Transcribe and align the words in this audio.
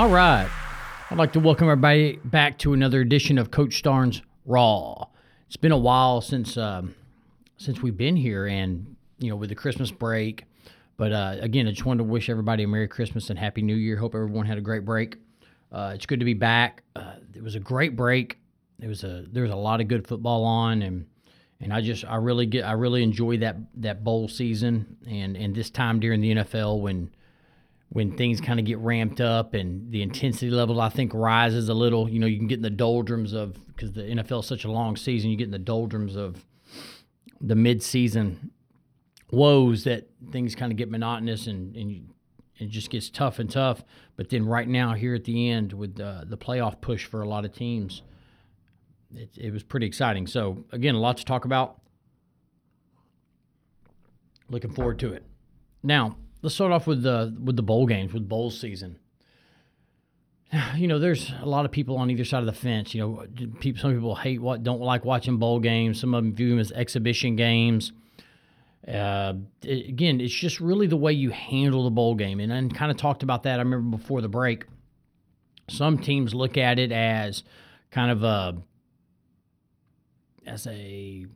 All 0.00 0.08
right. 0.08 0.48
I'd 1.10 1.18
like 1.18 1.34
to 1.34 1.40
welcome 1.40 1.66
everybody 1.66 2.18
back 2.24 2.56
to 2.60 2.72
another 2.72 3.02
edition 3.02 3.36
of 3.36 3.50
Coach 3.50 3.82
Starnes 3.82 4.22
Raw. 4.46 5.08
It's 5.46 5.58
been 5.58 5.72
a 5.72 5.76
while 5.76 6.22
since 6.22 6.56
um, 6.56 6.94
since 7.58 7.82
we've 7.82 7.98
been 7.98 8.16
here, 8.16 8.46
and 8.46 8.96
you 9.18 9.28
know, 9.28 9.36
with 9.36 9.50
the 9.50 9.54
Christmas 9.54 9.90
break. 9.90 10.46
But 10.96 11.12
uh, 11.12 11.36
again, 11.40 11.68
I 11.68 11.72
just 11.72 11.84
wanted 11.84 11.98
to 11.98 12.04
wish 12.04 12.30
everybody 12.30 12.62
a 12.62 12.66
Merry 12.66 12.88
Christmas 12.88 13.28
and 13.28 13.38
Happy 13.38 13.60
New 13.60 13.76
Year. 13.76 13.98
Hope 13.98 14.14
everyone 14.14 14.46
had 14.46 14.56
a 14.56 14.62
great 14.62 14.86
break. 14.86 15.18
Uh, 15.70 15.92
it's 15.94 16.06
good 16.06 16.20
to 16.20 16.24
be 16.24 16.32
back. 16.32 16.82
Uh, 16.96 17.16
it 17.34 17.42
was 17.42 17.54
a 17.54 17.60
great 17.60 17.94
break. 17.94 18.38
It 18.80 18.86
was 18.86 19.04
a 19.04 19.26
there 19.30 19.42
was 19.42 19.52
a 19.52 19.56
lot 19.56 19.82
of 19.82 19.88
good 19.88 20.08
football 20.08 20.44
on, 20.44 20.80
and 20.80 21.04
and 21.60 21.74
I 21.74 21.82
just 21.82 22.06
I 22.06 22.16
really 22.16 22.46
get 22.46 22.64
I 22.64 22.72
really 22.72 23.02
enjoy 23.02 23.36
that 23.40 23.58
that 23.74 24.02
bowl 24.02 24.28
season 24.28 24.96
and 25.06 25.36
and 25.36 25.54
this 25.54 25.68
time 25.68 26.00
during 26.00 26.22
the 26.22 26.36
NFL 26.36 26.80
when 26.80 27.10
when 27.90 28.16
things 28.16 28.40
kind 28.40 28.60
of 28.60 28.66
get 28.66 28.78
ramped 28.78 29.20
up 29.20 29.52
and 29.52 29.90
the 29.90 30.00
intensity 30.00 30.50
level 30.50 30.80
I 30.80 30.88
think 30.88 31.12
rises 31.12 31.68
a 31.68 31.74
little. 31.74 32.08
You 32.08 32.20
know, 32.20 32.26
you 32.26 32.38
can 32.38 32.46
get 32.46 32.56
in 32.56 32.62
the 32.62 32.70
doldrums 32.70 33.32
of 33.32 33.66
because 33.66 33.92
the 33.92 34.02
NFL 34.02 34.40
is 34.40 34.46
such 34.46 34.64
a 34.64 34.70
long 34.70 34.96
season. 34.96 35.30
You 35.30 35.36
get 35.36 35.44
in 35.44 35.50
the 35.50 35.58
doldrums 35.58 36.16
of 36.16 36.44
the 37.40 37.56
mid-season 37.56 38.52
woes 39.32 39.84
that 39.84 40.08
things 40.30 40.54
kind 40.54 40.72
of 40.72 40.78
get 40.78 40.90
monotonous 40.90 41.46
and 41.46 41.74
and 41.76 42.12
it 42.58 42.68
just 42.68 42.90
gets 42.90 43.10
tough 43.10 43.38
and 43.38 43.50
tough. 43.50 43.82
But 44.16 44.28
then 44.28 44.44
right 44.44 44.68
now 44.68 44.94
here 44.94 45.14
at 45.14 45.24
the 45.24 45.48
end 45.48 45.72
with 45.72 45.96
the 45.96 46.24
the 46.26 46.38
playoff 46.38 46.80
push 46.80 47.06
for 47.06 47.22
a 47.22 47.28
lot 47.28 47.44
of 47.44 47.52
teams, 47.52 48.02
it, 49.16 49.30
it 49.36 49.52
was 49.52 49.64
pretty 49.64 49.86
exciting. 49.86 50.28
So 50.28 50.64
again, 50.70 50.94
a 50.94 51.00
lot 51.00 51.16
to 51.16 51.24
talk 51.24 51.44
about. 51.44 51.80
Looking 54.48 54.72
forward 54.72 55.00
to 55.00 55.12
it. 55.12 55.24
Now 55.82 56.16
let's 56.42 56.54
start 56.54 56.72
off 56.72 56.86
with 56.86 57.02
the 57.02 57.36
with 57.42 57.56
the 57.56 57.62
bowl 57.62 57.86
games 57.86 58.12
with 58.12 58.28
bowl 58.28 58.50
season. 58.50 58.98
You 60.74 60.88
know, 60.88 60.98
there's 60.98 61.32
a 61.40 61.46
lot 61.46 61.64
of 61.64 61.70
people 61.70 61.96
on 61.96 62.10
either 62.10 62.24
side 62.24 62.40
of 62.40 62.46
the 62.46 62.52
fence. 62.52 62.92
You 62.94 63.00
know, 63.00 63.26
people, 63.60 63.80
some 63.80 63.94
people 63.94 64.16
hate 64.16 64.40
what 64.40 64.64
don't 64.64 64.80
like 64.80 65.04
watching 65.04 65.36
bowl 65.36 65.60
games. 65.60 66.00
Some 66.00 66.14
of 66.14 66.24
them 66.24 66.34
view 66.34 66.50
them 66.50 66.58
as 66.58 66.72
exhibition 66.72 67.36
games. 67.36 67.92
Uh, 68.86 69.34
it, 69.62 69.88
again, 69.88 70.20
it's 70.20 70.34
just 70.34 70.58
really 70.58 70.86
the 70.86 70.96
way 70.96 71.12
you 71.12 71.30
handle 71.30 71.84
the 71.84 71.90
bowl 71.90 72.14
game, 72.14 72.40
and 72.40 72.52
I 72.52 72.74
kind 72.74 72.90
of 72.90 72.96
talked 72.96 73.22
about 73.22 73.44
that. 73.44 73.60
I 73.60 73.62
remember 73.62 73.96
before 73.96 74.20
the 74.20 74.28
break. 74.28 74.64
Some 75.68 75.98
teams 75.98 76.34
look 76.34 76.56
at 76.56 76.78
it 76.78 76.90
as 76.90 77.44
kind 77.90 78.10
of 78.10 78.24
a 78.24 78.56
as 80.46 80.66
a 80.66 81.26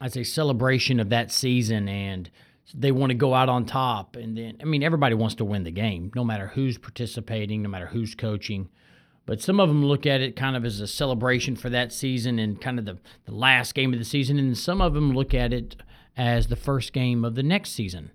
as 0.00 0.16
a 0.16 0.24
celebration 0.24 1.00
of 1.00 1.08
that 1.10 1.30
season 1.30 1.88
and 1.88 2.30
they 2.74 2.92
want 2.92 3.10
to 3.10 3.14
go 3.14 3.34
out 3.34 3.48
on 3.48 3.66
top 3.66 4.16
and 4.16 4.36
then 4.36 4.56
i 4.62 4.64
mean 4.64 4.82
everybody 4.82 5.14
wants 5.14 5.34
to 5.34 5.44
win 5.44 5.64
the 5.64 5.70
game 5.70 6.10
no 6.14 6.24
matter 6.24 6.48
who's 6.48 6.78
participating 6.78 7.62
no 7.62 7.68
matter 7.68 7.86
who's 7.86 8.14
coaching. 8.14 8.68
But 9.24 9.40
some 9.40 9.60
of 9.60 9.68
them 9.68 9.84
look 9.84 10.04
at 10.04 10.20
it 10.20 10.34
kind 10.34 10.56
of 10.56 10.64
as 10.64 10.80
a 10.80 10.86
celebration 10.88 11.54
for 11.54 11.70
that 11.70 11.92
season 11.92 12.40
and 12.40 12.60
kind 12.60 12.80
of 12.80 12.86
the, 12.86 12.98
the 13.24 13.32
last 13.32 13.72
game 13.72 13.92
of 13.92 14.00
the 14.00 14.04
season. 14.04 14.36
And 14.36 14.58
some 14.58 14.80
of 14.80 14.94
them 14.94 15.12
look 15.12 15.32
at 15.32 15.52
it 15.52 15.76
as 16.16 16.48
the 16.48 16.56
first 16.56 16.92
game 16.92 17.24
of 17.24 17.36
the 17.36 17.42
next 17.44 17.70
season. 17.70 18.10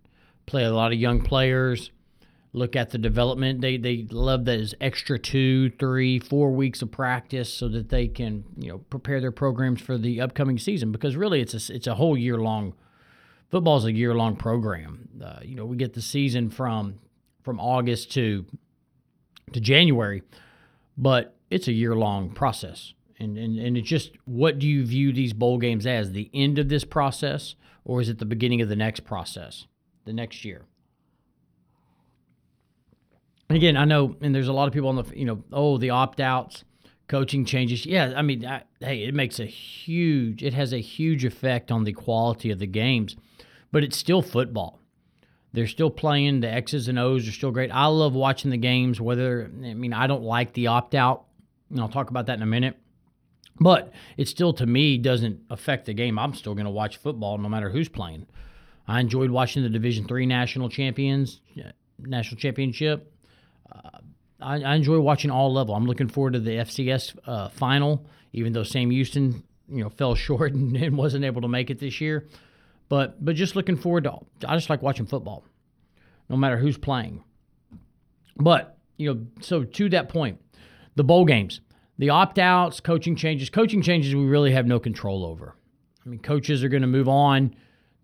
Play 0.45 0.65
a 0.65 0.73
lot 0.73 0.91
of 0.91 0.99
young 0.99 1.21
players 1.21 1.91
look 2.53 2.75
at 2.75 2.89
the 2.89 2.97
development. 2.97 3.61
They 3.61 3.77
they 3.77 4.07
love 4.09 4.45
those 4.45 4.73
extra 4.81 5.19
two 5.19 5.69
three 5.71 6.19
four 6.19 6.51
weeks 6.51 6.81
of 6.81 6.91
practice 6.91 7.53
so 7.53 7.67
that 7.69 7.89
they 7.89 8.07
can 8.07 8.43
you 8.57 8.69
know 8.69 8.77
prepare 8.89 9.21
their 9.21 9.31
programs 9.31 9.81
for 9.81 9.97
the 9.97 10.19
upcoming 10.19 10.57
season 10.57 10.91
because 10.91 11.15
really 11.15 11.41
it's 11.41 11.53
a 11.53 11.73
it's 11.73 11.87
a 11.87 11.95
whole 11.95 12.17
year 12.17 12.37
long 12.37 12.73
football 13.49 13.77
is 13.77 13.85
a 13.85 13.91
year 13.91 14.13
long 14.13 14.35
program. 14.35 15.09
Uh, 15.23 15.39
you 15.41 15.55
know, 15.55 15.65
we 15.65 15.77
get 15.77 15.93
the 15.93 16.01
season 16.01 16.49
from 16.49 16.99
from 17.43 17.59
August 17.59 18.11
to 18.13 18.45
to 19.53 19.59
January, 19.59 20.23
but 20.97 21.35
it's 21.49 21.67
a 21.67 21.73
year 21.73 21.95
long 21.95 22.29
process. 22.29 22.93
And, 23.19 23.37
and 23.37 23.57
and 23.57 23.77
it's 23.77 23.87
just 23.87 24.11
what 24.25 24.59
do 24.59 24.67
you 24.67 24.85
view 24.85 25.11
these 25.11 25.33
bowl 25.33 25.57
games 25.57 25.87
as 25.87 26.11
the 26.11 26.29
end 26.35 26.59
of 26.59 26.69
this 26.69 26.83
process 26.83 27.55
or 27.83 27.99
is 27.99 28.09
it 28.09 28.19
the 28.19 28.25
beginning 28.25 28.61
of 28.61 28.69
the 28.69 28.75
next 28.75 29.05
process 29.05 29.65
the 30.05 30.13
next 30.13 30.45
year 30.45 30.65
and 33.49 33.57
again 33.57 33.75
i 33.75 33.85
know 33.85 34.15
and 34.21 34.35
there's 34.35 34.47
a 34.47 34.53
lot 34.53 34.67
of 34.67 34.73
people 34.73 34.89
on 34.89 34.97
the 34.97 35.17
you 35.17 35.25
know 35.25 35.43
oh 35.51 35.79
the 35.79 35.89
opt-outs 35.89 36.63
coaching 37.07 37.43
changes 37.43 37.87
yeah 37.87 38.13
i 38.15 38.21
mean 38.21 38.45
I, 38.45 38.61
hey 38.81 39.03
it 39.03 39.15
makes 39.15 39.39
a 39.39 39.45
huge 39.45 40.43
it 40.43 40.53
has 40.53 40.71
a 40.71 40.79
huge 40.79 41.25
effect 41.25 41.71
on 41.71 41.85
the 41.85 41.93
quality 41.93 42.51
of 42.51 42.59
the 42.59 42.67
games 42.67 43.15
but 43.71 43.83
it's 43.83 43.97
still 43.97 44.21
football. 44.21 44.79
They're 45.53 45.67
still 45.67 45.89
playing. 45.89 46.41
The 46.41 46.51
X's 46.51 46.87
and 46.87 46.99
O's 46.99 47.27
are 47.27 47.31
still 47.31 47.51
great. 47.51 47.71
I 47.71 47.87
love 47.87 48.13
watching 48.13 48.51
the 48.51 48.57
games. 48.57 49.01
Whether 49.01 49.49
I 49.63 49.73
mean, 49.73 49.93
I 49.93 50.07
don't 50.07 50.23
like 50.23 50.53
the 50.53 50.67
opt 50.67 50.93
out. 50.93 51.25
And 51.69 51.79
I'll 51.79 51.89
talk 51.89 52.09
about 52.09 52.27
that 52.27 52.37
in 52.37 52.43
a 52.43 52.47
minute. 52.47 52.77
But 53.59 53.91
it 54.17 54.27
still, 54.27 54.53
to 54.53 54.65
me, 54.65 54.97
doesn't 54.97 55.41
affect 55.49 55.85
the 55.85 55.93
game. 55.93 56.19
I'm 56.19 56.33
still 56.33 56.53
going 56.53 56.65
to 56.65 56.71
watch 56.71 56.97
football 56.97 57.37
no 57.37 57.49
matter 57.49 57.69
who's 57.69 57.89
playing. 57.89 58.27
I 58.87 58.99
enjoyed 58.99 59.31
watching 59.31 59.63
the 59.63 59.69
Division 59.69 60.07
Three 60.07 60.25
national 60.25 60.69
champions, 60.69 61.41
national 61.99 62.39
championship. 62.39 63.11
Uh, 63.71 63.99
I, 64.39 64.61
I, 64.61 64.75
enjoy 64.75 64.99
watching 64.99 65.31
all 65.31 65.51
level. 65.51 65.75
I'm 65.75 65.85
looking 65.85 66.07
forward 66.07 66.33
to 66.33 66.39
the 66.39 66.51
FCS 66.51 67.17
uh, 67.25 67.49
final, 67.49 68.05
even 68.31 68.53
though 68.53 68.63
Sam 68.63 68.91
Houston, 68.91 69.43
you 69.67 69.83
know, 69.83 69.89
fell 69.89 70.15
short 70.27 70.53
and, 70.53 70.75
and 70.77 70.97
wasn't 70.97 71.25
able 71.25 71.41
to 71.41 71.47
make 71.47 71.69
it 71.69 71.79
this 71.79 71.99
year. 71.99 72.27
But 72.89 73.23
but 73.23 73.35
just 73.35 73.55
looking 73.55 73.75
forward 73.75 74.05
to. 74.05 74.19
I 74.47 74.55
just 74.55 74.69
like 74.69 74.81
watching 74.81 75.05
football, 75.05 75.43
no 76.29 76.37
matter 76.37 76.57
who's 76.57 76.77
playing. 76.77 77.23
But 78.37 78.77
you 78.97 79.13
know, 79.13 79.25
so 79.41 79.63
to 79.63 79.89
that 79.89 80.09
point, 80.09 80.41
the 80.95 81.03
bowl 81.03 81.25
games, 81.25 81.61
the 81.97 82.09
opt 82.09 82.39
outs, 82.39 82.79
coaching 82.79 83.15
changes, 83.15 83.49
coaching 83.49 83.81
changes 83.81 84.15
we 84.15 84.25
really 84.25 84.51
have 84.51 84.65
no 84.65 84.79
control 84.79 85.25
over. 85.25 85.55
I 86.05 86.09
mean, 86.09 86.19
coaches 86.19 86.63
are 86.63 86.69
going 86.69 86.81
to 86.81 86.87
move 86.87 87.09
on. 87.09 87.55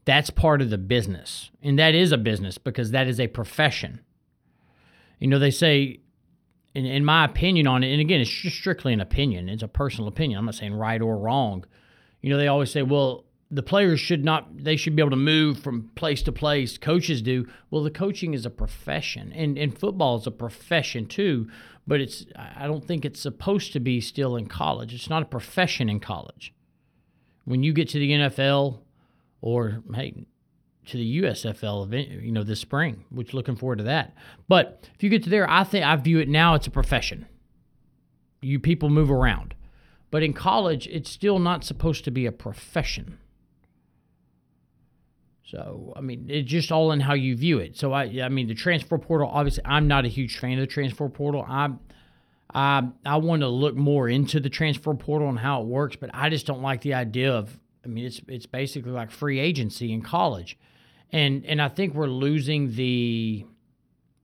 That's 0.06 0.30
part 0.30 0.62
of 0.62 0.70
the 0.70 0.78
business, 0.78 1.50
and 1.62 1.80
that 1.80 1.96
is 1.96 2.12
a 2.12 2.18
business 2.18 2.58
because 2.58 2.92
that 2.92 3.08
is 3.08 3.20
a 3.20 3.28
profession. 3.28 4.02
You 5.20 5.30
know, 5.30 5.40
they 5.40 5.52
say 5.52 6.02
in, 6.76 6.86
in, 6.86 7.06
my 7.06 7.26
opinion 7.26 7.68
on 7.68 7.84
it, 7.84 7.92
and 7.92 8.02
again, 8.02 8.20
it's 8.20 8.30
just 8.30 8.58
strictly 8.58 8.94
an 8.94 9.00
opinion. 9.00 9.48
It's 9.48 9.64
a 9.64 9.68
personal 9.68 10.08
opinion. 10.08 10.40
I'm 10.40 10.46
not 10.46 10.56
saying 10.56 10.74
right 10.74 11.02
or 11.02 11.18
wrong. 11.18 11.66
You 12.22 12.30
know, 12.30 12.38
they 12.38 12.48
always 12.48 12.72
say, 12.72 12.82
well, 12.82 13.26
the 13.54 13.64
players 13.64 14.00
should 14.00 14.26
not 14.26 14.64
they 14.64 14.76
should 14.76 14.96
be 14.96 15.02
able 15.02 15.12
to 15.12 15.16
move 15.16 15.60
from 15.60 15.92
place 15.96 16.24
to 16.24 16.32
place. 16.32 16.78
Coaches 16.78 17.22
do. 17.22 17.48
Well 17.70 17.84
the 17.84 17.92
coaching 17.92 18.34
is 18.34 18.46
a 18.46 18.50
profession 18.50 19.32
and 19.32 19.58
and 19.58 19.78
football 19.78 20.18
is 20.18 20.26
a 20.26 20.32
profession 20.32 21.06
too 21.06 21.48
but 21.86 22.00
it's 22.00 22.26
i 22.36 22.66
don't 22.66 22.86
think 22.86 23.06
it's 23.06 23.20
supposed 23.20 23.74
to 23.74 23.80
be 23.80 24.02
still 24.02 24.36
in 24.36 24.48
college. 24.48 24.94
It's 24.94 25.10
not 25.10 25.22
a 25.22 25.26
profession 25.26 25.88
in 25.88 26.00
college. 26.00 26.54
When 27.46 27.64
you 27.64 27.74
get 27.74 27.90
to 27.90 28.00
the 28.00 28.12
nfl 28.12 28.80
or 29.42 29.84
hey 29.94 30.26
to 30.88 30.98
the 30.98 31.22
usfl 31.22 31.86
event 31.86 32.10
you 32.10 32.32
know 32.32 32.44
this 32.44 32.60
spring 32.60 33.06
which 33.10 33.34
looking 33.36 33.56
forward 33.56 33.78
to 33.78 33.84
that. 33.84 34.16
But 34.48 34.90
if 34.96 35.04
you 35.04 35.10
get 35.12 35.24
to 35.26 35.30
there 35.30 35.50
i 35.50 35.64
think 35.64 35.86
i 35.86 35.96
view 35.96 36.18
it 36.20 36.28
now 36.28 36.56
it's 36.56 36.68
a 36.68 36.72
profession. 36.72 37.28
You 38.42 38.60
people 38.60 38.90
move 38.90 39.12
around. 39.12 39.54
But 40.10 40.24
in 40.24 40.34
college 40.34 40.88
it's 40.88 41.12
still 41.12 41.38
not 41.38 41.64
supposed 41.64 42.04
to 42.06 42.12
be 42.12 42.26
a 42.26 42.32
profession 42.32 43.20
so 45.46 45.94
I 45.96 46.02
mean, 46.02 46.28
it's 46.30 46.50
just 46.50 46.72
all 46.72 46.92
in 46.92 47.00
how 47.02 47.14
you 47.14 47.36
view 47.36 47.60
it. 47.60 47.78
So 47.78 47.92
I, 47.92 48.04
I 48.24 48.30
mean, 48.30 48.48
the 48.48 48.56
transfer 48.56 48.98
portal. 48.98 49.30
Obviously, 49.32 49.64
I'm 49.66 49.88
not 49.88 50.06
a 50.06 50.08
huge 50.08 50.38
fan 50.38 50.54
of 50.54 50.60
the 50.60 50.68
transfer 50.68 51.10
portal. 51.10 51.46
I'm, 51.48 51.80
I, 52.54 52.88
I 53.06 53.18
want 53.18 53.42
to 53.42 53.50
look 53.50 53.76
more 53.76 54.08
into 54.08 54.40
the 54.40 54.50
transfer 54.50 54.94
portal 54.94 55.28
and 55.30 55.40
how 55.40 55.62
it 55.62 55.68
works, 55.68 55.96
but 55.96 56.10
I 56.14 56.30
just 56.30 56.46
don't 56.46 56.62
like 56.62 56.82
the 56.82 56.94
idea 56.94 57.34
of. 57.34 57.60
I 57.84 57.90
mean, 57.90 58.06
it's 58.06 58.22
it's 58.30 58.46
basically 58.46 58.92
like 58.92 59.12
free 59.12 59.40
agency 59.40 59.92
in 59.92 60.02
college, 60.02 60.58
and 61.12 61.46
and 61.46 61.62
I 61.62 61.68
think 61.68 61.94
we're 61.94 62.08
losing 62.08 62.76
the, 62.76 63.46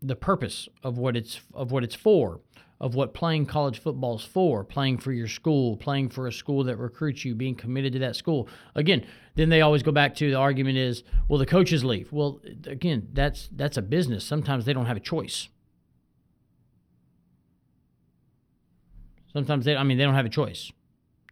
the 0.01 0.15
purpose 0.15 0.69
of 0.81 0.97
what 0.97 1.17
it's 1.17 1.41
of 1.53 1.73
what 1.73 1.83
it's 1.83 1.95
for 1.95 2.39
of 2.81 2.95
what 2.95 3.13
playing 3.13 3.45
college 3.45 3.79
football 3.79 4.15
is 4.15 4.23
for 4.23 4.63
playing 4.63 4.97
for 4.97 5.11
your 5.11 5.27
school, 5.27 5.75
playing 5.75 6.09
for 6.09 6.27
a 6.27 6.31
school 6.31 6.63
that 6.63 6.77
recruits 6.77 7.25
you, 7.25 7.35
being 7.35 7.55
committed 7.55 7.91
to 7.93 7.99
that 7.99 8.15
school. 8.15 8.47
Again, 8.73 9.05
then 9.35 9.49
they 9.49 9.61
always 9.61 9.83
go 9.83 9.91
back 9.91 10.15
to 10.15 10.29
the 10.29 10.37
argument 10.37 10.77
is, 10.77 11.03
well, 11.27 11.39
the 11.39 11.45
coaches 11.45 11.83
leave. 11.83 12.11
Well, 12.11 12.39
again, 12.65 13.09
that's 13.13 13.49
that's 13.51 13.77
a 13.77 13.81
business. 13.81 14.23
Sometimes 14.23 14.65
they 14.65 14.73
don't 14.73 14.85
have 14.85 14.97
a 14.97 15.01
choice. 15.01 15.49
Sometimes 19.33 19.65
they 19.65 19.75
I 19.75 19.83
mean 19.83 19.97
they 19.97 20.05
don't 20.05 20.15
have 20.15 20.25
a 20.25 20.29
choice 20.29 20.71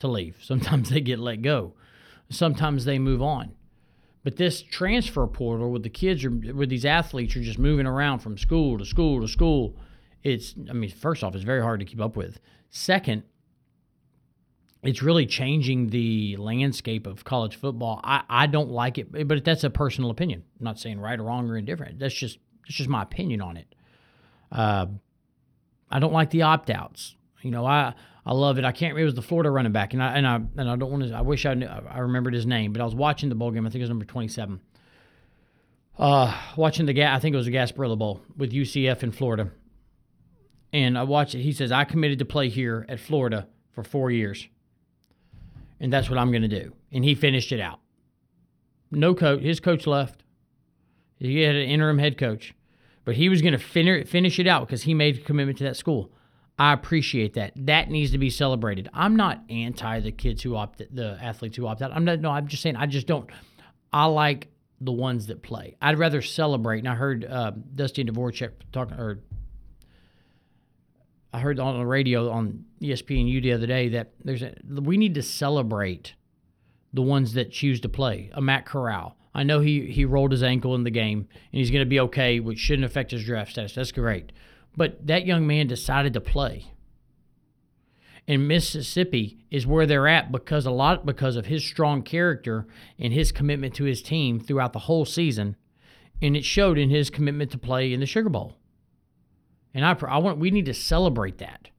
to 0.01 0.07
leave. 0.07 0.37
Sometimes 0.41 0.89
they 0.89 0.99
get 0.99 1.19
let 1.19 1.41
go. 1.41 1.73
Sometimes 2.29 2.83
they 2.83 2.99
move 2.99 3.21
on. 3.21 3.53
But 4.25 4.35
this 4.35 4.61
transfer 4.61 5.25
portal 5.27 5.71
with 5.71 5.83
the 5.83 5.89
kids 5.89 6.25
are 6.25 6.29
with 6.29 6.67
these 6.67 6.83
athletes 6.83 7.37
are 7.37 7.41
just 7.41 7.57
moving 7.57 7.85
around 7.85 8.19
from 8.19 8.37
school 8.37 8.77
to 8.77 8.85
school 8.85 9.21
to 9.21 9.27
school 9.29 9.77
it's 10.27 10.55
I 10.69 10.73
mean, 10.73 10.89
first 10.89 11.23
off, 11.23 11.35
it's 11.35 11.43
very 11.43 11.61
hard 11.61 11.79
to 11.79 11.85
keep 11.85 12.01
up 12.01 12.15
with. 12.15 12.39
Second, 12.69 13.23
it's 14.83 15.01
really 15.01 15.25
changing 15.25 15.87
the 15.89 16.37
landscape 16.37 17.07
of 17.07 17.23
college 17.23 17.55
football. 17.55 17.99
I, 18.03 18.23
I 18.29 18.47
don't 18.47 18.69
like 18.69 18.97
it, 18.97 19.27
but 19.27 19.43
that's 19.43 19.63
a 19.63 19.69
personal 19.69 20.11
opinion. 20.11 20.43
I'm 20.59 20.63
not 20.63 20.79
saying 20.79 20.99
right 20.99 21.19
or 21.19 21.23
wrong 21.23 21.49
or 21.49 21.57
indifferent. 21.57 21.99
That's 21.99 22.13
just 22.13 22.39
that's 22.63 22.75
just 22.75 22.89
my 22.89 23.03
opinion 23.03 23.41
on 23.41 23.57
it. 23.57 23.73
Uh, 24.51 24.87
I 25.89 25.99
don't 25.99 26.13
like 26.13 26.29
the 26.29 26.43
opt 26.43 26.69
outs. 26.69 27.15
You 27.41 27.51
know, 27.51 27.65
I 27.65 27.93
I 28.25 28.33
love 28.33 28.57
it. 28.57 28.65
I 28.65 28.71
can't. 28.71 28.93
Remember 28.93 29.01
it 29.01 29.05
was 29.05 29.15
the 29.15 29.21
Florida 29.21 29.49
running 29.49 29.71
back, 29.71 29.93
and 29.93 30.03
I 30.03 30.17
and 30.17 30.27
I 30.27 30.35
and 30.35 30.69
I 30.69 30.75
don't 30.75 30.91
want 30.91 31.03
to. 31.03 31.13
I 31.13 31.21
wish 31.21 31.45
I 31.45 31.53
knew. 31.53 31.67
I 31.67 31.99
remembered 31.99 32.33
his 32.33 32.45
name, 32.45 32.73
but 32.73 32.81
I 32.81 32.85
was 32.85 32.95
watching 32.95 33.29
the 33.29 33.35
bowl 33.35 33.51
game. 33.51 33.65
I 33.65 33.69
think 33.69 33.79
it 33.79 33.83
was 33.83 33.89
number 33.89 34.05
twenty 34.05 34.27
seven. 34.27 34.59
Uh, 35.97 36.37
watching 36.55 36.85
the. 36.85 37.03
I 37.05 37.19
think 37.19 37.33
it 37.33 37.37
was 37.37 37.47
the 37.47 37.53
Gasparilla 37.53 37.97
Bowl 37.97 38.21
with 38.35 38.51
UCF 38.51 39.01
in 39.01 39.11
Florida, 39.11 39.51
and 40.77 40.95
I 40.95 41.03
watched 41.03 41.33
it. 41.33 41.41
He 41.41 41.53
says 41.53 41.71
I 41.71 41.85
committed 41.85 42.19
to 42.19 42.25
play 42.25 42.49
here 42.49 42.85
at 42.87 42.99
Florida 42.99 43.47
for 43.71 43.83
four 43.83 44.11
years, 44.11 44.47
and 45.79 45.91
that's 45.91 46.07
what 46.07 46.19
I'm 46.19 46.29
going 46.29 46.43
to 46.43 46.47
do. 46.47 46.73
And 46.91 47.03
he 47.03 47.15
finished 47.15 47.51
it 47.51 47.59
out. 47.59 47.79
No 48.91 49.15
coach. 49.15 49.41
His 49.41 49.59
coach 49.59 49.87
left. 49.87 50.23
He 51.17 51.41
had 51.41 51.55
an 51.55 51.67
interim 51.67 51.97
head 51.97 52.15
coach, 52.15 52.53
but 53.05 53.15
he 53.15 53.27
was 53.27 53.41
going 53.41 53.53
to 53.53 53.57
fin- 53.57 54.05
finish 54.05 54.37
it 54.37 54.45
out 54.45 54.67
because 54.67 54.83
he 54.83 54.93
made 54.93 55.17
a 55.17 55.21
commitment 55.21 55.57
to 55.57 55.63
that 55.63 55.77
school. 55.77 56.11
I 56.59 56.73
appreciate 56.73 57.33
that. 57.33 57.53
That 57.55 57.89
needs 57.89 58.11
to 58.11 58.19
be 58.19 58.29
celebrated. 58.29 58.87
I'm 58.93 59.15
not 59.15 59.41
anti 59.49 59.99
the 59.99 60.11
kids 60.11 60.43
who 60.43 60.55
opt, 60.55 60.83
the 60.93 61.17
athletes 61.19 61.57
who 61.57 61.65
opt 61.65 61.81
out. 61.81 61.91
I'm 61.91 62.05
not. 62.05 62.19
No, 62.19 62.29
I'm 62.29 62.47
just 62.47 62.61
saying. 62.61 62.75
I 62.75 62.85
just 62.85 63.07
don't. 63.07 63.27
I 63.91 64.05
like 64.05 64.49
the 64.79 64.91
ones 64.91 65.25
that 65.27 65.41
play. 65.41 65.75
I'd 65.81 65.97
rather 65.97 66.21
celebrate. 66.21 66.79
And 66.79 66.87
I 66.87 66.93
heard 66.93 67.25
uh, 67.25 67.51
Dusty 67.73 68.03
Dvoracek 68.03 68.51
talking, 68.71 68.97
or 68.97 69.21
I 71.33 71.39
heard 71.39 71.59
on 71.59 71.77
the 71.77 71.85
radio 71.85 72.29
on 72.29 72.65
ESPNU 72.81 73.41
the 73.41 73.53
other 73.53 73.67
day 73.67 73.89
that 73.89 74.11
there's 74.23 74.41
a, 74.41 74.55
we 74.69 74.97
need 74.97 75.15
to 75.15 75.21
celebrate 75.21 76.13
the 76.93 77.01
ones 77.01 77.33
that 77.33 77.51
choose 77.51 77.81
to 77.81 77.89
play. 77.89 78.29
A 78.33 78.41
Matt 78.41 78.65
Corral. 78.65 79.17
I 79.35 79.43
know 79.43 79.59
he 79.59 79.91
he 79.91 80.05
rolled 80.05 80.31
his 80.31 80.41
ankle 80.41 80.73
in 80.73 80.83
the 80.83 80.89
game 80.89 81.19
and 81.51 81.59
he's 81.59 81.69
going 81.69 81.83
to 81.83 81.89
be 81.89 81.99
okay, 81.99 82.39
which 82.39 82.57
shouldn't 82.57 82.85
affect 82.85 83.11
his 83.11 83.25
draft 83.25 83.51
status. 83.51 83.75
That's 83.75 83.91
great. 83.91 84.31
But 84.75 85.05
that 85.05 85.25
young 85.25 85.45
man 85.45 85.67
decided 85.67 86.13
to 86.13 86.21
play. 86.21 86.71
And 88.27 88.47
Mississippi 88.47 89.45
is 89.49 89.65
where 89.65 89.85
they're 89.85 90.07
at 90.07 90.31
because 90.31 90.65
a 90.65 90.71
lot 90.71 91.05
because 91.05 91.35
of 91.35 91.45
his 91.45 91.63
strong 91.65 92.03
character 92.03 92.67
and 92.99 93.13
his 93.13 93.31
commitment 93.31 93.73
to 93.75 93.85
his 93.85 94.01
team 94.01 94.39
throughout 94.39 94.73
the 94.73 94.79
whole 94.79 95.05
season, 95.05 95.55
and 96.21 96.35
it 96.35 96.43
showed 96.43 96.77
in 96.77 96.89
his 96.89 97.09
commitment 97.09 97.51
to 97.51 97.57
play 97.57 97.93
in 97.93 98.01
the 98.01 98.05
Sugar 98.05 98.29
Bowl. 98.29 98.56
And 99.77 99.85
I, 99.85 99.95
I 100.07 100.17
want 100.17 100.39
we 100.39 100.49
need 100.49 100.65
to 100.65 100.73
celebrate 100.73 101.37
that. 101.37 101.69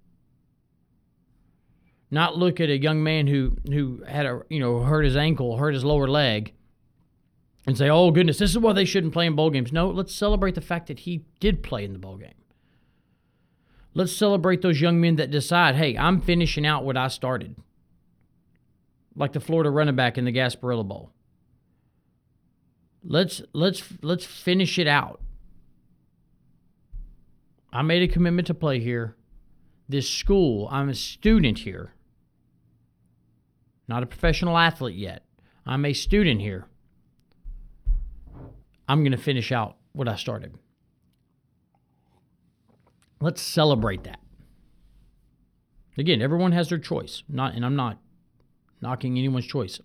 Not 2.13 2.39
look 2.39 2.61
at 2.61 2.71
a 2.71 2.79
young 2.79 3.03
man 3.03 3.27
who 3.27 3.57
who 3.69 4.05
had 4.07 4.25
a 4.25 4.43
you 4.49 4.61
know 4.61 4.79
hurt 4.79 5.05
his 5.05 5.17
ankle, 5.17 5.57
hurt 5.57 5.75
his 5.75 5.85
lower 5.85 6.07
leg, 6.07 6.55
and 7.67 7.77
say, 7.77 7.89
"Oh 7.91 8.13
goodness, 8.13 8.39
this 8.39 8.53
is 8.53 8.59
why 8.59 8.73
they 8.73 8.85
shouldn't 8.85 9.13
play 9.13 9.27
in 9.27 9.35
bowl 9.35 9.51
games." 9.51 9.73
No, 9.73 9.91
let's 9.91 10.15
celebrate 10.15 10.55
the 10.55 10.61
fact 10.61 10.87
that 10.87 11.01
he 11.01 11.25
did 11.41 11.65
play 11.65 11.85
in 11.85 11.93
the 11.93 11.99
bowl 11.99 12.19
game. 12.19 12.35
Let's 13.95 14.13
celebrate 14.13 14.63
those 14.63 14.81
young 14.81 15.01
men 15.01 15.17
that 15.17 15.33
decide, 15.33 15.75
hey, 15.75 15.99
I'm 15.99 16.21
finishing 16.21 16.65
out 16.65 16.85
what 16.85 16.97
I 16.97 17.09
started. 17.09 17.57
Like 19.17 19.33
the 19.33 19.41
Florida 19.41 19.71
running 19.71 19.97
back 19.97 20.17
in 20.17 20.25
the 20.25 20.33
Gasparilla 20.33 20.87
Bowl. 20.87 21.11
Let's 23.03 23.43
let's 23.53 23.83
let's 24.03 24.25
finish 24.25 24.79
it 24.79 24.87
out. 24.87 25.21
I 27.73 27.83
made 27.83 28.03
a 28.03 28.13
commitment 28.13 28.47
to 28.47 28.55
play 28.55 28.81
here. 28.81 29.17
This 29.89 30.09
school, 30.09 30.69
I'm 30.71 30.89
a 30.89 30.95
student 30.95 31.61
here. 31.61 31.93
Not 33.87 34.03
a 34.03 34.07
professional 34.07 34.57
athlete 34.59 34.97
yet. 34.97 35.25
I'm 35.67 35.85
a 35.85 35.93
student 35.93 36.41
here. 36.41 36.67
I'm 38.87 39.03
going 39.03 39.13
to 39.13 39.19
finish 39.19 39.53
out 39.53 39.77
what 39.93 40.09
I 40.09 40.17
started. 40.17 40.55
Let's 43.21 43.43
celebrate 43.43 44.05
that. 44.05 44.21
Again, 45.99 46.23
everyone 46.23 46.53
has 46.53 46.69
their 46.69 46.79
choice. 46.79 47.23
Not 47.29 47.55
and 47.55 47.67
I'm 47.67 47.77
not 47.77 47.99
knocking 48.81 49.19
anyone's 49.19 49.47
choice. 49.47 49.81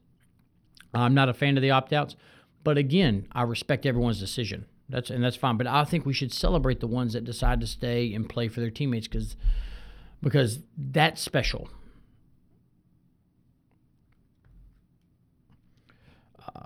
I'm 0.93 1.15
not 1.15 1.29
a 1.29 1.33
fan 1.33 1.57
of 1.57 1.63
the 1.63 1.71
opt-outs, 1.71 2.15
but 2.63 2.77
again, 2.77 3.27
I 3.31 3.41
respect 3.41 3.85
everyone's 3.85 4.19
decision. 4.19 4.67
That's 4.93 5.09
and 5.09 5.23
that's 5.23 5.35
fine. 5.35 5.57
But 5.57 5.65
I 5.65 5.85
think 5.85 6.05
we 6.05 6.13
should 6.13 6.31
celebrate 6.31 6.79
the 6.79 6.85
ones 6.85 7.13
that 7.13 7.23
decide 7.23 7.59
to 7.61 7.67
stay 7.67 8.13
and 8.13 8.29
play 8.29 8.47
for 8.47 8.59
their 8.59 8.69
teammates 8.69 9.07
because 9.07 9.35
because 10.21 10.59
that's 10.77 11.19
special. 11.19 11.67
Uh, 16.55 16.65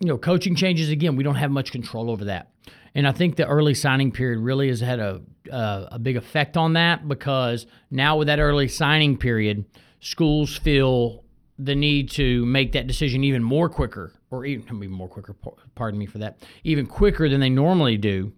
you 0.00 0.08
know, 0.08 0.16
coaching 0.16 0.54
changes 0.54 0.88
again. 0.88 1.14
We 1.14 1.22
don't 1.22 1.34
have 1.34 1.50
much 1.50 1.72
control 1.72 2.10
over 2.10 2.24
that. 2.24 2.48
And 2.94 3.06
I 3.06 3.12
think 3.12 3.36
the 3.36 3.46
early 3.46 3.74
signing 3.74 4.12
period 4.12 4.38
really 4.38 4.68
has 4.68 4.80
had 4.80 4.98
a 4.98 5.20
uh, 5.52 5.88
a 5.92 5.98
big 5.98 6.16
effect 6.16 6.56
on 6.56 6.72
that 6.72 7.06
because 7.06 7.66
now 7.90 8.16
with 8.16 8.28
that 8.28 8.38
early 8.38 8.68
signing 8.68 9.18
period, 9.18 9.66
schools 10.00 10.56
feel 10.56 11.22
the 11.58 11.74
need 11.74 12.10
to 12.12 12.46
make 12.46 12.72
that 12.72 12.86
decision 12.86 13.24
even 13.24 13.42
more 13.42 13.68
quicker, 13.68 14.14
or 14.32 14.44
even 14.44 14.64
I 14.68 14.86
more 14.88 15.08
quicker. 15.08 15.36
Pardon 15.74 15.98
me 15.98 16.06
for 16.06 16.18
that, 16.18 16.38
even 16.64 16.86
quicker 16.86 17.28
than 17.28 17.40
they 17.40 17.50
normally 17.50 17.96
do 17.96 18.32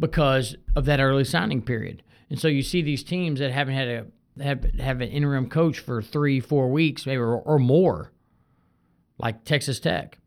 because 0.00 0.56
of 0.74 0.86
that 0.86 1.00
early 1.00 1.24
signing 1.24 1.62
period. 1.62 2.02
And 2.30 2.40
so 2.40 2.48
you 2.48 2.62
see 2.62 2.82
these 2.82 3.04
teams 3.04 3.38
that 3.38 3.52
haven't 3.52 3.74
had 3.74 3.88
a 3.88 4.06
have 4.42 4.64
have 4.80 5.00
an 5.00 5.08
interim 5.10 5.48
coach 5.48 5.78
for 5.78 6.02
three, 6.02 6.40
four 6.40 6.70
weeks, 6.70 7.06
maybe 7.06 7.18
or, 7.18 7.36
or 7.36 7.60
more, 7.60 8.12
like 9.18 9.44
Texas 9.44 9.78
Tech 9.78 10.18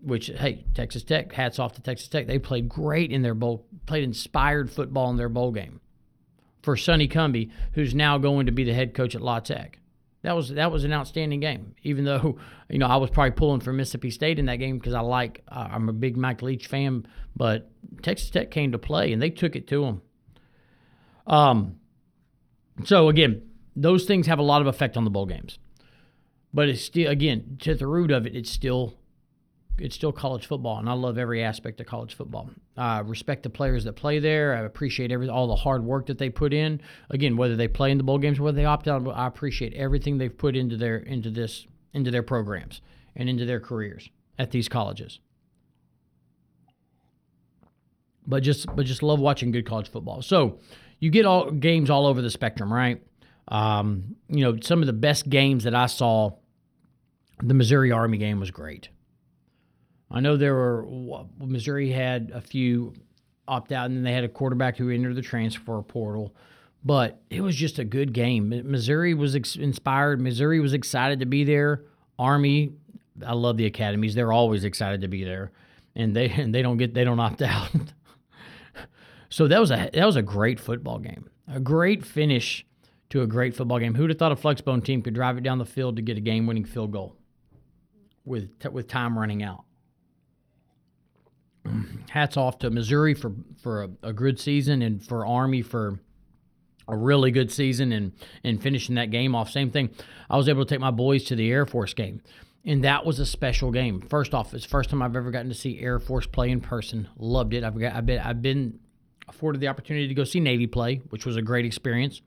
which 0.00 0.28
hey, 0.28 0.64
Texas 0.74 1.02
Tech, 1.02 1.32
hats 1.32 1.58
off 1.58 1.72
to 1.74 1.82
Texas 1.82 2.08
Tech. 2.08 2.26
They 2.26 2.38
played 2.38 2.68
great 2.68 3.10
in 3.10 3.22
their 3.22 3.34
bowl, 3.34 3.66
played 3.86 4.04
inspired 4.04 4.70
football 4.70 5.10
in 5.10 5.16
their 5.16 5.28
bowl 5.28 5.52
game. 5.52 5.80
For 6.62 6.76
Sonny 6.76 7.08
Cumbie, 7.08 7.50
who's 7.72 7.94
now 7.94 8.18
going 8.18 8.46
to 8.46 8.52
be 8.52 8.64
the 8.64 8.74
head 8.74 8.94
coach 8.94 9.14
at 9.14 9.22
La 9.22 9.40
Tech. 9.40 9.78
That 10.22 10.34
was 10.34 10.50
that 10.50 10.72
was 10.72 10.84
an 10.84 10.92
outstanding 10.92 11.40
game. 11.40 11.74
Even 11.82 12.04
though 12.04 12.38
you 12.68 12.78
know 12.78 12.86
I 12.86 12.96
was 12.96 13.10
probably 13.10 13.32
pulling 13.32 13.60
for 13.60 13.72
Mississippi 13.72 14.10
State 14.10 14.38
in 14.38 14.46
that 14.46 14.56
game 14.56 14.78
because 14.78 14.94
I 14.94 15.00
like 15.00 15.42
I'm 15.48 15.88
a 15.88 15.92
big 15.92 16.16
Mike 16.16 16.42
Leach 16.42 16.66
fan, 16.66 17.06
but 17.36 17.70
Texas 18.02 18.30
Tech 18.30 18.50
came 18.50 18.72
to 18.72 18.78
play 18.78 19.12
and 19.12 19.22
they 19.22 19.30
took 19.30 19.54
it 19.54 19.66
to 19.68 19.84
them. 19.84 20.02
Um, 21.26 21.76
so 22.84 23.08
again, 23.08 23.42
those 23.76 24.04
things 24.06 24.26
have 24.26 24.38
a 24.38 24.42
lot 24.42 24.60
of 24.60 24.66
effect 24.66 24.96
on 24.96 25.04
the 25.04 25.10
bowl 25.10 25.26
games, 25.26 25.58
but 26.52 26.68
it's 26.68 26.82
still 26.82 27.10
again 27.10 27.58
to 27.60 27.74
the 27.74 27.86
root 27.86 28.10
of 28.10 28.26
it, 28.26 28.34
it's 28.34 28.50
still 28.50 28.94
it's 29.80 29.94
still 29.94 30.12
college 30.12 30.46
football, 30.46 30.78
and 30.78 30.88
I 30.88 30.92
love 30.92 31.18
every 31.18 31.42
aspect 31.42 31.80
of 31.80 31.86
college 31.86 32.14
football. 32.14 32.50
I 32.76 33.00
respect 33.00 33.42
the 33.42 33.50
players 33.50 33.84
that 33.84 33.94
play 33.94 34.18
there. 34.18 34.54
I 34.54 34.60
appreciate 34.60 35.12
every 35.12 35.28
all 35.28 35.46
the 35.46 35.56
hard 35.56 35.84
work 35.84 36.06
that 36.06 36.18
they 36.18 36.30
put 36.30 36.52
in. 36.52 36.80
Again, 37.10 37.36
whether 37.36 37.56
they 37.56 37.68
play 37.68 37.90
in 37.90 37.98
the 37.98 38.04
bowl 38.04 38.18
games 38.18 38.38
or 38.38 38.44
whether 38.44 38.56
they 38.56 38.64
opt 38.64 38.88
out, 38.88 39.06
I 39.08 39.26
appreciate 39.26 39.74
everything 39.74 40.18
they've 40.18 40.36
put 40.36 40.56
into 40.56 40.76
their 40.76 40.98
into 40.98 41.30
this 41.30 41.66
into 41.92 42.10
their 42.10 42.22
programs 42.22 42.80
and 43.16 43.28
into 43.28 43.44
their 43.44 43.60
careers 43.60 44.10
at 44.38 44.50
these 44.50 44.68
colleges. 44.68 45.20
But 48.26 48.42
just 48.42 48.66
but 48.74 48.84
just 48.84 49.02
love 49.02 49.20
watching 49.20 49.50
good 49.50 49.66
college 49.66 49.88
football. 49.88 50.22
So 50.22 50.58
you 50.98 51.10
get 51.10 51.24
all 51.24 51.50
games 51.50 51.90
all 51.90 52.06
over 52.06 52.20
the 52.20 52.30
spectrum, 52.30 52.72
right? 52.72 53.02
Um, 53.48 54.16
you 54.28 54.44
know, 54.44 54.58
some 54.60 54.80
of 54.82 54.86
the 54.86 54.92
best 54.92 55.28
games 55.28 55.64
that 55.64 55.74
I 55.74 55.86
saw. 55.86 56.32
The 57.40 57.54
Missouri 57.54 57.92
Army 57.92 58.18
game 58.18 58.40
was 58.40 58.50
great. 58.50 58.88
I 60.10 60.20
know 60.20 60.36
there 60.36 60.54
were 60.54 60.86
Missouri 61.38 61.90
had 61.90 62.30
a 62.34 62.40
few 62.40 62.94
opt 63.46 63.72
out, 63.72 63.86
and 63.86 63.96
then 63.96 64.04
they 64.04 64.12
had 64.12 64.24
a 64.24 64.28
quarterback 64.28 64.76
who 64.76 64.90
entered 64.90 65.16
the 65.16 65.22
transfer 65.22 65.80
portal. 65.82 66.34
But 66.84 67.20
it 67.28 67.40
was 67.40 67.56
just 67.56 67.78
a 67.78 67.84
good 67.84 68.12
game. 68.12 68.48
Missouri 68.64 69.12
was 69.12 69.34
ex- 69.34 69.56
inspired. 69.56 70.20
Missouri 70.20 70.60
was 70.60 70.72
excited 70.72 71.20
to 71.20 71.26
be 71.26 71.44
there. 71.44 71.84
Army, 72.18 72.72
I 73.26 73.34
love 73.34 73.56
the 73.56 73.66
academies. 73.66 74.14
They're 74.14 74.32
always 74.32 74.64
excited 74.64 75.00
to 75.00 75.08
be 75.08 75.24
there, 75.24 75.50
and 75.96 76.14
they 76.14 76.30
and 76.30 76.54
they 76.54 76.62
don't 76.62 76.76
get 76.76 76.94
they 76.94 77.04
don't 77.04 77.20
opt 77.20 77.42
out. 77.42 77.70
so 79.28 79.48
that 79.48 79.60
was 79.60 79.70
a 79.70 79.90
that 79.92 80.06
was 80.06 80.16
a 80.16 80.22
great 80.22 80.60
football 80.60 80.98
game. 80.98 81.28
A 81.48 81.60
great 81.60 82.04
finish 82.04 82.64
to 83.10 83.22
a 83.22 83.26
great 83.26 83.56
football 83.56 83.78
game. 83.78 83.94
Who'd 83.94 84.10
have 84.10 84.18
thought 84.18 84.32
a 84.32 84.36
flexbone 84.36 84.84
team 84.84 85.02
could 85.02 85.14
drive 85.14 85.36
it 85.36 85.42
down 85.42 85.58
the 85.58 85.64
field 85.64 85.96
to 85.96 86.02
get 86.02 86.16
a 86.16 86.20
game 86.20 86.46
winning 86.46 86.64
field 86.64 86.92
goal 86.92 87.16
with 88.24 88.50
with 88.70 88.86
time 88.88 89.18
running 89.18 89.42
out? 89.42 89.64
Hats 92.10 92.36
off 92.36 92.58
to 92.58 92.70
Missouri 92.70 93.14
for 93.14 93.32
for 93.62 93.84
a, 93.84 93.90
a, 94.02 94.12
good 94.12 94.38
season 94.38 94.82
and 94.82 95.04
for 95.04 95.26
Army 95.26 95.62
for 95.62 95.98
a 96.86 96.96
really 96.96 97.30
good 97.30 97.50
season 97.50 97.92
and 97.92 98.12
and 98.44 98.62
finishing 98.62 98.94
that 98.96 99.10
game 99.10 99.34
off. 99.34 99.50
Same 99.50 99.70
thing. 99.70 99.90
I 100.28 100.36
was 100.36 100.48
able 100.48 100.64
to 100.64 100.68
take 100.68 100.80
my 100.80 100.90
boys 100.90 101.24
to 101.24 101.36
the 101.36 101.50
Air 101.50 101.66
Force 101.66 101.94
game, 101.94 102.22
and 102.64 102.84
that 102.84 103.04
was 103.04 103.18
a 103.18 103.26
special 103.26 103.70
game. 103.70 104.00
First 104.00 104.34
off, 104.34 104.54
it's 104.54 104.64
first 104.64 104.90
time 104.90 105.02
I've 105.02 105.16
ever 105.16 105.30
gotten 105.30 105.48
to 105.48 105.54
see 105.54 105.80
Air 105.80 105.98
Force 105.98 106.26
play 106.26 106.50
in 106.50 106.60
person. 106.60 107.08
Loved 107.16 107.54
it. 107.54 107.64
I've 107.64 107.78
got, 107.78 107.94
I've 107.94 108.06
been 108.06 108.20
I've 108.20 108.42
been 108.42 108.80
afforded 109.28 109.60
the 109.60 109.68
opportunity 109.68 110.08
to 110.08 110.14
go 110.14 110.24
see 110.24 110.40
Navy 110.40 110.66
play, 110.66 110.96
which 111.10 111.26
was 111.26 111.36
a 111.36 111.42
great 111.42 111.66
experience, 111.66 112.22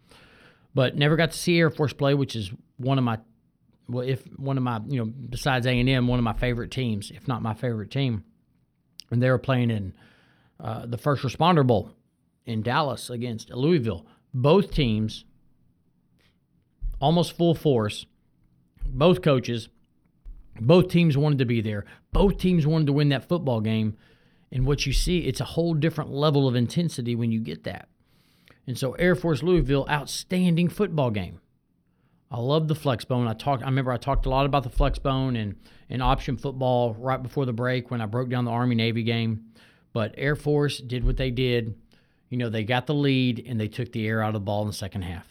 but 0.75 0.95
never 0.95 1.15
got 1.15 1.31
to 1.31 1.37
see 1.37 1.59
Air 1.59 1.69
Force 1.69 1.93
play, 1.93 2.13
which 2.13 2.35
is 2.35 2.51
one 2.77 2.97
of 2.97 3.03
my 3.03 3.19
well, 3.89 4.07
if 4.07 4.23
one 4.37 4.57
of 4.57 4.63
my 4.63 4.79
you 4.87 4.99
know 4.99 5.05
besides 5.05 5.65
A 5.65 5.79
and 5.79 5.89
M, 5.89 6.07
one 6.07 6.19
of 6.19 6.23
my 6.23 6.33
favorite 6.33 6.71
teams, 6.71 7.11
if 7.11 7.27
not 7.27 7.41
my 7.41 7.53
favorite 7.53 7.91
team 7.91 8.23
and 9.11 9.21
they 9.21 9.29
were 9.29 9.37
playing 9.37 9.69
in 9.69 9.93
uh, 10.59 10.85
the 10.85 10.97
First 10.97 11.23
Responder 11.23 11.67
Bowl 11.67 11.91
in 12.45 12.61
Dallas 12.61 13.09
against 13.09 13.49
Louisville. 13.51 14.05
Both 14.33 14.73
teams 14.73 15.25
almost 16.99 17.33
full 17.33 17.53
force. 17.53 18.05
Both 18.85 19.21
coaches, 19.21 19.69
both 20.59 20.89
teams 20.89 21.17
wanted 21.17 21.39
to 21.39 21.45
be 21.45 21.61
there. 21.61 21.85
Both 22.13 22.37
teams 22.37 22.65
wanted 22.65 22.87
to 22.87 22.93
win 22.93 23.09
that 23.09 23.27
football 23.27 23.61
game. 23.61 23.97
And 24.51 24.65
what 24.65 24.85
you 24.85 24.93
see, 24.93 25.19
it's 25.19 25.39
a 25.39 25.45
whole 25.45 25.73
different 25.73 26.11
level 26.11 26.47
of 26.47 26.55
intensity 26.55 27.15
when 27.15 27.31
you 27.31 27.39
get 27.39 27.63
that. 27.63 27.87
And 28.67 28.77
so 28.77 28.93
Air 28.93 29.15
Force 29.15 29.43
Louisville, 29.43 29.87
outstanding 29.89 30.69
football 30.69 31.11
game. 31.11 31.40
I 32.31 32.39
love 32.39 32.69
the 32.69 32.75
flex 32.75 33.03
bone. 33.03 33.27
I 33.27 33.33
talked. 33.33 33.61
I 33.61 33.65
remember 33.65 33.91
I 33.91 33.97
talked 33.97 34.25
a 34.25 34.29
lot 34.29 34.45
about 34.45 34.63
the 34.63 34.69
flex 34.69 34.97
bone 34.97 35.35
and 35.35 35.57
and 35.89 36.01
option 36.01 36.37
football 36.37 36.93
right 36.93 37.21
before 37.21 37.45
the 37.45 37.53
break 37.53 37.91
when 37.91 37.99
I 37.99 38.05
broke 38.05 38.29
down 38.29 38.45
the 38.45 38.51
Army 38.51 38.75
Navy 38.75 39.03
game. 39.03 39.47
But 39.91 40.15
Air 40.17 40.37
Force 40.37 40.77
did 40.77 41.03
what 41.03 41.17
they 41.17 41.31
did. 41.31 41.75
You 42.29 42.37
know, 42.37 42.49
they 42.49 42.63
got 42.63 42.87
the 42.87 42.93
lead 42.93 43.43
and 43.45 43.59
they 43.59 43.67
took 43.67 43.91
the 43.91 44.07
air 44.07 44.23
out 44.23 44.29
of 44.29 44.33
the 44.35 44.39
ball 44.39 44.61
in 44.61 44.67
the 44.67 44.73
second 44.73 45.01
half. 45.01 45.27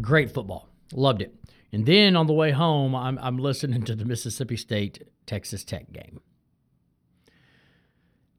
Great 0.00 0.30
football. 0.30 0.70
Loved 0.94 1.20
it. 1.20 1.34
And 1.70 1.84
then 1.84 2.16
on 2.16 2.26
the 2.26 2.32
way 2.32 2.52
home, 2.52 2.94
I'm, 2.94 3.18
I'm 3.18 3.36
listening 3.36 3.82
to 3.82 3.94
the 3.94 4.06
Mississippi 4.06 4.56
State 4.56 5.06
Texas 5.26 5.64
Tech 5.64 5.92
game 5.92 6.20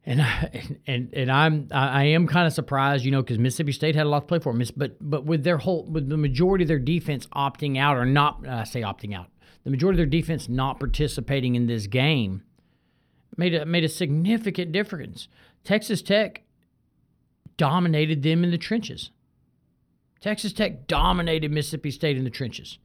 and 0.07 0.79
and 0.87 1.13
and 1.13 1.29
I'm 1.29 1.67
I 1.71 2.05
am 2.05 2.27
kind 2.27 2.47
of 2.47 2.53
surprised, 2.53 3.03
you 3.03 3.11
know, 3.11 3.21
because 3.21 3.37
Mississippi 3.37 3.73
State 3.73 3.93
had 3.93 4.05
a 4.05 4.09
lot 4.09 4.21
to 4.21 4.25
play 4.25 4.39
for. 4.39 4.57
But 4.75 4.97
but 5.01 5.25
with 5.25 5.43
their 5.43 5.57
whole 5.57 5.85
with 5.85 6.07
the 6.07 6.15
majority 6.15 6.63
of 6.63 6.69
their 6.69 6.79
defense 6.79 7.27
opting 7.35 7.77
out 7.77 7.97
or 7.97 8.05
not, 8.05 8.47
I 8.47 8.63
say 8.63 8.81
opting 8.81 9.13
out, 9.13 9.27
the 9.65 9.69
majority 9.69 10.01
of 10.01 10.09
their 10.09 10.19
defense 10.19 10.47
not 10.47 10.79
participating 10.79 11.55
in 11.55 11.67
this 11.67 11.87
game 11.87 12.41
made 13.35 13.53
a 13.53 13.65
made 13.65 13.83
a 13.83 13.89
significant 13.89 14.71
difference. 14.71 15.27
Texas 15.65 16.01
Tech 16.01 16.43
dominated 17.57 18.23
them 18.23 18.45
in 18.45 18.51
the 18.51 18.57
trenches. 18.57 19.11
Texas 20.21 20.53
Tech 20.53 20.87
dominated 20.87 21.51
Mississippi 21.51 21.91
State 21.91 22.17
in 22.17 22.23
the 22.23 22.29
trenches. 22.29 22.79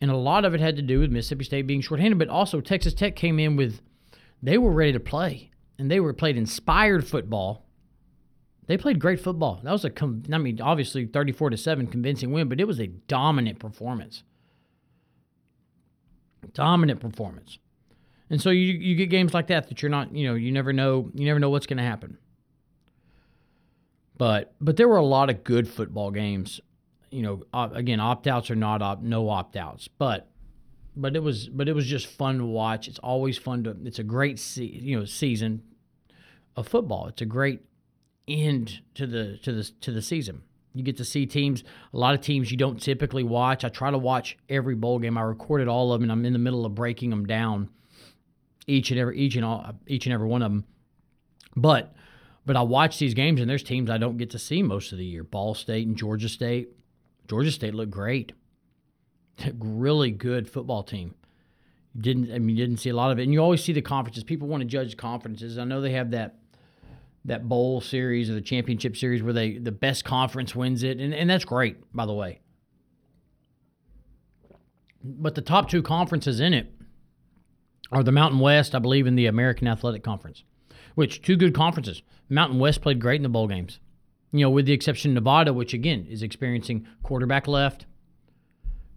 And 0.00 0.10
a 0.10 0.16
lot 0.16 0.46
of 0.46 0.54
it 0.54 0.60
had 0.60 0.76
to 0.76 0.82
do 0.82 1.00
with 1.00 1.12
Mississippi 1.12 1.44
State 1.44 1.66
being 1.66 1.82
shorthanded, 1.82 2.18
but 2.18 2.30
also 2.30 2.62
Texas 2.62 2.94
Tech 2.94 3.16
came 3.16 3.38
in 3.38 3.54
with 3.54 3.82
they 4.42 4.56
were 4.56 4.72
ready 4.72 4.94
to 4.94 5.00
play 5.00 5.50
and 5.80 5.90
they 5.90 5.98
were 5.98 6.12
played 6.12 6.36
inspired 6.36 7.08
football. 7.08 7.64
They 8.66 8.76
played 8.76 9.00
great 9.00 9.18
football. 9.18 9.60
That 9.64 9.72
was 9.72 9.86
a, 9.86 9.90
I 10.30 10.38
mean, 10.38 10.60
obviously 10.60 11.06
34 11.06 11.50
to 11.50 11.56
7 11.56 11.86
convincing 11.86 12.32
win, 12.32 12.50
but 12.50 12.60
it 12.60 12.66
was 12.66 12.78
a 12.78 12.86
dominant 12.86 13.58
performance. 13.58 14.22
Dominant 16.52 17.00
performance. 17.00 17.58
And 18.28 18.40
so 18.40 18.50
you 18.50 18.74
you 18.74 18.94
get 18.94 19.06
games 19.06 19.32
like 19.34 19.46
that 19.48 19.68
that 19.68 19.82
you're 19.82 19.90
not, 19.90 20.14
you 20.14 20.28
know, 20.28 20.34
you 20.34 20.52
never 20.52 20.72
know, 20.72 21.10
you 21.14 21.24
never 21.24 21.40
know 21.40 21.50
what's 21.50 21.66
going 21.66 21.78
to 21.78 21.82
happen. 21.82 22.18
But 24.18 24.54
but 24.60 24.76
there 24.76 24.86
were 24.86 24.98
a 24.98 25.04
lot 25.04 25.30
of 25.30 25.42
good 25.44 25.66
football 25.66 26.10
games. 26.10 26.60
You 27.10 27.22
know, 27.22 27.42
again, 27.52 27.98
opt 28.00 28.26
outs 28.26 28.50
or 28.50 28.54
not 28.54 28.82
opt, 28.82 29.02
no 29.02 29.28
opt 29.30 29.56
outs, 29.56 29.88
but 29.88 30.28
but 30.94 31.16
it 31.16 31.22
was 31.22 31.48
but 31.48 31.68
it 31.68 31.74
was 31.74 31.86
just 31.86 32.06
fun 32.06 32.38
to 32.38 32.44
watch. 32.44 32.86
It's 32.86 33.00
always 33.00 33.38
fun 33.38 33.64
to. 33.64 33.76
It's 33.84 33.98
a 33.98 34.04
great 34.04 34.38
se- 34.38 34.78
you 34.80 34.98
know 34.98 35.04
season 35.06 35.62
of 36.56 36.68
football. 36.68 37.06
It's 37.08 37.22
a 37.22 37.26
great 37.26 37.60
end 38.28 38.80
to 38.94 39.06
the 39.06 39.38
to 39.38 39.52
the 39.52 39.64
to 39.80 39.92
the 39.92 40.02
season. 40.02 40.42
You 40.72 40.84
get 40.84 40.98
to 40.98 41.04
see 41.04 41.26
teams, 41.26 41.64
a 41.92 41.98
lot 41.98 42.14
of 42.14 42.20
teams 42.20 42.52
you 42.52 42.56
don't 42.56 42.80
typically 42.80 43.24
watch. 43.24 43.64
I 43.64 43.68
try 43.70 43.90
to 43.90 43.98
watch 43.98 44.38
every 44.48 44.76
bowl 44.76 45.00
game. 45.00 45.18
I 45.18 45.22
recorded 45.22 45.66
all 45.66 45.92
of 45.92 45.98
them, 45.98 46.04
and 46.04 46.12
I'm 46.12 46.24
in 46.24 46.32
the 46.32 46.38
middle 46.38 46.64
of 46.64 46.76
breaking 46.76 47.10
them 47.10 47.26
down, 47.26 47.70
each 48.68 48.92
and 48.92 49.00
every 49.00 49.18
each 49.18 49.34
and 49.34 49.44
all 49.44 49.74
each 49.86 50.06
and 50.06 50.12
every 50.12 50.28
one 50.28 50.42
of 50.42 50.52
them. 50.52 50.64
But 51.56 51.92
but 52.46 52.56
I 52.56 52.62
watch 52.62 52.98
these 52.98 53.14
games, 53.14 53.40
and 53.40 53.50
there's 53.50 53.64
teams 53.64 53.90
I 53.90 53.98
don't 53.98 54.16
get 54.16 54.30
to 54.30 54.38
see 54.38 54.62
most 54.62 54.92
of 54.92 54.98
the 54.98 55.04
year. 55.04 55.24
Ball 55.24 55.54
State 55.54 55.86
and 55.86 55.96
Georgia 55.96 56.28
State. 56.28 56.68
Georgia 57.28 57.50
State 57.50 57.74
looked 57.74 57.90
great. 57.90 58.32
really 59.58 60.10
good 60.10 60.48
football 60.48 60.84
team. 60.84 61.14
Didn't 61.98 62.32
I 62.32 62.38
mean 62.38 62.54
didn't 62.54 62.76
see 62.76 62.90
a 62.90 62.94
lot 62.94 63.10
of 63.10 63.18
it, 63.18 63.24
and 63.24 63.32
you 63.32 63.40
always 63.40 63.64
see 63.64 63.72
the 63.72 63.82
conferences. 63.82 64.22
People 64.22 64.46
want 64.46 64.60
to 64.60 64.68
judge 64.68 64.96
conferences. 64.96 65.58
I 65.58 65.64
know 65.64 65.80
they 65.80 65.92
have 65.92 66.12
that 66.12 66.36
that 67.24 67.48
bowl 67.48 67.80
series 67.80 68.30
or 68.30 68.34
the 68.34 68.40
championship 68.40 68.96
series 68.96 69.22
where 69.22 69.32
they 69.32 69.58
the 69.58 69.72
best 69.72 70.04
conference 70.04 70.54
wins 70.54 70.82
it, 70.82 70.98
and, 70.98 71.14
and 71.14 71.28
that's 71.28 71.44
great, 71.44 71.76
by 71.94 72.06
the 72.06 72.12
way. 72.12 72.40
But 75.02 75.34
the 75.34 75.42
top 75.42 75.68
two 75.68 75.82
conferences 75.82 76.40
in 76.40 76.54
it 76.54 76.72
are 77.92 78.02
the 78.02 78.12
Mountain 78.12 78.40
West, 78.40 78.74
I 78.74 78.78
believe, 78.78 79.06
in 79.06 79.16
the 79.16 79.26
American 79.26 79.66
Athletic 79.66 80.02
Conference, 80.02 80.44
which 80.94 81.22
two 81.22 81.36
good 81.36 81.54
conferences. 81.54 82.02
Mountain 82.28 82.58
West 82.58 82.82
played 82.82 83.00
great 83.00 83.16
in 83.16 83.22
the 83.22 83.28
bowl 83.28 83.48
games. 83.48 83.80
You 84.32 84.40
know, 84.40 84.50
with 84.50 84.66
the 84.66 84.72
exception 84.72 85.10
of 85.10 85.14
Nevada, 85.16 85.52
which 85.52 85.74
again 85.74 86.06
is 86.08 86.22
experiencing 86.22 86.86
quarterback 87.02 87.48
left, 87.48 87.86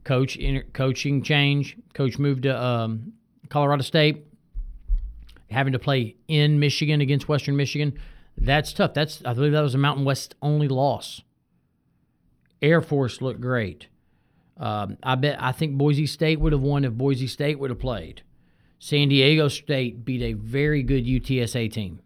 coach 0.04 0.36
inter- 0.36 0.66
coaching 0.74 1.24
change. 1.24 1.76
Coach 1.94 2.20
moved 2.20 2.44
to 2.44 2.64
um, 2.64 3.14
Colorado 3.50 3.82
State, 3.82 4.28
having 5.54 5.74
to 5.74 5.80
play 5.80 6.16
in 6.28 6.60
Michigan 6.60 7.02
against 7.02 7.28
Western 7.28 7.56
Michigan. 7.56 7.98
That's 8.38 8.74
tough. 8.74 8.94
That's 8.94 9.24
I 9.26 9.34
believe 9.34 9.52
that 9.52 9.62
was 9.62 9.76
a 9.76 9.80
Mountain 9.80 10.06
West 10.06 10.36
only 10.42 10.68
loss. 10.68 11.22
Air 12.62 12.82
Force 12.82 13.22
looked 13.22 13.42
great. 13.42 13.88
Um, 14.58 14.98
I 15.04 15.16
bet 15.16 15.42
I 15.42 15.52
think 15.52 15.78
Boise 15.78 16.06
State 16.06 16.40
would 16.40 16.54
have 16.54 16.62
won 16.62 16.86
if 16.86 16.94
Boise 16.94 17.28
State 17.28 17.60
would 17.60 17.70
have 17.70 17.80
played. 17.80 18.22
San 18.80 19.10
Diego 19.10 19.48
State 19.48 20.04
beat 20.04 20.22
a 20.22 20.34
very 20.34 20.84
good 20.84 21.06
UTSA 21.06 21.72
team. 21.72 22.02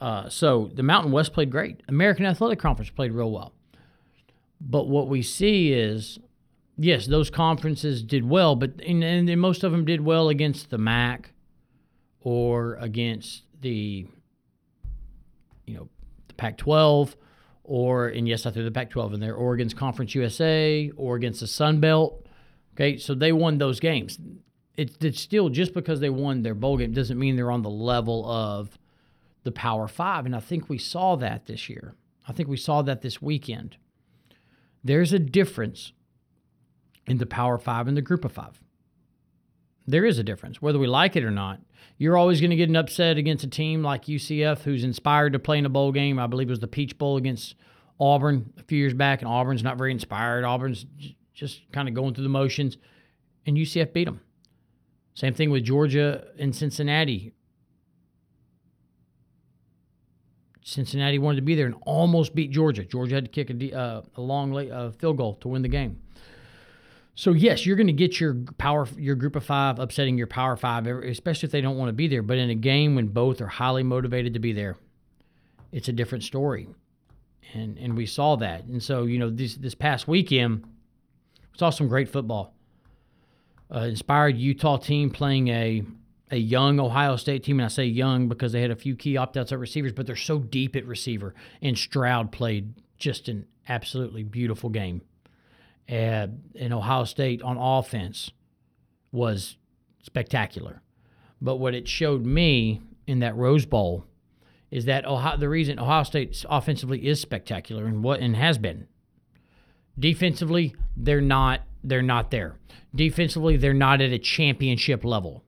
Uh, 0.00 0.28
so 0.28 0.70
the 0.74 0.82
Mountain 0.82 1.12
West 1.12 1.32
played 1.32 1.50
great. 1.50 1.80
American 1.88 2.26
Athletic 2.26 2.58
Conference 2.58 2.90
played 2.90 3.12
real 3.12 3.30
well. 3.30 3.52
But 4.60 4.88
what 4.88 5.08
we 5.08 5.22
see 5.22 5.72
is, 5.72 6.18
yes, 6.76 7.06
those 7.06 7.30
conferences 7.30 8.02
did 8.02 8.28
well, 8.28 8.56
but 8.56 8.80
and, 8.86 9.04
and 9.04 9.40
most 9.40 9.62
of 9.64 9.72
them 9.72 9.84
did 9.84 10.00
well 10.00 10.28
against 10.28 10.70
the 10.70 10.78
MAC 10.78 11.33
or 12.24 12.74
against 12.76 13.44
the 13.60 14.06
you 15.66 15.74
know, 15.74 15.88
the 16.28 16.34
Pac 16.34 16.58
12, 16.58 17.16
or, 17.62 18.08
and 18.08 18.28
yes, 18.28 18.44
I 18.46 18.50
threw 18.50 18.64
the 18.64 18.70
Pac 18.70 18.90
12 18.90 19.14
in 19.14 19.20
there, 19.20 19.34
Oregon's 19.34 19.74
Conference 19.74 20.14
USA, 20.14 20.90
or 20.96 21.16
against 21.16 21.40
the 21.40 21.46
Sun 21.46 21.80
Belt. 21.80 22.26
Okay, 22.74 22.98
so 22.98 23.14
they 23.14 23.32
won 23.32 23.58
those 23.58 23.80
games. 23.80 24.18
It's 24.76 25.20
still 25.20 25.48
just 25.48 25.72
because 25.72 26.00
they 26.00 26.10
won 26.10 26.42
their 26.42 26.54
bowl 26.54 26.76
game 26.76 26.92
doesn't 26.92 27.18
mean 27.18 27.36
they're 27.36 27.52
on 27.52 27.62
the 27.62 27.70
level 27.70 28.28
of 28.28 28.76
the 29.44 29.52
Power 29.52 29.86
Five. 29.86 30.26
And 30.26 30.34
I 30.34 30.40
think 30.40 30.68
we 30.68 30.78
saw 30.78 31.14
that 31.16 31.46
this 31.46 31.68
year. 31.68 31.94
I 32.26 32.32
think 32.32 32.48
we 32.48 32.56
saw 32.56 32.82
that 32.82 33.00
this 33.00 33.22
weekend. 33.22 33.76
There's 34.82 35.12
a 35.12 35.20
difference 35.20 35.92
in 37.06 37.18
the 37.18 37.26
Power 37.26 37.56
Five 37.56 37.86
and 37.86 37.96
the 37.96 38.02
Group 38.02 38.24
of 38.24 38.32
Five. 38.32 38.60
There 39.86 40.04
is 40.04 40.18
a 40.18 40.22
difference, 40.22 40.62
whether 40.62 40.78
we 40.78 40.86
like 40.86 41.16
it 41.16 41.24
or 41.24 41.30
not. 41.30 41.60
You're 41.98 42.16
always 42.16 42.40
going 42.40 42.50
to 42.50 42.56
get 42.56 42.68
an 42.68 42.76
upset 42.76 43.18
against 43.18 43.44
a 43.44 43.48
team 43.48 43.82
like 43.82 44.06
UCF, 44.06 44.62
who's 44.62 44.82
inspired 44.82 45.34
to 45.34 45.38
play 45.38 45.58
in 45.58 45.66
a 45.66 45.68
bowl 45.68 45.92
game. 45.92 46.18
I 46.18 46.26
believe 46.26 46.48
it 46.48 46.50
was 46.50 46.60
the 46.60 46.66
Peach 46.66 46.98
Bowl 46.98 47.16
against 47.16 47.54
Auburn 48.00 48.52
a 48.58 48.62
few 48.64 48.78
years 48.78 48.94
back, 48.94 49.20
and 49.22 49.30
Auburn's 49.30 49.62
not 49.62 49.78
very 49.78 49.92
inspired. 49.92 50.44
Auburn's 50.44 50.86
just 51.34 51.70
kind 51.72 51.88
of 51.88 51.94
going 51.94 52.14
through 52.14 52.24
the 52.24 52.30
motions, 52.30 52.78
and 53.46 53.56
UCF 53.56 53.92
beat 53.92 54.04
them. 54.04 54.20
Same 55.14 55.34
thing 55.34 55.50
with 55.50 55.64
Georgia 55.64 56.26
and 56.38 56.54
Cincinnati. 56.54 57.32
Cincinnati 60.64 61.18
wanted 61.18 61.36
to 61.36 61.42
be 61.42 61.54
there 61.54 61.66
and 61.66 61.76
almost 61.82 62.34
beat 62.34 62.50
Georgia. 62.50 62.84
Georgia 62.84 63.16
had 63.16 63.26
to 63.26 63.30
kick 63.30 63.50
a, 63.50 63.78
uh, 63.78 64.02
a 64.16 64.20
long 64.20 64.50
late, 64.50 64.70
uh, 64.72 64.90
field 64.92 65.18
goal 65.18 65.34
to 65.36 65.48
win 65.48 65.62
the 65.62 65.68
game. 65.68 66.00
So 67.16 67.32
yes, 67.32 67.64
you're 67.64 67.76
going 67.76 67.86
to 67.86 67.92
get 67.92 68.18
your 68.18 68.34
power, 68.58 68.88
your 68.96 69.14
group 69.14 69.36
of 69.36 69.44
five 69.44 69.78
upsetting 69.78 70.18
your 70.18 70.26
power 70.26 70.56
five, 70.56 70.86
especially 70.86 71.46
if 71.46 71.52
they 71.52 71.60
don't 71.60 71.76
want 71.76 71.88
to 71.88 71.92
be 71.92 72.08
there. 72.08 72.22
But 72.22 72.38
in 72.38 72.50
a 72.50 72.54
game 72.54 72.96
when 72.96 73.08
both 73.08 73.40
are 73.40 73.46
highly 73.46 73.84
motivated 73.84 74.34
to 74.34 74.40
be 74.40 74.52
there, 74.52 74.76
it's 75.70 75.88
a 75.88 75.92
different 75.92 76.24
story, 76.24 76.68
and 77.52 77.78
and 77.78 77.96
we 77.96 78.06
saw 78.06 78.36
that. 78.36 78.64
And 78.64 78.82
so 78.82 79.04
you 79.04 79.18
know 79.18 79.30
this 79.30 79.54
this 79.54 79.74
past 79.74 80.08
weekend, 80.08 80.64
we 80.64 81.58
saw 81.58 81.70
some 81.70 81.88
great 81.88 82.08
football. 82.08 82.54
Uh, 83.72 83.80
inspired 83.80 84.36
Utah 84.36 84.76
team 84.76 85.10
playing 85.10 85.48
a 85.48 85.84
a 86.32 86.36
young 86.36 86.80
Ohio 86.80 87.14
State 87.14 87.44
team, 87.44 87.60
and 87.60 87.66
I 87.66 87.68
say 87.68 87.84
young 87.84 88.28
because 88.28 88.50
they 88.50 88.60
had 88.60 88.72
a 88.72 88.76
few 88.76 88.96
key 88.96 89.16
opt 89.16 89.36
outs 89.36 89.52
at 89.52 89.60
receivers, 89.60 89.92
but 89.92 90.06
they're 90.06 90.16
so 90.16 90.40
deep 90.40 90.74
at 90.74 90.84
receiver. 90.84 91.32
And 91.62 91.78
Stroud 91.78 92.32
played 92.32 92.74
just 92.98 93.28
an 93.28 93.46
absolutely 93.68 94.24
beautiful 94.24 94.68
game 94.68 95.02
uh, 95.90 96.28
in 96.54 96.72
Ohio 96.72 97.04
State 97.04 97.42
on 97.42 97.56
offense 97.56 98.30
was 99.12 99.56
spectacular. 100.02 100.82
But 101.40 101.56
what 101.56 101.74
it 101.74 101.88
showed 101.88 102.24
me 102.24 102.80
in 103.06 103.20
that 103.20 103.36
Rose 103.36 103.66
Bowl 103.66 104.06
is 104.70 104.86
that 104.86 105.04
Ohio, 105.06 105.36
the 105.36 105.48
reason 105.48 105.78
Ohio 105.78 106.02
State 106.02 106.44
offensively 106.48 107.06
is 107.06 107.20
spectacular 107.20 107.86
and 107.86 108.02
what 108.02 108.20
and 108.20 108.34
has 108.36 108.58
been. 108.58 108.88
Defensively, 109.98 110.74
they're 110.96 111.20
not 111.20 111.60
they're 111.84 112.02
not 112.02 112.30
there. 112.30 112.56
Defensively, 112.94 113.56
they're 113.56 113.74
not 113.74 114.00
at 114.00 114.12
a 114.12 114.18
championship 114.18 115.04
level 115.04 115.44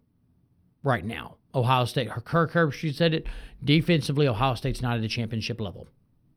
right 0.82 1.04
now. 1.04 1.36
Ohio 1.54 1.86
State. 1.86 2.10
Kirk 2.24 2.52
Herbstreit 2.52 2.94
said 2.94 3.14
it. 3.14 3.26
Defensively, 3.64 4.28
Ohio 4.28 4.54
State's 4.54 4.82
not 4.82 4.98
at 4.98 5.04
a 5.04 5.08
championship 5.08 5.60
level, 5.60 5.88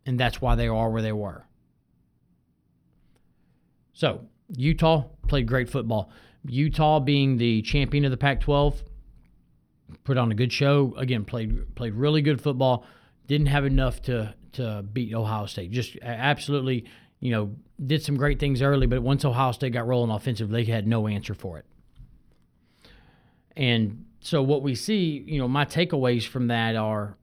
and 0.06 0.20
that's 0.20 0.42
why 0.42 0.56
they 0.56 0.68
are 0.68 0.90
where 0.90 1.02
they 1.02 1.12
were. 1.12 1.46
So 3.94 4.28
Utah 4.56 5.06
played 5.28 5.48
great 5.48 5.70
football. 5.70 6.12
Utah 6.46 7.00
being 7.00 7.38
the 7.38 7.62
champion 7.64 8.06
of 8.06 8.12
the 8.12 8.18
Pac-12, 8.18 8.82
put 10.04 10.18
on 10.18 10.32
a 10.32 10.36
good 10.36 10.54
show. 10.54 10.94
Again, 10.98 11.26
played 11.26 11.76
played 11.76 11.94
really 11.94 12.22
good 12.22 12.42
football. 12.42 12.86
Didn't 13.28 13.48
have 13.48 13.66
enough 13.66 14.02
to 14.04 14.34
to 14.54 14.84
beat 14.94 15.14
Ohio 15.14 15.46
State. 15.46 15.72
Just 15.72 15.98
absolutely, 16.02 16.86
you 17.20 17.32
know, 17.32 17.56
did 17.86 18.02
some 18.04 18.18
great 18.18 18.40
things 18.40 18.62
early, 18.62 18.88
but 18.88 19.02
once 19.02 19.26
Ohio 19.26 19.52
State 19.52 19.74
got 19.74 19.88
rolling 19.88 20.12
offensively, 20.12 20.64
they 20.64 20.72
had 20.72 20.88
no 20.88 21.08
answer 21.08 21.34
for 21.34 21.58
it. 21.58 21.66
And 23.56 24.06
so 24.22 24.42
what 24.42 24.64
we 24.64 24.76
see, 24.76 25.24
you 25.28 25.38
know, 25.38 25.48
my 25.48 25.66
takeaways 25.66 26.26
from 26.26 26.48
that 26.48 26.76
are 26.76 27.18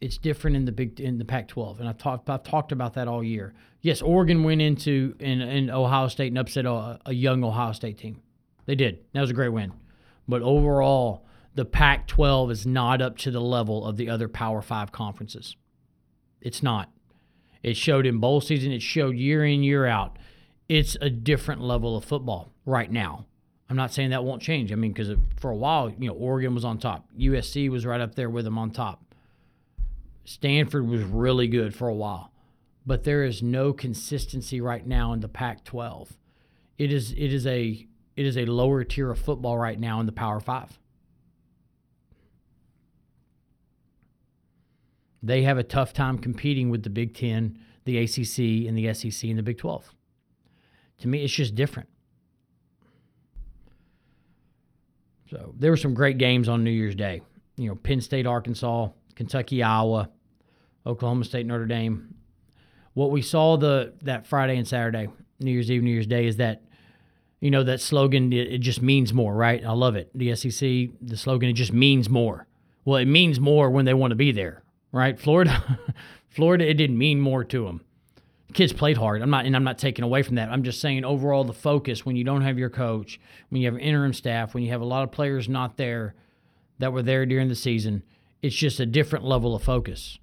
it's 0.00 0.16
different 0.16 0.56
in 0.56 0.64
the 0.64 0.72
big 0.72 0.98
in 0.98 1.18
the 1.18 1.24
Pac-12, 1.24 1.78
and 1.78 1.88
I've 1.88 1.98
talked 1.98 2.28
I've 2.30 2.42
talked 2.42 2.72
about 2.72 2.94
that 2.94 3.08
all 3.08 3.22
year. 3.22 3.52
Yes, 3.82 4.02
Oregon 4.02 4.42
went 4.42 4.60
into 4.60 5.14
in, 5.18 5.40
in 5.40 5.70
Ohio 5.70 6.08
State 6.08 6.28
and 6.28 6.38
upset 6.38 6.66
a, 6.66 6.98
a 7.06 7.14
young 7.14 7.44
Ohio 7.44 7.72
State 7.72 7.98
team. 7.98 8.20
They 8.66 8.74
did. 8.74 8.98
That 9.12 9.20
was 9.20 9.30
a 9.30 9.34
great 9.34 9.50
win. 9.50 9.72
But 10.28 10.42
overall, 10.42 11.26
the 11.54 11.64
Pac 11.64 12.06
12 12.06 12.50
is 12.50 12.66
not 12.66 13.02
up 13.02 13.18
to 13.18 13.30
the 13.30 13.40
level 13.40 13.86
of 13.86 13.96
the 13.96 14.08
other 14.08 14.28
Power 14.28 14.62
Five 14.62 14.92
conferences. 14.92 15.56
It's 16.40 16.62
not. 16.62 16.90
It 17.62 17.76
showed 17.76 18.06
in 18.06 18.18
bowl 18.18 18.40
season, 18.40 18.72
it 18.72 18.82
showed 18.82 19.16
year 19.16 19.44
in, 19.44 19.62
year 19.62 19.86
out. 19.86 20.18
It's 20.68 20.96
a 21.00 21.10
different 21.10 21.60
level 21.60 21.96
of 21.96 22.04
football 22.04 22.52
right 22.64 22.90
now. 22.90 23.26
I'm 23.68 23.76
not 23.76 23.92
saying 23.92 24.10
that 24.10 24.24
won't 24.24 24.42
change. 24.42 24.72
I 24.72 24.76
mean, 24.76 24.92
because 24.92 25.16
for 25.38 25.50
a 25.50 25.56
while, 25.56 25.90
you 25.90 26.08
know, 26.08 26.14
Oregon 26.14 26.54
was 26.54 26.64
on 26.64 26.78
top, 26.78 27.08
USC 27.18 27.68
was 27.68 27.84
right 27.84 28.00
up 28.00 28.14
there 28.14 28.30
with 28.30 28.44
them 28.44 28.56
on 28.56 28.70
top. 28.70 29.09
Stanford 30.30 30.86
was 30.86 31.02
really 31.02 31.48
good 31.48 31.74
for 31.74 31.88
a 31.88 31.94
while, 31.94 32.30
but 32.86 33.02
there 33.02 33.24
is 33.24 33.42
no 33.42 33.72
consistency 33.72 34.60
right 34.60 34.86
now 34.86 35.12
in 35.12 35.18
the 35.18 35.28
Pac-12. 35.28 36.08
It 36.78 36.92
is 36.92 37.10
it 37.10 37.32
is 37.32 37.48
a 37.48 37.84
it 38.14 38.26
is 38.26 38.36
a 38.36 38.44
lower 38.44 38.84
tier 38.84 39.10
of 39.10 39.18
football 39.18 39.58
right 39.58 39.78
now 39.78 39.98
in 39.98 40.06
the 40.06 40.12
Power 40.12 40.38
Five. 40.38 40.78
They 45.20 45.42
have 45.42 45.58
a 45.58 45.64
tough 45.64 45.92
time 45.92 46.16
competing 46.16 46.70
with 46.70 46.84
the 46.84 46.90
Big 46.90 47.12
Ten, 47.12 47.58
the 47.84 47.98
ACC, 47.98 48.68
and 48.68 48.78
the 48.78 48.94
SEC 48.94 49.28
and 49.28 49.36
the 49.36 49.42
Big 49.42 49.58
12. 49.58 49.92
To 50.98 51.08
me, 51.08 51.24
it's 51.24 51.34
just 51.34 51.56
different. 51.56 51.88
So 55.28 55.56
there 55.58 55.72
were 55.72 55.76
some 55.76 55.92
great 55.92 56.18
games 56.18 56.48
on 56.48 56.62
New 56.62 56.70
Year's 56.70 56.94
Day. 56.94 57.20
You 57.56 57.70
know, 57.70 57.74
Penn 57.74 58.00
State, 58.00 58.26
Arkansas, 58.26 58.90
Kentucky, 59.16 59.62
Iowa, 59.64 60.08
Oklahoma 60.86 61.24
State, 61.24 61.46
Notre 61.46 61.66
Dame. 61.66 62.14
What 62.94 63.10
we 63.10 63.22
saw 63.22 63.56
the 63.56 63.94
that 64.02 64.26
Friday 64.26 64.56
and 64.56 64.66
Saturday, 64.66 65.08
New 65.38 65.50
Year's 65.50 65.70
Eve, 65.70 65.82
New 65.82 65.90
Year's 65.90 66.06
Day, 66.06 66.26
is 66.26 66.36
that 66.36 66.62
you 67.40 67.50
know 67.50 67.62
that 67.62 67.80
slogan. 67.80 68.32
It, 68.32 68.52
it 68.52 68.58
just 68.58 68.82
means 68.82 69.12
more, 69.12 69.34
right? 69.34 69.64
I 69.64 69.72
love 69.72 69.96
it. 69.96 70.10
The 70.14 70.34
SEC, 70.34 70.90
the 71.00 71.16
slogan, 71.16 71.48
it 71.48 71.54
just 71.54 71.72
means 71.72 72.08
more. 72.08 72.46
Well, 72.84 72.96
it 72.96 73.06
means 73.06 73.38
more 73.38 73.70
when 73.70 73.84
they 73.84 73.94
want 73.94 74.10
to 74.10 74.16
be 74.16 74.32
there, 74.32 74.62
right? 74.92 75.18
Florida, 75.18 75.78
Florida, 76.28 76.68
it 76.68 76.74
didn't 76.74 76.98
mean 76.98 77.20
more 77.20 77.44
to 77.44 77.64
them. 77.64 77.82
Kids 78.52 78.72
played 78.72 78.96
hard. 78.96 79.22
I'm 79.22 79.30
not, 79.30 79.44
and 79.46 79.54
I'm 79.54 79.62
not 79.62 79.78
taking 79.78 80.04
away 80.04 80.22
from 80.22 80.34
that. 80.34 80.50
I'm 80.50 80.64
just 80.64 80.80
saying 80.80 81.04
overall 81.04 81.44
the 81.44 81.52
focus 81.52 82.04
when 82.04 82.16
you 82.16 82.24
don't 82.24 82.42
have 82.42 82.58
your 82.58 82.70
coach, 82.70 83.20
when 83.48 83.60
you 83.60 83.70
have 83.70 83.78
interim 83.78 84.12
staff, 84.12 84.54
when 84.54 84.64
you 84.64 84.70
have 84.70 84.80
a 84.80 84.86
lot 84.86 85.04
of 85.04 85.12
players 85.12 85.48
not 85.48 85.76
there 85.76 86.14
that 86.78 86.92
were 86.92 87.02
there 87.02 87.26
during 87.26 87.48
the 87.48 87.54
season, 87.54 88.02
it's 88.42 88.56
just 88.56 88.80
a 88.80 88.86
different 88.86 89.24
level 89.24 89.54
of 89.54 89.62
focus. 89.62 90.18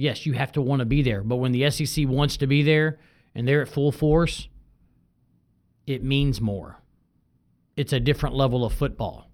Yes, 0.00 0.24
you 0.24 0.32
have 0.32 0.52
to 0.52 0.62
want 0.62 0.80
to 0.80 0.86
be 0.86 1.02
there, 1.02 1.22
but 1.22 1.36
when 1.36 1.52
the 1.52 1.70
SEC 1.70 2.08
wants 2.08 2.38
to 2.38 2.46
be 2.46 2.62
there 2.62 2.98
and 3.34 3.46
they're 3.46 3.60
at 3.60 3.68
full 3.68 3.92
force, 3.92 4.48
it 5.86 6.02
means 6.02 6.40
more. 6.40 6.78
It's 7.76 7.92
a 7.92 8.00
different 8.00 8.34
level 8.34 8.64
of 8.64 8.72
football. 8.72 9.28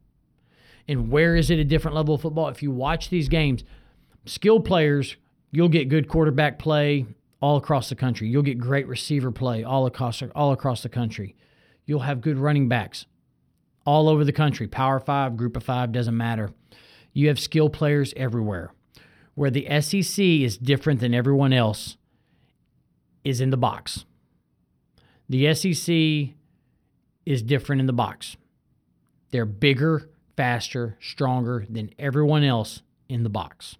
And 0.88 1.08
where 1.08 1.36
is 1.36 1.50
it 1.50 1.60
a 1.60 1.64
different 1.64 1.94
level 1.94 2.16
of 2.16 2.20
football? 2.20 2.48
If 2.48 2.64
you 2.64 2.72
watch 2.72 3.10
these 3.10 3.28
games, 3.28 3.62
skilled 4.24 4.64
players, 4.64 5.16
you'll 5.52 5.68
get 5.68 5.88
good 5.88 6.08
quarterback 6.08 6.58
play 6.58 7.06
all 7.40 7.56
across 7.56 7.88
the 7.88 7.94
country. 7.94 8.28
You'll 8.28 8.42
get 8.42 8.58
great 8.58 8.88
receiver 8.88 9.30
play 9.30 9.62
all 9.62 9.86
across 9.86 10.20
all 10.34 10.50
across 10.50 10.82
the 10.82 10.88
country. 10.88 11.36
You'll 11.84 12.00
have 12.00 12.20
good 12.20 12.38
running 12.38 12.68
backs 12.68 13.06
all 13.84 14.08
over 14.08 14.24
the 14.24 14.32
country. 14.32 14.66
Power 14.66 14.98
5, 14.98 15.36
group 15.36 15.56
of 15.56 15.62
5 15.62 15.92
doesn't 15.92 16.16
matter. 16.16 16.50
You 17.12 17.28
have 17.28 17.38
skill 17.38 17.70
players 17.70 18.12
everywhere. 18.16 18.72
Where 19.36 19.50
the 19.50 19.68
SEC 19.80 20.18
is 20.18 20.58
different 20.58 20.98
than 20.98 21.14
everyone 21.14 21.52
else 21.52 21.96
is 23.22 23.40
in 23.40 23.50
the 23.50 23.56
box. 23.56 24.04
The 25.28 25.54
SEC 25.54 26.34
is 27.24 27.42
different 27.42 27.78
in 27.80 27.86
the 27.86 27.92
box. 27.92 28.36
They're 29.30 29.46
bigger, 29.46 30.10
faster, 30.36 30.96
stronger 31.00 31.64
than 31.70 31.90
everyone 31.96 32.42
else 32.42 32.82
in 33.08 33.22
the 33.22 33.28
box 33.28 33.76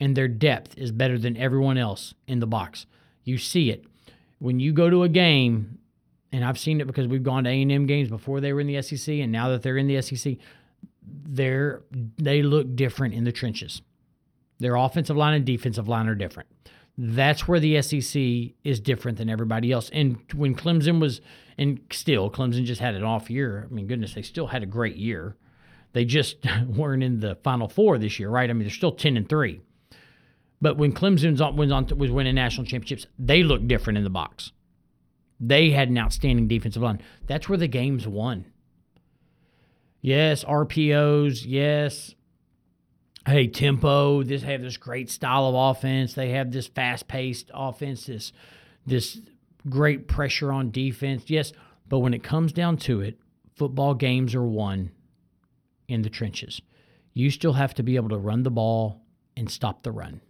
and 0.00 0.16
their 0.16 0.28
depth 0.28 0.76
is 0.76 0.92
better 0.92 1.18
than 1.18 1.36
everyone 1.36 1.78
else 1.78 2.14
in 2.26 2.40
the 2.40 2.46
box. 2.46 2.86
You 3.24 3.38
see 3.38 3.70
it 3.70 3.84
when 4.38 4.60
you 4.60 4.72
go 4.72 4.90
to 4.90 5.02
a 5.02 5.08
game, 5.08 5.78
and 6.32 6.44
I've 6.44 6.58
seen 6.58 6.80
it 6.80 6.86
because 6.86 7.06
we've 7.06 7.22
gone 7.22 7.44
to 7.44 7.50
A 7.50 7.62
and 7.62 7.72
M 7.72 7.86
games 7.86 8.08
before 8.08 8.40
they 8.40 8.52
were 8.52 8.60
in 8.60 8.66
the 8.66 8.82
SEC, 8.82 9.14
and 9.14 9.32
now 9.32 9.48
that 9.48 9.62
they're 9.62 9.78
in 9.78 9.86
the 9.86 10.02
SEC, 10.02 10.36
they're 11.02 11.82
they 12.18 12.42
look 12.42 12.74
different 12.76 13.14
in 13.14 13.24
the 13.24 13.32
trenches. 13.32 13.82
Their 14.58 14.76
offensive 14.76 15.16
line 15.16 15.34
and 15.34 15.44
defensive 15.44 15.88
line 15.88 16.08
are 16.08 16.14
different. 16.14 16.48
That's 16.96 17.48
where 17.48 17.58
the 17.58 17.82
SEC 17.82 18.22
is 18.62 18.80
different 18.80 19.18
than 19.18 19.28
everybody 19.28 19.72
else. 19.72 19.90
And 19.92 20.18
when 20.34 20.54
Clemson 20.54 21.00
was, 21.00 21.20
and 21.58 21.80
still 21.90 22.30
Clemson 22.30 22.64
just 22.64 22.80
had 22.80 22.94
an 22.94 23.02
off 23.02 23.30
year. 23.30 23.66
I 23.68 23.74
mean, 23.74 23.86
goodness, 23.86 24.14
they 24.14 24.22
still 24.22 24.46
had 24.46 24.62
a 24.62 24.66
great 24.66 24.96
year. 24.96 25.36
They 25.92 26.04
just 26.04 26.36
weren't 26.66 27.02
in 27.02 27.20
the 27.20 27.36
Final 27.36 27.68
Four 27.68 27.98
this 27.98 28.18
year, 28.18 28.28
right? 28.28 28.48
I 28.48 28.52
mean, 28.52 28.62
they're 28.62 28.70
still 28.70 28.92
ten 28.92 29.16
and 29.16 29.28
three. 29.28 29.60
But 30.60 30.78
when 30.78 30.92
Clemson 30.92 31.32
was 31.32 31.92
was 31.92 32.10
winning 32.10 32.34
national 32.36 32.66
championships, 32.66 33.06
they 33.18 33.42
looked 33.42 33.68
different 33.68 33.98
in 33.98 34.04
the 34.04 34.10
box. 34.10 34.52
They 35.40 35.70
had 35.70 35.88
an 35.88 35.98
outstanding 35.98 36.48
defensive 36.48 36.82
line. 36.82 37.02
That's 37.26 37.48
where 37.48 37.58
the 37.58 37.68
game's 37.68 38.06
won. 38.06 38.46
Yes, 40.00 40.44
RPOs. 40.44 41.44
Yes, 41.46 42.13
hey 43.26 43.46
tempo. 43.46 44.22
This 44.22 44.42
have 44.42 44.62
this 44.62 44.76
great 44.76 45.10
style 45.10 45.46
of 45.46 45.54
offense. 45.54 46.14
They 46.14 46.30
have 46.30 46.52
this 46.52 46.66
fast 46.66 47.08
paced 47.08 47.50
offense. 47.52 48.06
This 48.06 48.32
this 48.86 49.20
great 49.68 50.08
pressure 50.08 50.52
on 50.52 50.70
defense. 50.70 51.24
Yes, 51.26 51.52
but 51.88 52.00
when 52.00 52.14
it 52.14 52.22
comes 52.22 52.52
down 52.52 52.76
to 52.78 53.00
it, 53.00 53.18
football 53.56 53.94
games 53.94 54.34
are 54.34 54.44
won 54.44 54.90
in 55.88 56.02
the 56.02 56.10
trenches. 56.10 56.60
You 57.12 57.30
still 57.30 57.54
have 57.54 57.74
to 57.74 57.82
be 57.82 57.96
able 57.96 58.08
to 58.10 58.18
run 58.18 58.42
the 58.42 58.50
ball 58.50 59.00
and 59.36 59.50
stop 59.50 59.82
the 59.82 59.92
run. 59.92 60.20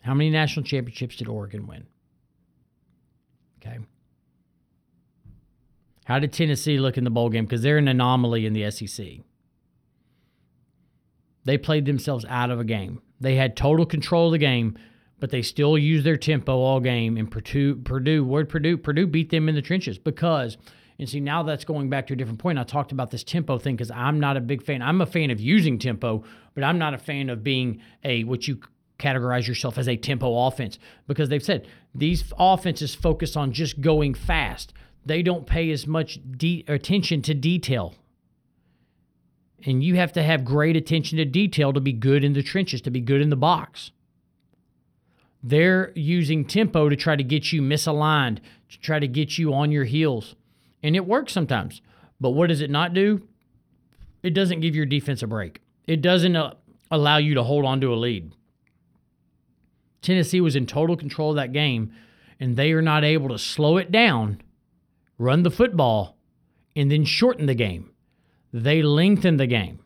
How 0.00 0.14
many 0.14 0.30
national 0.30 0.64
championships 0.64 1.16
did 1.16 1.28
Oregon 1.28 1.66
win? 1.66 1.86
Okay. 3.60 3.78
How 6.06 6.18
did 6.18 6.32
Tennessee 6.32 6.78
look 6.78 6.96
in 6.96 7.04
the 7.04 7.10
bowl 7.10 7.28
game? 7.28 7.44
Because 7.44 7.60
they're 7.60 7.76
an 7.76 7.88
anomaly 7.88 8.46
in 8.46 8.54
the 8.54 8.70
SEC. 8.70 9.18
They 11.48 11.56
played 11.56 11.86
themselves 11.86 12.26
out 12.28 12.50
of 12.50 12.60
a 12.60 12.64
game. 12.64 13.00
They 13.22 13.36
had 13.36 13.56
total 13.56 13.86
control 13.86 14.26
of 14.26 14.32
the 14.32 14.38
game, 14.38 14.76
but 15.18 15.30
they 15.30 15.40
still 15.40 15.78
used 15.78 16.04
their 16.04 16.18
tempo 16.18 16.58
all 16.58 16.78
game. 16.78 17.16
And 17.16 17.30
Purdue, 17.30 17.76
Purdue, 17.76 18.22
word 18.22 18.50
Purdue, 18.50 18.76
Purdue 18.76 19.06
beat 19.06 19.30
them 19.30 19.48
in 19.48 19.54
the 19.54 19.62
trenches 19.62 19.96
because, 19.96 20.58
and 20.98 21.08
see, 21.08 21.20
now 21.20 21.42
that's 21.42 21.64
going 21.64 21.88
back 21.88 22.06
to 22.08 22.12
a 22.12 22.16
different 22.16 22.38
point. 22.38 22.58
I 22.58 22.64
talked 22.64 22.92
about 22.92 23.10
this 23.10 23.24
tempo 23.24 23.56
thing 23.56 23.76
because 23.76 23.90
I'm 23.90 24.20
not 24.20 24.36
a 24.36 24.42
big 24.42 24.62
fan. 24.62 24.82
I'm 24.82 25.00
a 25.00 25.06
fan 25.06 25.30
of 25.30 25.40
using 25.40 25.78
tempo, 25.78 26.22
but 26.54 26.64
I'm 26.64 26.78
not 26.78 26.92
a 26.92 26.98
fan 26.98 27.30
of 27.30 27.42
being 27.42 27.80
a 28.04 28.24
what 28.24 28.46
you 28.46 28.60
categorize 28.98 29.48
yourself 29.48 29.78
as 29.78 29.88
a 29.88 29.96
tempo 29.96 30.46
offense 30.48 30.78
because 31.06 31.30
they've 31.30 31.42
said 31.42 31.66
these 31.94 32.30
offenses 32.38 32.94
focus 32.94 33.36
on 33.36 33.52
just 33.52 33.80
going 33.80 34.12
fast. 34.12 34.74
They 35.06 35.22
don't 35.22 35.46
pay 35.46 35.70
as 35.70 35.86
much 35.86 36.20
de- 36.30 36.66
attention 36.68 37.22
to 37.22 37.32
detail. 37.32 37.94
And 39.66 39.82
you 39.82 39.96
have 39.96 40.12
to 40.12 40.22
have 40.22 40.44
great 40.44 40.76
attention 40.76 41.18
to 41.18 41.24
detail 41.24 41.72
to 41.72 41.80
be 41.80 41.92
good 41.92 42.22
in 42.22 42.32
the 42.32 42.42
trenches, 42.42 42.80
to 42.82 42.90
be 42.90 43.00
good 43.00 43.20
in 43.20 43.30
the 43.30 43.36
box. 43.36 43.90
They're 45.42 45.92
using 45.94 46.44
tempo 46.44 46.88
to 46.88 46.96
try 46.96 47.16
to 47.16 47.24
get 47.24 47.52
you 47.52 47.62
misaligned, 47.62 48.38
to 48.70 48.80
try 48.80 48.98
to 48.98 49.08
get 49.08 49.38
you 49.38 49.52
on 49.54 49.72
your 49.72 49.84
heels. 49.84 50.34
And 50.82 50.96
it 50.96 51.06
works 51.06 51.32
sometimes. 51.32 51.80
But 52.20 52.30
what 52.30 52.48
does 52.48 52.60
it 52.60 52.70
not 52.70 52.94
do? 52.94 53.22
It 54.22 54.34
doesn't 54.34 54.60
give 54.60 54.74
your 54.74 54.86
defense 54.86 55.22
a 55.22 55.26
break. 55.26 55.60
It 55.86 56.02
doesn't 56.02 56.36
uh, 56.36 56.54
allow 56.90 57.18
you 57.18 57.34
to 57.34 57.42
hold 57.42 57.64
on 57.64 57.80
to 57.80 57.92
a 57.92 57.96
lead. 57.96 58.32
Tennessee 60.02 60.40
was 60.40 60.56
in 60.56 60.66
total 60.66 60.96
control 60.96 61.30
of 61.30 61.36
that 61.36 61.52
game, 61.52 61.92
and 62.40 62.56
they 62.56 62.72
are 62.72 62.82
not 62.82 63.04
able 63.04 63.28
to 63.28 63.38
slow 63.38 63.76
it 63.76 63.90
down, 63.90 64.40
run 65.18 65.42
the 65.42 65.50
football, 65.50 66.16
and 66.76 66.90
then 66.90 67.04
shorten 67.04 67.46
the 67.46 67.54
game. 67.54 67.90
They 68.52 68.82
lengthen 68.82 69.36
the 69.36 69.46
game. 69.46 69.80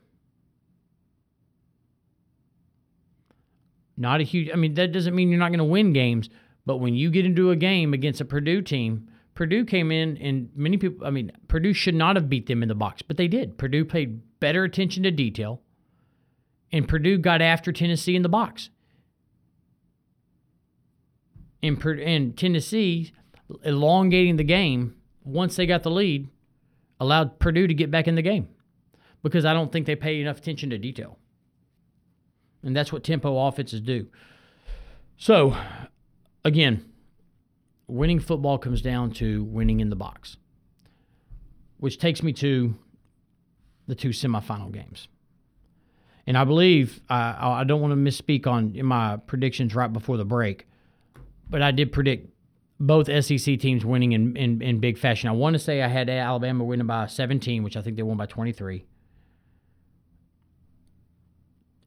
Not 3.97 4.21
a 4.21 4.25
huge, 4.25 4.51
I 4.53 4.57
mean, 4.57 4.75
that 4.75 4.93
doesn't 4.93 5.15
mean 5.15 5.31
you're 5.31 5.39
not 5.39 5.51
going 5.51 5.59
to 5.59 5.65
win 5.65 5.93
games, 5.93 6.29
but 6.65 6.79
when 6.79 6.95
you 6.95 7.11
get 7.11 7.27
into 7.27 7.51
a 7.51 7.57
game 7.57 7.93
against 7.93 8.21
a 8.21 8.25
Purdue 8.25 8.63
team, 8.63 9.09
Purdue 9.35 9.65
came 9.65 9.91
in 9.91 10.17
and 10.19 10.51
many 10.55 10.77
people, 10.77 11.07
I 11.07 11.11
mean, 11.11 11.33
Purdue 11.49 11.73
should 11.73 11.95
not 11.95 12.17
have 12.17 12.29
beat 12.29 12.47
them 12.47 12.63
in 12.63 12.69
the 12.69 12.75
box, 12.75 13.03
but 13.03 13.17
they 13.17 13.29
did. 13.29 13.59
Purdue 13.59 13.85
paid 13.85 14.21
better 14.41 14.65
attention 14.65 15.03
to 15.05 15.11
detail, 15.11 15.63
and 16.71 16.89
Purdue 16.89 17.19
got 17.19 17.43
after 17.43 17.73
Tennessee 17.73 18.17
in 18.17 18.23
the 18.23 18.29
box. 18.29 18.71
And, 21.63 21.81
and 21.85 22.37
Tennessee, 22.37 23.13
elongating 23.65 24.37
the 24.37 24.45
game 24.45 24.97
once 25.25 25.57
they 25.57 25.67
got 25.67 25.83
the 25.83 25.91
lead, 25.91 26.29
allowed 27.03 27.41
Purdue 27.41 27.67
to 27.67 27.75
get 27.75 27.91
back 27.91 28.07
in 28.07 28.15
the 28.15 28.23
game 28.23 28.49
because 29.23 29.45
I 29.45 29.53
don't 29.53 29.73
think 29.73 29.87
they 29.87 29.97
pay 29.97 30.21
enough 30.21 30.39
attention 30.39 30.71
to 30.71 30.79
detail. 30.79 31.19
And 32.63 32.77
that's 32.77 32.93
what 32.93 33.03
tempo 33.03 33.37
offenses 33.47 33.81
do. 33.81 34.07
So, 35.17 35.57
again, 36.45 36.85
winning 37.89 38.21
football 38.21 38.57
comes 38.57 38.83
down 38.83 39.11
to 39.15 39.43
winning 39.43 39.81
in 39.81 39.91
the 39.91 39.97
box, 39.97 40.37
which 41.79 41.99
takes 41.99 42.23
me 42.23 42.33
to 42.35 42.77
the 43.89 43.97
two 43.97 44.11
semifinal 44.11 44.71
games. 44.73 45.09
And 46.25 46.39
I 46.39 46.45
believe 46.45 47.01
I, 47.09 47.63
I 47.63 47.65
don't 47.65 47.81
want 47.81 47.91
to 47.91 47.97
misspeak 47.97 48.47
on 48.47 48.81
my 48.87 49.17
predictions 49.17 49.75
right 49.75 49.93
before 49.93 50.17
the 50.17 50.25
break, 50.25 50.69
but 51.51 51.63
I 51.63 51.73
did 51.73 51.91
predict 51.91 52.32
both 52.87 53.07
SEC 53.25 53.59
teams 53.59 53.85
winning 53.85 54.13
in, 54.13 54.37
in, 54.37 54.61
in 54.61 54.81
big 54.81 54.99
fashion. 54.99 55.29
I 55.29 55.33
want 55.33 55.55
to 55.55 55.59
say 55.59 55.83
I 55.83 55.89
had 55.89 56.11
Alabama 56.11 56.65
winning 56.65 56.87
by 56.87 57.07
17, 57.07 57.63
which 57.63 57.77
I 57.77 57.83
think 57.83 57.97
they 57.97 58.03
won 58.03 58.17
by 58.17 58.27
23 58.27 58.85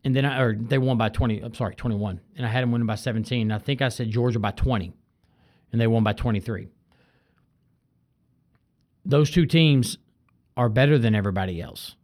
and 0.05 0.15
then 0.15 0.23
I, 0.23 0.39
or 0.39 0.55
they 0.55 0.77
won 0.77 0.97
by 0.97 1.09
20. 1.09 1.41
I'm 1.41 1.55
sorry, 1.55 1.73
21, 1.75 2.21
and 2.37 2.45
I 2.45 2.49
had 2.49 2.61
them 2.61 2.71
winning 2.71 2.85
by 2.85 2.95
17. 2.95 3.51
I 3.51 3.57
think 3.57 3.81
I 3.81 3.89
said 3.89 4.11
Georgia 4.11 4.37
by 4.37 4.51
20, 4.51 4.93
and 5.71 5.81
they 5.81 5.87
won 5.87 6.03
by 6.03 6.13
23. 6.13 6.67
Those 9.03 9.31
two 9.31 9.47
teams 9.47 9.97
are 10.55 10.69
better 10.69 10.99
than 10.99 11.15
everybody 11.15 11.59
else. 11.59 11.95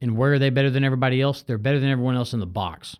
And 0.00 0.16
where 0.16 0.32
are 0.32 0.38
they 0.38 0.48
better 0.48 0.70
than 0.70 0.84
everybody 0.84 1.20
else? 1.20 1.42
They're 1.42 1.58
better 1.58 1.78
than 1.78 1.90
everyone 1.90 2.16
else 2.16 2.32
in 2.32 2.40
the 2.40 2.46
box. 2.46 2.96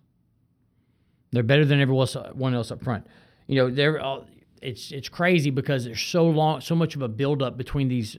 They're 1.33 1.43
better 1.43 1.65
than 1.65 1.81
everyone 1.81 2.55
else 2.55 2.71
up 2.71 2.85
front. 2.85 3.07
You 3.47 3.57
know, 3.57 3.71
they're 3.71 4.05
uh, 4.05 4.21
it's 4.61 4.93
it's 4.93 5.09
crazy 5.09 5.51
because 5.51 5.85
there's 5.85 6.03
so 6.03 6.25
long, 6.25 6.61
so 6.61 6.75
much 6.75 6.95
of 6.97 7.03
a 7.03 7.09
buildup 7.09 7.57
between 7.57 7.89
these, 7.89 8.17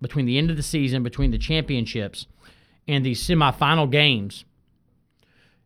between 0.00 0.26
the 0.26 0.38
end 0.38 0.50
of 0.50 0.56
the 0.56 0.62
season, 0.62 1.02
between 1.02 1.30
the 1.30 1.38
championships, 1.38 2.26
and 2.86 3.04
these 3.04 3.22
semifinal 3.26 3.90
games 3.90 4.44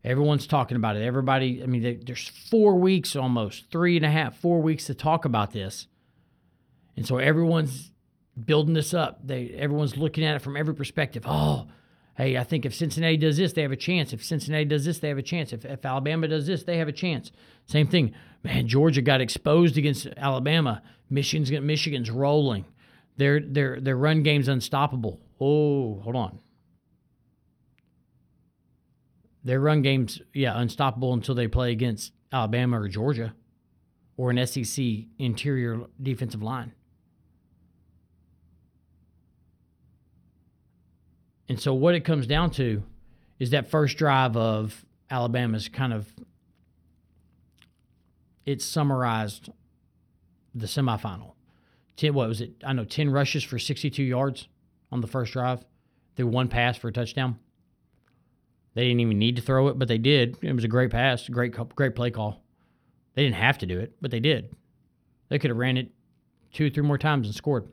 Everyone's 0.04 0.46
talking 0.46 0.76
about 0.76 0.96
it. 0.96 1.02
Everybody, 1.02 1.62
I 1.62 1.66
mean, 1.66 1.82
they, 1.82 1.94
there's 1.96 2.28
four 2.28 2.76
weeks 2.76 3.16
almost, 3.16 3.70
three 3.70 3.96
and 3.96 4.06
a 4.06 4.10
half, 4.10 4.38
four 4.38 4.62
weeks 4.62 4.86
to 4.86 4.94
talk 4.94 5.24
about 5.24 5.52
this. 5.52 5.86
And 6.96 7.06
so 7.06 7.18
everyone's 7.18 7.92
building 8.42 8.74
this 8.74 8.94
up. 8.94 9.26
They 9.26 9.50
everyone's 9.50 9.96
looking 9.96 10.24
at 10.24 10.36
it 10.36 10.42
from 10.42 10.56
every 10.56 10.74
perspective. 10.74 11.24
Oh, 11.26 11.68
hey, 12.16 12.38
I 12.38 12.44
think 12.44 12.64
if 12.64 12.74
Cincinnati 12.74 13.16
does 13.16 13.36
this, 13.36 13.52
they 13.52 13.62
have 13.62 13.72
a 13.72 13.76
chance. 13.76 14.12
If 14.12 14.24
Cincinnati 14.24 14.64
does 14.64 14.84
this, 14.84 15.00
they 15.00 15.08
have 15.08 15.18
a 15.18 15.22
chance. 15.22 15.52
If, 15.52 15.64
if 15.64 15.84
Alabama 15.84 16.28
does 16.28 16.46
this, 16.46 16.62
they 16.62 16.78
have 16.78 16.88
a 16.88 16.92
chance. 16.92 17.32
Same 17.66 17.88
thing. 17.88 18.14
Man, 18.42 18.68
Georgia 18.68 19.02
got 19.02 19.20
exposed 19.20 19.76
against 19.76 20.06
Alabama. 20.16 20.82
Michigan's 21.10 21.50
Michigan's 21.50 22.10
rolling. 22.10 22.64
Their 23.16 23.40
their 23.40 23.80
their 23.80 23.96
run 23.96 24.22
game's 24.22 24.48
unstoppable. 24.48 25.20
Oh, 25.40 26.00
hold 26.00 26.16
on. 26.16 26.38
Their 29.44 29.60
run 29.60 29.82
game's 29.82 30.20
yeah 30.32 30.58
unstoppable 30.58 31.12
until 31.12 31.34
they 31.34 31.48
play 31.48 31.72
against 31.72 32.12
Alabama 32.32 32.80
or 32.80 32.88
Georgia, 32.88 33.34
or 34.16 34.30
an 34.30 34.46
SEC 34.46 34.84
interior 35.18 35.80
defensive 36.00 36.42
line. 36.42 36.72
And 41.48 41.58
so 41.58 41.72
what 41.72 41.94
it 41.94 42.00
comes 42.00 42.26
down 42.26 42.50
to 42.52 42.82
is 43.38 43.50
that 43.50 43.70
first 43.70 43.96
drive 43.96 44.36
of 44.36 44.84
Alabama's 45.10 45.68
kind 45.68 45.92
of 45.92 46.06
it 48.48 48.62
summarized 48.62 49.50
the 50.54 50.66
semifinal. 50.66 51.34
Ten, 51.96 52.14
what 52.14 52.28
was 52.28 52.40
it? 52.40 52.52
I 52.64 52.72
know 52.72 52.84
ten 52.84 53.10
rushes 53.10 53.44
for 53.44 53.58
sixty-two 53.58 54.02
yards 54.02 54.48
on 54.90 55.02
the 55.02 55.06
first 55.06 55.34
drive. 55.34 55.66
They 56.16 56.24
one 56.24 56.48
pass 56.48 56.78
for 56.78 56.88
a 56.88 56.92
touchdown. 56.92 57.38
They 58.72 58.84
didn't 58.84 59.00
even 59.00 59.18
need 59.18 59.36
to 59.36 59.42
throw 59.42 59.68
it, 59.68 59.78
but 59.78 59.86
they 59.86 59.98
did. 59.98 60.38
It 60.40 60.54
was 60.54 60.64
a 60.64 60.68
great 60.68 60.90
pass, 60.90 61.28
great 61.28 61.54
great 61.74 61.94
play 61.94 62.10
call. 62.10 62.42
They 63.14 63.22
didn't 63.24 63.36
have 63.36 63.58
to 63.58 63.66
do 63.66 63.78
it, 63.78 63.96
but 64.00 64.10
they 64.10 64.20
did. 64.20 64.56
They 65.28 65.38
could 65.38 65.50
have 65.50 65.58
ran 65.58 65.76
it 65.76 65.90
two, 66.50 66.70
three 66.70 66.84
more 66.84 66.96
times 66.96 67.26
and 67.26 67.36
scored. 67.36 67.68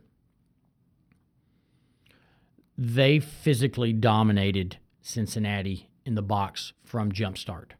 They 2.77 3.19
physically 3.19 3.93
dominated 3.93 4.77
Cincinnati 5.01 5.89
in 6.05 6.15
the 6.15 6.21
box 6.21 6.73
from 6.83 7.13
jump 7.13 7.37
start. 7.37 7.75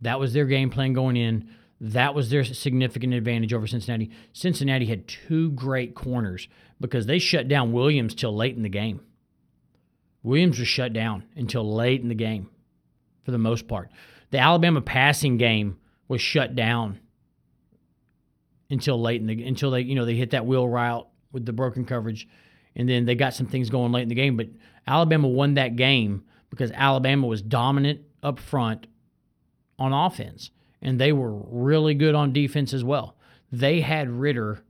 That 0.00 0.20
was 0.20 0.34
their 0.34 0.46
game 0.46 0.70
plan 0.70 0.92
going 0.92 1.16
in. 1.16 1.50
That 1.80 2.14
was 2.14 2.30
their 2.30 2.44
significant 2.44 3.12
advantage 3.12 3.52
over 3.52 3.66
Cincinnati. 3.66 4.10
Cincinnati 4.32 4.86
had 4.86 5.06
two 5.06 5.50
great 5.50 5.94
corners 5.94 6.48
because 6.80 7.06
they 7.06 7.18
shut 7.18 7.48
down 7.48 7.72
Williams 7.72 8.14
till 8.14 8.34
late 8.34 8.56
in 8.56 8.62
the 8.62 8.68
game. 8.68 9.00
Williams 10.22 10.58
was 10.58 10.68
shut 10.68 10.92
down 10.92 11.24
until 11.36 11.74
late 11.74 12.00
in 12.00 12.08
the 12.08 12.14
game 12.14 12.48
for 13.24 13.30
the 13.30 13.38
most 13.38 13.68
part. 13.68 13.90
The 14.30 14.38
Alabama 14.38 14.80
passing 14.80 15.36
game 15.36 15.78
was 16.08 16.20
shut 16.20 16.54
down 16.54 16.98
until 18.70 19.00
late 19.00 19.20
in 19.20 19.26
the 19.26 19.44
until 19.44 19.70
they 19.70 19.82
you 19.82 19.94
know 19.94 20.04
they 20.04 20.16
hit 20.16 20.30
that 20.30 20.46
wheel 20.46 20.66
route 20.66 21.06
with 21.32 21.46
the 21.46 21.52
broken 21.52 21.84
coverage 21.84 22.26
and 22.74 22.88
then 22.88 23.04
they 23.04 23.14
got 23.14 23.34
some 23.34 23.46
things 23.46 23.70
going 23.70 23.92
late 23.92 24.02
in 24.02 24.08
the 24.08 24.14
game 24.14 24.36
but 24.36 24.48
Alabama 24.86 25.28
won 25.28 25.54
that 25.54 25.76
game 25.76 26.24
because 26.50 26.72
Alabama 26.72 27.26
was 27.26 27.42
dominant 27.42 28.00
up 28.22 28.40
front 28.40 28.88
on 29.78 29.92
offense 29.92 30.50
and 30.82 31.00
they 31.00 31.12
were 31.12 31.34
really 31.34 31.94
good 31.94 32.14
on 32.14 32.32
defense 32.32 32.72
as 32.72 32.84
well. 32.84 33.16
They 33.50 33.80
had 33.80 34.10
Ridder 34.10 34.62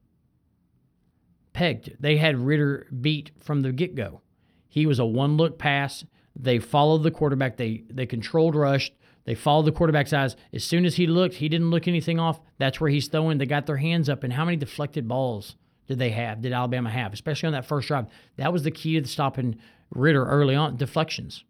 pegged. 1.53 1.97
They 1.99 2.19
had 2.19 2.39
Ridder 2.39 2.87
beat 3.01 3.31
from 3.39 3.63
the 3.63 3.73
get-go. 3.73 4.21
He 4.69 4.87
was 4.87 4.99
a 4.99 5.07
one 5.07 5.37
look 5.37 5.59
pass. 5.59 6.05
They 6.35 6.59
followed 6.59 7.03
the 7.03 7.11
quarterback. 7.11 7.57
They 7.57 7.85
they 7.89 8.05
controlled 8.05 8.55
rushed. 8.55 8.93
They 9.25 9.35
followed 9.35 9.65
the 9.65 9.73
quarterback's 9.73 10.13
eyes. 10.13 10.37
As 10.53 10.63
soon 10.65 10.85
as 10.85 10.97
he 10.97 11.07
looked, 11.07 11.37
he 11.37 11.49
didn't 11.49 11.71
look 11.71 11.89
anything 11.89 12.21
off. 12.21 12.41
That's 12.59 12.81
where 12.81 12.91
he's 12.91 13.09
throwing. 13.09 13.39
They 13.39 13.47
got 13.47 13.67
their 13.67 13.79
hands 13.79 14.09
up. 14.09 14.23
And 14.23 14.33
how 14.33 14.45
many 14.45 14.57
deflected 14.57 15.09
balls 15.09 15.57
did 15.89 15.99
they 15.99 16.11
have? 16.11 16.43
Did 16.43 16.53
Alabama 16.53 16.91
have, 16.91 17.13
especially 17.13 17.49
on 17.49 17.53
that 17.55 17.67
first 17.67 17.89
drive? 17.89 18.07
That 18.37 18.53
was 18.53 18.63
the 18.63 18.71
key 18.71 19.01
to 19.01 19.09
stopping 19.09 19.57
Ridder 19.91 20.25
early 20.27 20.55
on. 20.55 20.77
Deflections. 20.77 21.43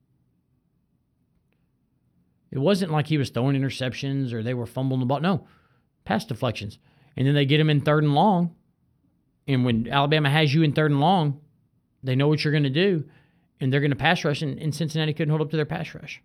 It 2.57 2.61
wasn't 2.61 2.92
like 2.92 3.07
he 3.07 3.19
was 3.19 3.31
throwing 3.31 3.61
interceptions 3.61 4.33
or 4.33 4.42
they 4.42 4.55
were 4.55 4.66
fumbling 4.66 5.01
the 5.01 5.07
ball. 5.07 5.21
No, 5.21 5.47
pass 6.05 6.25
deflections. 6.25 6.79
And 7.16 7.27
then 7.27 7.35
they 7.35 7.47
get 7.47 7.61
him 7.61 7.71
in 7.71 7.81
third 7.81 8.05
and 8.05 8.14
long. 8.14 8.55
And 9.47 9.64
when 9.64 9.88
Alabama 9.88 10.31
has 10.31 10.55
you 10.55 10.62
in 10.62 10.73
third 10.73 10.90
and 10.90 11.01
long, 11.01 11.40
they 12.03 12.16
know 12.16 12.29
what 12.29 12.45
you're 12.45 12.53
going 12.53 12.62
to 12.64 12.71
do 12.71 13.05
and 13.61 13.73
they're 13.73 13.81
going 13.81 13.90
to 13.90 13.97
pass 13.97 14.25
rush, 14.25 14.42
and, 14.42 14.59
and 14.59 14.75
Cincinnati 14.75 15.14
couldn't 15.14 15.31
hold 15.31 15.40
up 15.40 15.51
to 15.51 15.57
their 15.57 15.64
pass 15.64 15.95
rush. 15.95 16.23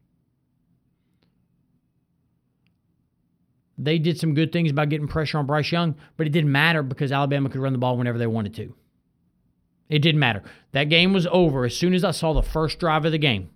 They 3.78 3.98
did 3.98 4.20
some 4.20 4.34
good 4.34 4.52
things 4.52 4.70
about 4.70 4.90
getting 4.90 5.08
pressure 5.08 5.38
on 5.38 5.46
Bryce 5.46 5.72
Young, 5.72 5.96
but 6.18 6.28
it 6.28 6.32
didn't 6.32 6.52
matter 6.52 6.84
because 6.84 7.12
Alabama 7.12 7.50
could 7.50 7.62
run 7.62 7.74
the 7.74 7.80
ball 7.80 7.98
whenever 7.98 8.18
they 8.18 8.28
wanted 8.28 8.54
to. 8.56 8.76
It 9.90 10.00
didn't 10.00 10.20
matter. 10.20 10.44
That 10.72 10.86
game 10.86 11.14
was 11.14 11.28
over 11.32 11.66
as 11.66 11.76
soon 11.76 11.94
as 11.94 12.04
I 12.04 12.12
saw 12.12 12.34
the 12.34 12.44
first 12.44 12.80
drive 12.80 13.06
of 13.06 13.12
the 13.12 13.18
game 13.18 13.50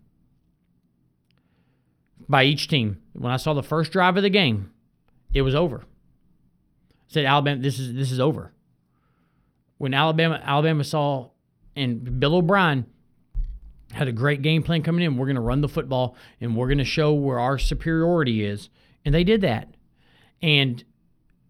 by 2.28 2.44
each 2.44 2.68
team. 2.68 3.02
When 3.14 3.32
I 3.32 3.38
saw 3.38 3.54
the 3.54 3.64
first 3.64 3.92
drive 3.92 4.18
of 4.18 4.24
the 4.24 4.30
game, 4.30 4.72
it 5.34 5.42
was 5.42 5.56
over. 5.56 5.82
I 5.82 5.84
said 7.08 7.26
Alabama, 7.26 7.62
this 7.62 7.80
is 7.80 7.94
this 7.94 8.12
is 8.12 8.20
over. 8.20 8.52
When 9.78 9.94
Alabama 9.94 10.42
Alabama 10.44 10.84
saw 10.84 11.30
and 11.76 12.20
Bill 12.20 12.36
O'Brien 12.36 12.86
had 13.92 14.08
a 14.08 14.12
great 14.12 14.42
game 14.42 14.64
plan 14.64 14.84
coming 14.84 15.06
in. 15.06 15.18
We're 15.18 15.26
going 15.26 15.36
to 15.36 15.42
run 15.42 15.62
the 15.62 15.70
football 15.70 16.16
and 16.42 16.56
we're 16.56 16.68
going 16.68 16.80
to 16.80 16.86
show 16.86 17.14
where 17.14 17.40
our 17.40 17.58
superiority 17.58 18.44
is. 18.44 18.70
And 19.06 19.14
they 19.14 19.24
did 19.24 19.42
that. 19.42 19.70
And 20.42 20.84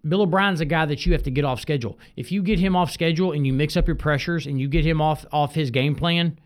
Bill 0.07 0.21
O'Brien's 0.21 0.61
a 0.61 0.65
guy 0.65 0.85
that 0.85 1.05
you 1.05 1.13
have 1.13 1.23
to 1.23 1.31
get 1.31 1.45
off 1.45 1.59
schedule. 1.59 1.97
If 2.15 2.31
you 2.31 2.43
get 2.43 2.59
him 2.59 2.75
off 2.75 2.91
schedule 2.91 3.31
and 3.31 3.47
you 3.47 3.53
mix 3.53 3.75
up 3.75 3.87
your 3.87 3.95
pressures 3.95 4.45
and 4.45 4.59
you 4.59 4.67
get 4.67 4.85
him 4.85 5.01
off 5.01 5.25
off 5.31 5.55
his 5.55 5.71
game 5.71 5.95
plan, 5.95 6.37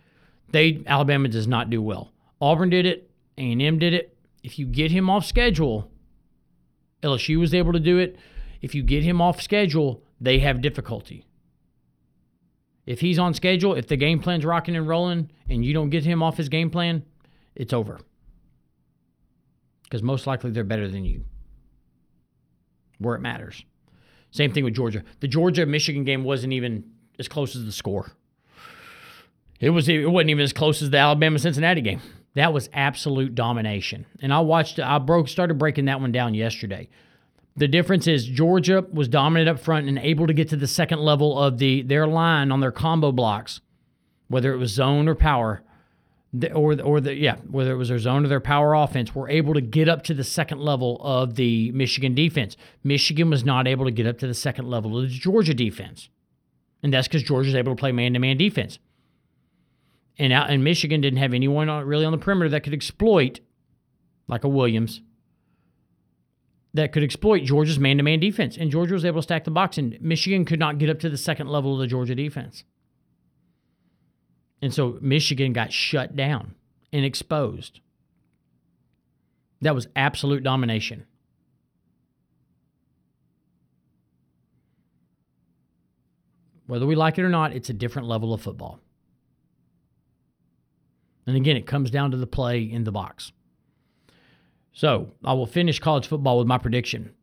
they 0.52 0.84
Alabama 0.88 1.28
does 1.28 1.48
not 1.48 1.70
do 1.70 1.82
well. 1.82 2.12
Auburn 2.40 2.70
did 2.70 2.86
it, 2.86 3.10
A&M 3.38 3.80
did 3.80 3.94
it. 3.94 4.16
If 4.44 4.58
you 4.58 4.66
get 4.66 4.92
him 4.92 5.10
off 5.10 5.26
schedule, 5.26 5.92
LSU 7.04 7.40
was 7.40 7.54
able 7.54 7.74
to 7.74 7.80
do 7.80 7.98
it. 7.98 8.18
If 8.62 8.76
you 8.76 8.84
get 8.84 9.04
him 9.04 9.22
off 9.22 9.42
schedule, 9.42 10.04
they 10.20 10.40
have 10.40 10.62
difficulty. 10.62 11.26
If 12.86 13.02
he's 13.02 13.20
on 13.20 13.34
schedule, 13.34 13.76
if 13.76 13.88
the 13.88 13.98
game 13.98 14.20
plan's 14.20 14.46
rocking 14.46 14.76
and 14.76 14.88
rolling, 14.88 15.32
and 15.48 15.64
you 15.64 15.74
don't 15.74 15.90
get 15.90 16.06
him 16.06 16.24
off 16.24 16.38
his 16.38 16.50
game 16.50 16.70
plan, 16.70 17.04
it's 17.56 17.74
over. 17.74 18.00
Because 19.84 20.02
most 20.02 20.28
likely 20.28 20.52
they're 20.52 20.64
better 20.64 20.88
than 20.88 21.06
you. 21.06 21.26
Where 22.98 23.16
it 23.16 23.22
matters. 23.22 23.64
Same 24.32 24.52
thing 24.52 24.64
with 24.64 24.76
Georgia. 24.76 25.04
The 25.20 25.28
Georgia 25.28 25.66
Michigan 25.66 26.04
game 26.04 26.24
wasn't 26.24 26.54
even 26.54 26.84
as 27.18 27.28
close 27.28 27.56
as 27.56 27.66
the 27.66 27.72
score. 27.72 28.12
It 29.60 29.72
was 29.72 29.90
it 29.90 30.10
wasn't 30.10 30.30
even 30.30 30.44
as 30.44 30.54
close 30.54 30.82
as 30.82 30.90
the 30.90 30.98
Alabama 30.98 31.40
Cincinnati 31.40 31.82
game. 31.82 32.02
That 32.36 32.54
was 32.54 32.70
absolute 32.74 33.36
domination. 33.36 34.06
And 34.22 34.34
I 34.34 34.40
watched 34.40 34.80
I 34.80 35.00
broke 35.00 35.28
started 35.28 35.58
breaking 35.58 35.86
that 35.86 36.00
one 36.00 36.12
down 36.12 36.34
yesterday. 36.34 36.90
The 37.58 37.68
difference 37.68 38.08
is 38.08 38.26
Georgia 38.26 38.86
was 38.92 39.08
dominant 39.08 39.50
up 39.50 39.60
front 39.60 39.88
and 39.88 39.98
able 40.00 40.28
to 40.28 40.34
get 40.34 40.50
to 40.50 40.56
the 40.56 40.68
second 40.68 41.00
level 41.00 41.38
of 41.38 41.58
the 41.58 41.82
their 41.82 42.08
line 42.08 42.52
on 42.52 42.60
their 42.60 42.72
combo 42.72 43.12
blocks, 43.12 43.62
whether 44.28 44.54
it 44.54 44.58
was 44.58 44.72
zone 44.72 45.08
or 45.08 45.16
power, 45.16 45.62
or 46.54 46.80
or 46.80 47.02
the 47.02 47.16
yeah, 47.16 47.38
whether 47.50 47.72
it 47.72 47.78
was 47.78 47.90
their 47.90 48.00
zone 48.00 48.24
or 48.24 48.30
their 48.30 48.40
power 48.40 48.74
offense, 48.76 49.14
were 49.14 49.28
able 49.28 49.54
to 49.56 49.62
get 49.62 49.90
up 49.90 50.04
to 50.04 50.14
the 50.14 50.24
second 50.24 50.62
level 50.62 51.02
of 51.02 51.36
the 51.36 51.72
Michigan 51.72 52.14
defense. 52.14 52.56
Michigan 52.84 53.30
was 53.30 53.44
not 53.44 53.68
able 53.68 53.86
to 53.86 53.92
get 53.92 54.08
up 54.08 54.20
to 54.20 54.28
the 54.28 54.34
second 54.34 54.70
level 54.70 54.98
of 54.98 55.10
the 55.10 55.10
Georgia 55.10 55.56
defense, 55.56 56.08
and 56.84 56.94
that's 56.94 57.08
because 57.08 57.24
Georgia's 57.24 57.56
able 57.56 57.76
to 57.76 57.80
play 57.80 57.92
man-to-man 57.92 58.38
defense. 58.38 58.80
And 60.20 60.34
out 60.34 60.52
Michigan 60.60 61.00
didn't 61.00 61.20
have 61.20 61.34
anyone 61.34 61.70
really 61.86 62.04
on 62.04 62.12
the 62.12 62.18
perimeter 62.18 62.50
that 62.50 62.64
could 62.64 62.74
exploit, 62.74 63.40
like 64.28 64.44
a 64.44 64.50
Williams, 64.50 65.02
that 66.74 66.92
could 66.92 67.04
exploit 67.04 67.46
Georgia's 67.46 67.80
man 67.80 67.98
to 67.98 68.04
man 68.04 68.20
defense. 68.20 68.58
And 68.58 68.70
Georgia 68.70 68.94
was 68.94 69.06
able 69.06 69.22
to 69.22 69.24
stack 69.24 69.46
the 69.46 69.52
box, 69.52 69.78
and 69.78 70.00
Michigan 70.02 70.44
could 70.44 70.60
not 70.60 70.78
get 70.78 70.90
up 70.90 71.00
to 71.00 71.10
the 71.10 71.18
second 71.18 71.48
level 71.48 71.74
of 71.74 71.80
the 71.80 71.88
Georgia 71.88 72.16
defense. 72.16 72.66
And 74.62 74.74
so 74.74 75.00
Michigan 75.02 75.54
got 75.54 75.72
shut 75.72 76.18
down 76.18 76.54
and 76.92 77.06
exposed. 77.06 77.80
That 79.62 79.74
was 79.74 79.88
absolute 79.96 80.44
domination. 80.44 81.06
Whether 86.68 86.86
we 86.86 86.96
like 86.96 87.18
it 87.18 87.24
or 87.24 87.30
not, 87.30 87.54
it's 87.54 87.70
a 87.70 87.74
different 87.74 88.08
level 88.08 88.34
of 88.34 88.42
football. 88.42 88.80
And 91.30 91.38
again, 91.38 91.56
it 91.56 91.68
comes 91.68 91.92
down 91.92 92.10
to 92.12 92.18
the 92.18 92.26
play 92.26 92.64
in 92.64 92.84
the 92.84 92.92
box. 92.92 93.32
So 94.74 95.12
I 95.24 95.34
will 95.34 95.46
finish 95.46 95.80
college 95.80 96.08
football 96.08 96.40
with 96.40 96.48
my 96.48 96.58
prediction. 96.58 97.14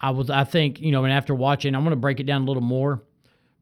I 0.00 0.10
was, 0.10 0.30
I 0.30 0.44
think, 0.44 0.80
you 0.80 0.92
know, 0.92 1.02
and 1.04 1.12
after 1.12 1.34
watching, 1.34 1.74
I'm 1.74 1.82
going 1.82 1.90
to 1.90 1.96
break 1.96 2.20
it 2.20 2.24
down 2.24 2.42
a 2.42 2.44
little 2.44 2.62
more. 2.62 3.02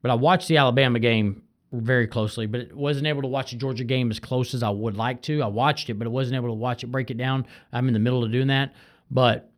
But 0.03 0.11
I 0.11 0.15
watched 0.15 0.49
the 0.49 0.57
Alabama 0.57 0.99
game 0.99 1.41
very 1.71 2.05
closely, 2.05 2.45
but 2.45 2.61
it 2.61 2.75
wasn't 2.75 3.07
able 3.07 3.23
to 3.23 3.27
watch 3.27 3.51
the 3.51 3.57
Georgia 3.57 3.85
game 3.85 4.11
as 4.11 4.19
close 4.19 4.53
as 4.53 4.61
I 4.61 4.69
would 4.69 4.95
like 4.95 5.23
to. 5.23 5.41
I 5.41 5.47
watched 5.47 5.89
it, 5.89 5.95
but 5.95 6.05
I 6.05 6.11
wasn't 6.11 6.35
able 6.35 6.49
to 6.49 6.53
watch 6.53 6.83
it, 6.83 6.87
break 6.87 7.09
it 7.09 7.17
down. 7.17 7.47
I'm 7.71 7.87
in 7.87 7.93
the 7.93 7.99
middle 7.99 8.23
of 8.23 8.31
doing 8.31 8.47
that. 8.47 8.75
But 9.09 9.49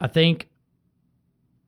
I 0.00 0.08
think, 0.08 0.48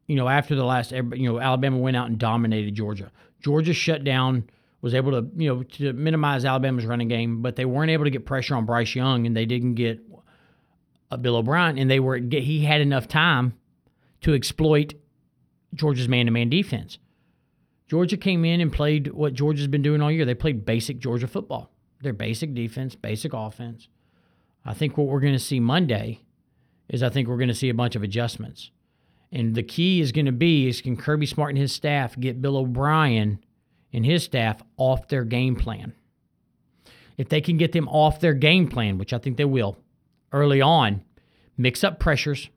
you 0.09 0.17
know, 0.17 0.29
after 0.29 0.57
the 0.57 0.65
last, 0.65 0.91
you 0.91 1.31
know, 1.31 1.39
Alabama 1.39 1.79
went 1.79 1.97
out 1.97 2.09
and 2.09 2.19
dominated 2.19 2.75
Georgia. 2.75 3.13
Georgia 3.41 3.75
shut 3.75 4.03
down 4.03 4.51
was 4.81 4.95
able 4.95 5.11
to, 5.13 5.29
you 5.37 5.49
know, 5.49 5.63
to 5.63 5.93
minimize 5.93 6.45
Alabama's 6.45 6.87
running 6.87 7.09
game, 7.09 7.43
but 7.43 7.57
they 7.57 7.65
weren't 7.65 7.91
able 7.91 8.05
to 8.05 8.11
get 8.11 8.25
pressure 8.27 8.55
on 8.55 8.65
Bryce 8.65 8.95
Young, 8.95 9.27
and 9.27 9.37
they 9.37 9.47
didn't 9.47 9.75
get 9.75 10.01
uh, 11.11 11.17
Bill 11.17 11.37
O'Brien, 11.37 11.79
and 11.79 11.91
they 11.91 12.01
were 12.01 12.17
he 12.19 12.65
had 12.65 12.81
enough 12.81 13.09
time 13.09 13.55
to 14.21 14.35
exploit 14.35 14.95
Georgia's 15.75 16.09
man-to-man 16.09 16.49
defense. 16.49 16.99
Georgia 17.89 18.17
came 18.17 18.45
in 18.45 18.61
and 18.61 18.73
played 18.73 19.13
what 19.13 19.35
Georgia's 19.35 19.67
been 19.67 19.83
doing 19.83 20.03
all 20.03 20.13
year. 20.13 20.25
They 20.25 20.35
played 20.35 20.67
basic 20.67 20.99
Georgia 20.99 21.27
football. 21.27 21.71
Their 22.03 22.13
basic 22.13 22.55
defense, 22.55 22.95
basic 22.95 23.33
offense. 23.33 23.89
I 24.65 24.75
think 24.75 24.97
what 24.97 25.07
we're 25.07 25.21
going 25.21 25.33
to 25.33 25.39
see 25.39 25.59
Monday 25.59 26.21
is 26.89 27.03
I 27.03 27.09
think 27.09 27.29
we're 27.29 27.39
going 27.39 27.49
to 27.49 27.55
see 27.55 27.71
a 27.71 27.75
bunch 27.75 27.97
of 27.97 28.03
adjustments. 28.03 28.71
And 29.33 29.55
the 29.55 29.63
key 29.63 30.01
is 30.01 30.13
going 30.13 30.27
to 30.27 30.33
be 30.33 30.69
is 30.69 30.81
can 30.81 30.97
Kirby 30.97 31.27
Smart 31.27 31.51
and 31.51 31.59
his 31.59 31.73
staff 31.73 32.19
get 32.19 32.43
Bill 32.43 32.57
O'Brien 32.57 33.41
and 33.93 34.05
his 34.05 34.25
staff 34.25 34.63
off 34.77 35.09
their 35.09 35.25
game 35.25 35.57
plan. 35.57 35.95
If 37.17 37.29
they 37.29 37.41
can 37.41 37.57
get 37.57 37.73
them 37.73 37.89
off 37.89 38.21
their 38.21 38.35
game 38.35 38.69
plan, 38.69 38.99
which 38.99 39.13
I 39.13 39.19
think 39.19 39.37
they 39.37 39.45
will, 39.45 39.77
early 40.33 40.61
on, 40.61 41.03
mix 41.57 41.83
up 41.83 41.99
pressures 41.99 42.49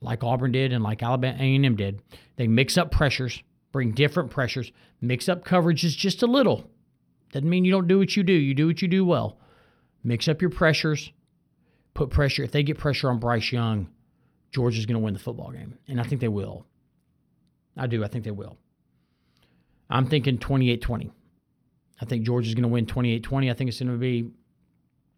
like 0.00 0.24
Auburn 0.24 0.52
did 0.52 0.72
and 0.72 0.82
like 0.82 1.02
Alabama 1.02 1.36
A&M 1.38 1.76
did. 1.76 2.00
They 2.36 2.46
mix 2.46 2.78
up 2.78 2.90
pressures, 2.90 3.42
bring 3.72 3.92
different 3.92 4.30
pressures, 4.30 4.72
mix 5.00 5.28
up 5.28 5.44
coverages 5.44 5.96
just 5.96 6.22
a 6.22 6.26
little. 6.26 6.70
Doesn't 7.32 7.48
mean 7.48 7.64
you 7.64 7.72
don't 7.72 7.88
do 7.88 7.98
what 7.98 8.16
you 8.16 8.22
do. 8.22 8.32
You 8.32 8.54
do 8.54 8.66
what 8.66 8.80
you 8.80 8.88
do 8.88 9.04
well. 9.04 9.38
Mix 10.04 10.28
up 10.28 10.40
your 10.40 10.50
pressures, 10.50 11.12
put 11.94 12.10
pressure. 12.10 12.44
If 12.44 12.52
they 12.52 12.62
get 12.62 12.78
pressure 12.78 13.10
on 13.10 13.18
Bryce 13.18 13.52
Young, 13.52 13.88
Georgia's 14.52 14.86
going 14.86 14.98
to 14.98 15.04
win 15.04 15.14
the 15.14 15.20
football 15.20 15.50
game. 15.50 15.76
And 15.88 16.00
I 16.00 16.04
think 16.04 16.20
they 16.20 16.28
will. 16.28 16.64
I 17.76 17.86
do. 17.86 18.04
I 18.04 18.08
think 18.08 18.24
they 18.24 18.30
will. 18.30 18.56
I'm 19.88 20.06
thinking 20.06 20.38
28 20.38 20.80
20. 20.80 21.12
I 22.00 22.04
think 22.04 22.24
Georgia's 22.24 22.54
going 22.54 22.62
to 22.62 22.68
win 22.68 22.86
28 22.86 23.22
20. 23.22 23.50
I 23.50 23.54
think 23.54 23.68
it's 23.68 23.78
going 23.78 23.92
to 23.92 23.98
be, 23.98 24.28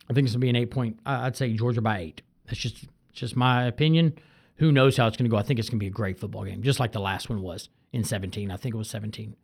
I 0.08 0.12
think 0.12 0.26
it's 0.26 0.34
going 0.34 0.40
to 0.40 0.44
be 0.44 0.50
an 0.50 0.56
eight 0.56 0.70
point, 0.70 0.98
I'd 1.04 1.36
say 1.36 1.52
Georgia 1.54 1.80
by 1.80 1.98
eight. 1.98 2.22
That's 2.46 2.58
just, 2.58 2.84
just 3.12 3.36
my 3.36 3.64
opinion. 3.64 4.18
Who 4.56 4.72
knows 4.72 4.96
how 4.96 5.06
it's 5.06 5.16
going 5.16 5.28
to 5.28 5.30
go? 5.30 5.36
I 5.36 5.42
think 5.42 5.58
it's 5.58 5.68
going 5.68 5.78
to 5.78 5.84
be 5.84 5.88
a 5.88 5.90
great 5.90 6.18
football 6.18 6.44
game, 6.44 6.62
just 6.62 6.80
like 6.80 6.92
the 6.92 7.00
last 7.00 7.28
one 7.28 7.42
was 7.42 7.68
in 7.92 8.04
17. 8.04 8.50
I 8.50 8.56
think 8.56 8.74
it 8.74 8.78
was 8.78 8.90
17. 8.90 9.36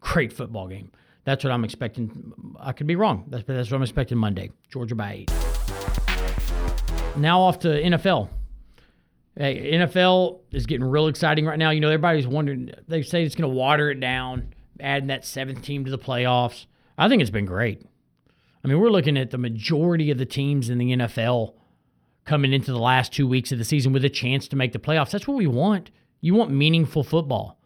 Great 0.00 0.32
football 0.32 0.68
game. 0.68 0.90
That's 1.24 1.44
what 1.44 1.52
I'm 1.52 1.64
expecting. 1.64 2.32
I 2.58 2.72
could 2.72 2.86
be 2.86 2.96
wrong. 2.96 3.24
That's, 3.28 3.44
that's 3.46 3.70
what 3.70 3.76
I'm 3.76 3.82
expecting 3.82 4.18
Monday. 4.18 4.50
Georgia 4.70 4.94
by 4.94 5.12
eight. 5.12 5.32
Now 7.16 7.40
off 7.40 7.58
to 7.60 7.68
NFL. 7.68 8.30
Hey, 9.36 9.72
NFL 9.72 10.40
is 10.50 10.66
getting 10.66 10.84
real 10.84 11.06
exciting 11.06 11.46
right 11.46 11.58
now. 11.58 11.70
You 11.70 11.80
know, 11.80 11.88
everybody's 11.88 12.26
wondering. 12.26 12.72
They 12.88 13.02
say 13.02 13.24
it's 13.24 13.34
going 13.34 13.48
to 13.48 13.54
water 13.54 13.90
it 13.90 14.00
down 14.00 14.54
adding 14.80 15.08
that 15.08 15.24
seventh 15.24 15.62
team 15.62 15.84
to 15.84 15.90
the 15.90 15.98
playoffs. 15.98 16.66
I 16.96 17.08
think 17.08 17.22
it's 17.22 17.30
been 17.30 17.46
great. 17.46 17.82
I 18.64 18.68
mean, 18.68 18.80
we're 18.80 18.90
looking 18.90 19.16
at 19.16 19.30
the 19.30 19.38
majority 19.38 20.10
of 20.10 20.18
the 20.18 20.26
teams 20.26 20.68
in 20.68 20.78
the 20.78 20.96
NFL 20.96 21.54
coming 22.24 22.52
into 22.52 22.72
the 22.72 22.78
last 22.78 23.12
two 23.12 23.26
weeks 23.26 23.52
of 23.52 23.58
the 23.58 23.64
season 23.64 23.92
with 23.92 24.04
a 24.04 24.10
chance 24.10 24.48
to 24.48 24.56
make 24.56 24.72
the 24.72 24.78
playoffs. 24.78 25.10
That's 25.10 25.26
what 25.26 25.36
we 25.36 25.46
want. 25.46 25.90
You 26.20 26.34
want 26.34 26.50
meaningful 26.50 27.04
football. 27.04 27.58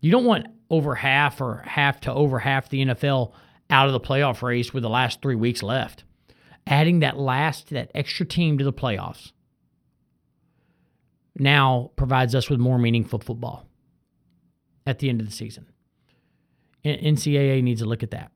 You 0.00 0.10
don't 0.10 0.24
want 0.24 0.48
over 0.68 0.94
half 0.96 1.40
or 1.40 1.62
half 1.66 2.00
to 2.00 2.12
over 2.12 2.38
half 2.38 2.68
the 2.68 2.84
NFL 2.84 3.32
out 3.70 3.86
of 3.86 3.92
the 3.92 4.00
playoff 4.00 4.42
race 4.42 4.74
with 4.74 4.82
the 4.82 4.90
last 4.90 5.22
three 5.22 5.34
weeks 5.34 5.62
left. 5.62 6.04
Adding 6.66 7.00
that 7.00 7.18
last, 7.18 7.70
that 7.70 7.90
extra 7.94 8.26
team 8.26 8.58
to 8.58 8.64
the 8.64 8.72
playoffs 8.72 9.32
now 11.36 11.90
provides 11.96 12.34
us 12.34 12.50
with 12.50 12.60
more 12.60 12.78
meaningful 12.78 13.18
football 13.18 13.66
at 14.86 14.98
the 14.98 15.08
end 15.08 15.20
of 15.20 15.26
the 15.26 15.32
season. 15.32 15.66
NCAA 16.84 17.62
needs 17.62 17.80
to 17.80 17.86
look 17.86 18.02
at 18.02 18.10
that. 18.10 18.30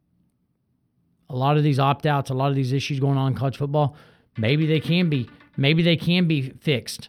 A 1.31 1.37
lot 1.37 1.57
of 1.57 1.63
these 1.63 1.79
opt 1.79 2.07
outs, 2.07 2.31
a 2.31 2.35
lot 2.35 2.51
of 2.51 2.57
these 2.57 2.73
issues 2.73 3.01
going 3.01 3.17
on 3.17 3.33
in 3.33 3.39
college 3.39 3.57
football, 3.57 3.97
maybe 4.37 4.67
they 4.67 4.81
can 4.81 5.09
be 5.09 5.29
maybe 5.57 5.83
they 5.83 5.97
can 5.97 6.27
be 6.27 6.51
fixed 6.61 7.09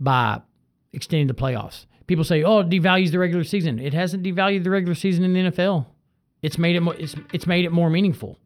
by 0.00 0.40
extending 0.92 1.28
the 1.28 1.34
playoffs. 1.34 1.86
People 2.06 2.24
say, 2.24 2.42
"Oh, 2.42 2.60
it 2.60 2.68
devalues 2.68 3.12
the 3.12 3.18
regular 3.18 3.44
season." 3.44 3.78
It 3.78 3.94
hasn't 3.94 4.22
devalued 4.22 4.64
the 4.64 4.70
regular 4.70 4.94
season 4.94 5.24
in 5.24 5.32
the 5.32 5.50
NFL. 5.50 5.86
It's 6.42 6.58
made 6.58 6.76
it 6.76 6.80
more, 6.80 6.94
it's 6.96 7.14
it's 7.32 7.46
made 7.46 7.64
it 7.64 7.72
more 7.72 7.88
meaningful. 7.88 8.38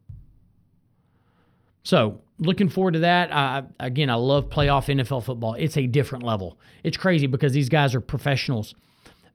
So, 1.83 2.21
looking 2.37 2.69
forward 2.69 2.93
to 2.93 2.99
that. 2.99 3.33
I, 3.33 3.63
again, 3.79 4.09
I 4.09 4.15
love 4.15 4.49
playoff 4.49 4.87
NFL 4.87 5.23
football. 5.23 5.55
It's 5.55 5.77
a 5.77 5.87
different 5.87 6.23
level. 6.23 6.59
It's 6.83 6.97
crazy 6.97 7.27
because 7.27 7.53
these 7.53 7.69
guys 7.69 7.95
are 7.95 8.01
professionals 8.01 8.75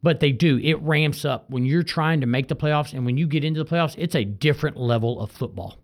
but 0.05 0.21
they 0.21 0.33
do. 0.33 0.61
It 0.63 0.79
ramps 0.83 1.25
up 1.25 1.49
when 1.49 1.65
you're 1.65 1.83
trying 1.83 2.21
to 2.21 2.27
make 2.27 2.49
the 2.49 2.55
playoffs, 2.55 2.93
and 2.93 3.07
when 3.07 3.17
you 3.17 3.27
get 3.27 3.43
into 3.43 3.65
the 3.65 3.69
playoffs, 3.69 3.95
it's 3.97 4.15
a 4.15 4.23
different 4.23 4.77
level 4.77 5.19
of 5.19 5.31
football 5.31 5.79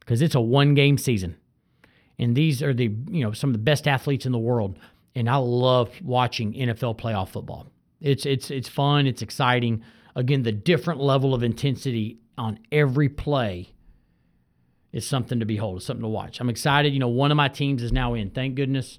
because 0.00 0.20
it's 0.20 0.34
a 0.34 0.40
one 0.40 0.74
game 0.74 0.98
season. 0.98 1.36
And 2.18 2.34
these 2.34 2.60
are 2.60 2.74
the, 2.74 2.92
you 3.08 3.22
know, 3.22 3.30
some 3.30 3.50
of 3.50 3.54
the 3.54 3.60
best 3.60 3.86
athletes 3.86 4.26
in 4.26 4.32
the 4.32 4.38
world. 4.38 4.80
And 5.14 5.30
I 5.30 5.36
love 5.36 5.92
watching 6.02 6.52
NFL 6.54 6.98
playoff 6.98 7.28
football. 7.28 7.70
It's 8.00 8.26
it's 8.26 8.50
it's 8.50 8.68
fun, 8.68 9.06
it's 9.06 9.22
exciting. 9.22 9.84
Again, 10.16 10.42
the 10.42 10.50
different 10.50 11.00
level 11.00 11.34
of 11.34 11.44
intensity 11.44 12.18
on 12.36 12.58
every 12.72 13.08
play 13.08 13.74
is 14.92 15.06
something 15.06 15.38
to 15.38 15.46
behold, 15.46 15.76
it's 15.76 15.86
something 15.86 16.02
to 16.02 16.08
watch. 16.08 16.40
I'm 16.40 16.50
excited. 16.50 16.92
You 16.92 16.98
know, 16.98 17.06
one 17.06 17.30
of 17.30 17.36
my 17.36 17.46
teams 17.46 17.80
is 17.80 17.92
now 17.92 18.14
in. 18.14 18.30
Thank 18.30 18.56
goodness. 18.56 18.98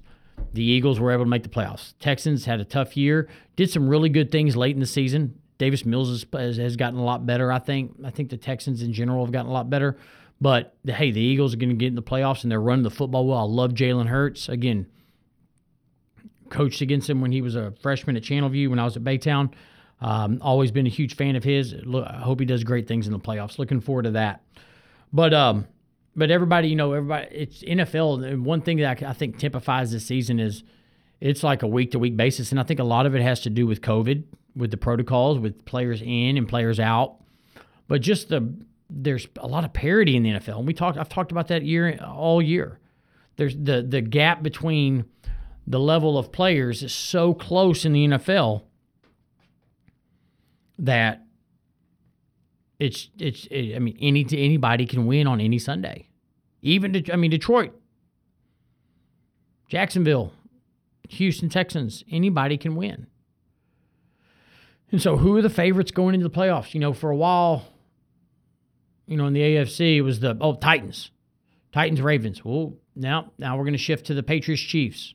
The 0.52 0.64
Eagles 0.64 0.98
were 0.98 1.12
able 1.12 1.24
to 1.24 1.30
make 1.30 1.42
the 1.42 1.48
playoffs. 1.48 1.94
Texans 2.00 2.44
had 2.44 2.60
a 2.60 2.64
tough 2.64 2.96
year, 2.96 3.28
did 3.56 3.70
some 3.70 3.88
really 3.88 4.08
good 4.08 4.30
things 4.30 4.56
late 4.56 4.74
in 4.74 4.80
the 4.80 4.86
season. 4.86 5.38
Davis 5.58 5.84
Mills 5.84 6.24
has, 6.32 6.56
has 6.56 6.76
gotten 6.76 6.98
a 6.98 7.04
lot 7.04 7.26
better, 7.26 7.52
I 7.52 7.58
think. 7.58 7.94
I 8.04 8.10
think 8.10 8.30
the 8.30 8.36
Texans 8.36 8.82
in 8.82 8.92
general 8.92 9.24
have 9.24 9.32
gotten 9.32 9.50
a 9.50 9.52
lot 9.52 9.68
better. 9.68 9.98
But 10.40 10.74
hey, 10.86 11.10
the 11.10 11.20
Eagles 11.20 11.52
are 11.52 11.58
going 11.58 11.70
to 11.70 11.76
get 11.76 11.88
in 11.88 11.94
the 11.94 12.02
playoffs 12.02 12.42
and 12.42 12.50
they're 12.50 12.60
running 12.60 12.82
the 12.82 12.90
football 12.90 13.26
well. 13.26 13.38
I 13.38 13.42
love 13.42 13.72
Jalen 13.72 14.06
Hurts. 14.06 14.48
Again, 14.48 14.86
coached 16.48 16.80
against 16.80 17.08
him 17.08 17.20
when 17.20 17.30
he 17.30 17.42
was 17.42 17.56
a 17.56 17.74
freshman 17.82 18.16
at 18.16 18.22
Channelview 18.22 18.70
when 18.70 18.78
I 18.78 18.84
was 18.84 18.96
at 18.96 19.04
Baytown. 19.04 19.52
Um, 20.00 20.38
always 20.40 20.70
been 20.70 20.86
a 20.86 20.90
huge 20.90 21.14
fan 21.14 21.36
of 21.36 21.44
his. 21.44 21.74
I 21.74 22.20
hope 22.20 22.40
he 22.40 22.46
does 22.46 22.64
great 22.64 22.88
things 22.88 23.06
in 23.06 23.12
the 23.12 23.18
playoffs. 23.18 23.58
Looking 23.58 23.80
forward 23.80 24.04
to 24.04 24.12
that. 24.12 24.42
But 25.12 25.34
um, 25.34 25.66
but 26.16 26.30
everybody, 26.30 26.68
you 26.68 26.76
know, 26.76 26.92
everybody, 26.92 27.28
it's 27.30 27.62
NFL. 27.62 28.26
And 28.26 28.44
one 28.44 28.62
thing 28.62 28.78
that 28.78 29.02
I, 29.02 29.12
think 29.12 29.38
typifies 29.38 29.92
this 29.92 30.04
season 30.04 30.40
is 30.40 30.64
it's 31.20 31.42
like 31.42 31.62
a 31.62 31.66
week 31.66 31.92
to 31.92 31.98
week 31.98 32.16
basis, 32.16 32.50
and 32.50 32.60
I 32.60 32.62
think 32.62 32.80
a 32.80 32.84
lot 32.84 33.06
of 33.06 33.14
it 33.14 33.22
has 33.22 33.40
to 33.42 33.50
do 33.50 33.66
with 33.66 33.80
COVID, 33.80 34.24
with 34.56 34.70
the 34.70 34.76
protocols, 34.76 35.38
with 35.38 35.64
players 35.64 36.02
in 36.02 36.36
and 36.36 36.48
players 36.48 36.80
out. 36.80 37.16
But 37.88 38.00
just 38.00 38.28
the 38.28 38.54
there's 38.88 39.28
a 39.38 39.46
lot 39.46 39.64
of 39.64 39.72
parity 39.72 40.16
in 40.16 40.22
the 40.24 40.30
NFL, 40.30 40.58
and 40.58 40.66
we 40.66 40.74
talked. 40.74 40.98
I've 40.98 41.08
talked 41.08 41.30
about 41.30 41.48
that 41.48 41.62
year 41.62 41.98
all 42.04 42.42
year. 42.42 42.80
There's 43.36 43.56
the 43.56 43.82
the 43.82 44.00
gap 44.00 44.42
between 44.42 45.04
the 45.66 45.78
level 45.78 46.18
of 46.18 46.32
players 46.32 46.82
is 46.82 46.92
so 46.92 47.34
close 47.34 47.84
in 47.84 47.92
the 47.92 48.08
NFL 48.08 48.62
that 50.78 51.24
it's 52.80 53.10
it's 53.18 53.46
it, 53.50 53.76
I 53.76 53.78
mean 53.78 53.96
any 54.00 54.26
anybody 54.32 54.86
can 54.86 55.06
win 55.06 55.26
on 55.26 55.40
any 55.40 55.58
Sunday. 55.58 56.08
Even 56.62 57.04
I 57.12 57.16
mean 57.16 57.30
Detroit, 57.30 57.78
Jacksonville, 59.68 60.32
Houston 61.10 61.50
Texans, 61.50 62.02
anybody 62.10 62.56
can 62.56 62.74
win. 62.74 63.06
And 64.90 65.00
so 65.00 65.18
who 65.18 65.36
are 65.36 65.42
the 65.42 65.50
favorites 65.50 65.92
going 65.92 66.14
into 66.14 66.26
the 66.26 66.34
playoffs? 66.34 66.74
You 66.74 66.80
know, 66.80 66.92
for 66.92 67.10
a 67.10 67.16
while, 67.16 67.66
you 69.06 69.16
know, 69.16 69.26
in 69.26 69.34
the 69.34 69.42
AFC 69.42 69.96
it 69.96 70.02
was 70.02 70.20
the 70.20 70.36
oh 70.40 70.54
Titans. 70.54 71.10
Titans 71.72 72.00
Ravens. 72.00 72.44
Well, 72.44 72.74
now 72.96 73.30
now 73.38 73.56
we're 73.56 73.64
going 73.64 73.72
to 73.74 73.78
shift 73.78 74.06
to 74.06 74.14
the 74.14 74.22
Patriots 74.22 74.62
Chiefs. 74.62 75.14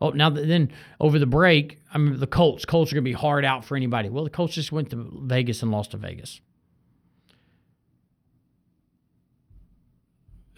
Oh, 0.00 0.10
now 0.10 0.30
then 0.30 0.72
over 1.00 1.20
the 1.20 1.26
break, 1.26 1.80
I 1.92 1.98
mean 1.98 2.18
the 2.18 2.26
Colts. 2.26 2.64
Colts 2.64 2.90
are 2.90 2.96
going 2.96 3.04
to 3.04 3.08
be 3.08 3.12
hard 3.12 3.44
out 3.44 3.64
for 3.64 3.76
anybody. 3.76 4.08
Well, 4.08 4.24
the 4.24 4.30
Colts 4.30 4.54
just 4.54 4.72
went 4.72 4.90
to 4.90 5.08
Vegas 5.22 5.62
and 5.62 5.70
lost 5.70 5.92
to 5.92 5.96
Vegas. 5.96 6.40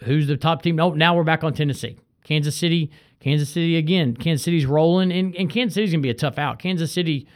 Who's 0.03 0.27
the 0.27 0.37
top 0.37 0.61
team? 0.61 0.79
Oh, 0.79 0.91
now 0.91 1.15
we're 1.15 1.23
back 1.23 1.43
on 1.43 1.53
Tennessee. 1.53 1.97
Kansas 2.23 2.55
City. 2.55 2.91
Kansas 3.19 3.49
City 3.49 3.77
again. 3.77 4.15
Kansas 4.15 4.43
City's 4.43 4.65
rolling, 4.65 5.11
and, 5.11 5.35
and 5.35 5.49
Kansas 5.49 5.73
City's 5.73 5.91
going 5.91 6.01
to 6.01 6.05
be 6.05 6.09
a 6.09 6.13
tough 6.13 6.37
out. 6.37 6.59
Kansas 6.59 6.91
City, 6.91 7.27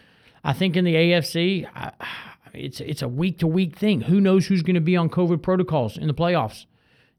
I 0.43 0.53
think 0.53 0.77
in 0.77 0.85
the 0.85 0.93
AFC, 0.93 1.67
I, 1.75 1.91
it's 2.53 2.79
it's 2.81 3.01
a 3.01 3.07
week 3.07 3.39
to 3.39 3.47
week 3.47 3.77
thing. 3.77 4.01
Who 4.01 4.21
knows 4.21 4.47
who's 4.47 4.61
going 4.61 4.75
to 4.75 4.81
be 4.81 4.95
on 4.95 5.09
COVID 5.09 5.41
protocols 5.41 5.97
in 5.97 6.07
the 6.07 6.13
playoffs? 6.13 6.65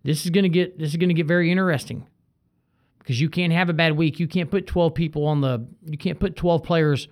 This 0.04 0.24
is 0.24 0.30
to 0.30 0.48
get 0.48 0.78
this 0.78 0.94
is 0.94 0.98
to 0.98 1.14
get 1.14 1.26
very 1.26 1.50
interesting 1.50 2.06
because 2.98 3.20
you 3.20 3.28
can't 3.28 3.52
have 3.52 3.68
a 3.68 3.72
bad 3.72 3.96
week. 3.96 4.20
You 4.20 4.28
can't 4.28 4.50
put 4.50 4.66
12 4.66 4.94
people 4.94 5.26
on 5.26 5.40
the 5.40 5.66
you 5.86 5.98
can't 5.98 6.20
put 6.20 6.36
12 6.36 6.62
players 6.62 7.08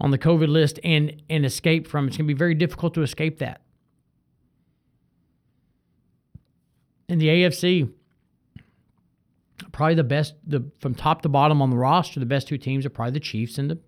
on 0.00 0.10
the 0.10 0.18
COVID 0.18 0.48
list 0.48 0.78
and 0.84 1.22
and 1.28 1.44
escape 1.44 1.86
from. 1.86 2.06
It's 2.06 2.16
going 2.16 2.26
to 2.26 2.34
be 2.34 2.38
very 2.38 2.54
difficult 2.54 2.94
to 2.94 3.02
escape 3.02 3.38
that. 3.38 3.60
In 7.08 7.18
the 7.18 7.28
AFC, 7.28 7.90
probably 9.72 9.94
the 9.94 10.04
best 10.04 10.34
the 10.46 10.70
from 10.78 10.94
top 10.94 11.22
to 11.22 11.28
bottom 11.28 11.62
on 11.62 11.70
the 11.70 11.76
roster, 11.76 12.20
the 12.20 12.26
best 12.26 12.48
two 12.48 12.58
teams 12.58 12.84
are 12.84 12.90
probably 12.90 13.12
the 13.12 13.20
Chiefs 13.20 13.58
and 13.58 13.70
the 13.70 13.78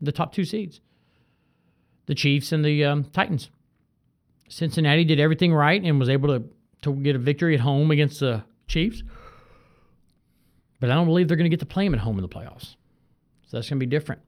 the 0.00 0.12
top 0.12 0.32
two 0.32 0.44
seeds. 0.44 0.80
The 2.06 2.14
Chiefs 2.14 2.52
and 2.52 2.64
the 2.64 2.84
um, 2.84 3.04
Titans. 3.04 3.50
Cincinnati 4.48 5.04
did 5.04 5.20
everything 5.20 5.54
right 5.54 5.82
and 5.82 5.98
was 5.98 6.08
able 6.08 6.28
to 6.28 6.44
to 6.82 6.94
get 6.94 7.14
a 7.16 7.18
victory 7.18 7.54
at 7.54 7.60
home 7.60 7.90
against 7.90 8.20
the 8.20 8.44
Chiefs. 8.66 9.02
But 10.80 10.90
I 10.90 10.94
don't 10.94 11.06
believe 11.06 11.28
they're 11.28 11.36
going 11.36 11.48
to 11.48 11.56
get 11.56 11.60
to 11.60 11.66
play 11.66 11.84
them 11.84 11.94
at 11.94 12.00
home 12.00 12.18
in 12.18 12.22
the 12.22 12.28
playoffs. 12.28 12.74
So 13.46 13.56
that's 13.56 13.68
going 13.68 13.78
to 13.78 13.86
be 13.86 13.90
different. 13.90 14.20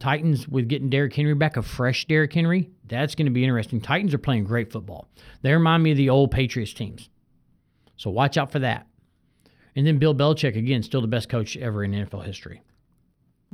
Titans 0.00 0.48
with 0.48 0.68
getting 0.68 0.90
Derrick 0.90 1.14
Henry 1.14 1.34
back, 1.34 1.56
a 1.56 1.62
fresh 1.62 2.06
Derrick 2.06 2.32
Henry, 2.32 2.70
that's 2.86 3.14
going 3.14 3.26
to 3.26 3.32
be 3.32 3.44
interesting. 3.44 3.80
Titans 3.80 4.12
are 4.14 4.18
playing 4.18 4.44
great 4.44 4.72
football. 4.72 5.08
They 5.42 5.52
remind 5.52 5.82
me 5.82 5.92
of 5.92 5.96
the 5.96 6.10
old 6.10 6.30
Patriots 6.30 6.72
teams. 6.72 7.08
So 7.98 8.08
watch 8.08 8.38
out 8.38 8.50
for 8.50 8.60
that. 8.60 8.86
And 9.76 9.86
then 9.86 9.98
Bill 9.98 10.14
Belichick, 10.14 10.56
again, 10.56 10.82
still 10.82 11.02
the 11.02 11.06
best 11.06 11.28
coach 11.28 11.56
ever 11.56 11.84
in 11.84 11.92
NFL 11.92 12.24
history. 12.24 12.62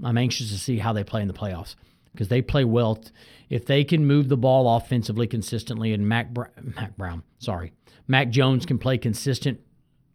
I'm 0.02 0.16
anxious 0.16 0.50
to 0.50 0.59
see 0.59 0.78
how 0.78 0.92
they 0.92 1.04
play 1.04 1.22
in 1.22 1.28
the 1.28 1.35
playoffs 1.35 1.74
because 2.12 2.28
they 2.28 2.40
play 2.40 2.64
well. 2.64 3.02
If 3.50 3.66
they 3.66 3.85
can 3.85 4.07
move 4.07 4.28
the 4.28 4.37
ball 4.37 4.76
offensively 4.76 5.26
consistently, 5.26 5.92
and 5.92 6.09
Mac, 6.09 6.28
Mac 6.62 6.96
Brown, 6.96 7.22
sorry, 7.38 7.72
Mac 8.07 8.30
Jones 8.30 8.64
can 8.66 8.78
play 8.78 8.98
consistent 8.98 9.61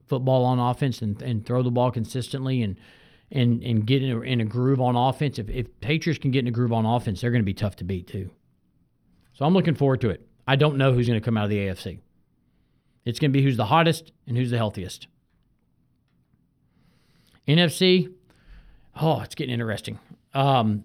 football 0.07 0.45
on 0.45 0.59
offense 0.59 1.01
and, 1.01 1.21
and 1.21 1.45
throw 1.45 1.61
the 1.61 1.71
ball 1.71 1.91
consistently 1.91 2.61
and 2.63 2.77
and 3.31 3.61
and 3.63 3.85
get 3.85 4.01
in 4.01 4.11
a, 4.11 4.21
in 4.21 4.41
a 4.41 4.45
groove 4.45 4.81
on 4.81 4.95
offense. 4.95 5.37
If, 5.37 5.49
if 5.49 5.79
Patriots 5.81 6.19
can 6.19 6.31
get 6.31 6.39
in 6.39 6.47
a 6.47 6.51
groove 6.51 6.73
on 6.73 6.85
offense, 6.85 7.21
they're 7.21 7.31
going 7.31 7.43
to 7.43 7.45
be 7.45 7.53
tough 7.53 7.75
to 7.77 7.83
beat 7.83 8.07
too. 8.07 8.31
So 9.33 9.45
I'm 9.45 9.53
looking 9.53 9.75
forward 9.75 10.01
to 10.01 10.09
it. 10.09 10.25
I 10.47 10.55
don't 10.55 10.77
know 10.77 10.93
who's 10.93 11.07
going 11.07 11.19
to 11.19 11.23
come 11.23 11.37
out 11.37 11.43
of 11.45 11.49
the 11.51 11.59
AFC. 11.59 11.99
It's 13.05 13.19
going 13.19 13.31
to 13.31 13.37
be 13.37 13.43
who's 13.43 13.57
the 13.57 13.65
hottest 13.65 14.11
and 14.27 14.37
who's 14.37 14.51
the 14.51 14.57
healthiest. 14.57 15.07
NFC, 17.47 18.13
oh, 19.01 19.21
it's 19.21 19.35
getting 19.35 19.53
interesting. 19.53 19.99
Um, 20.33 20.83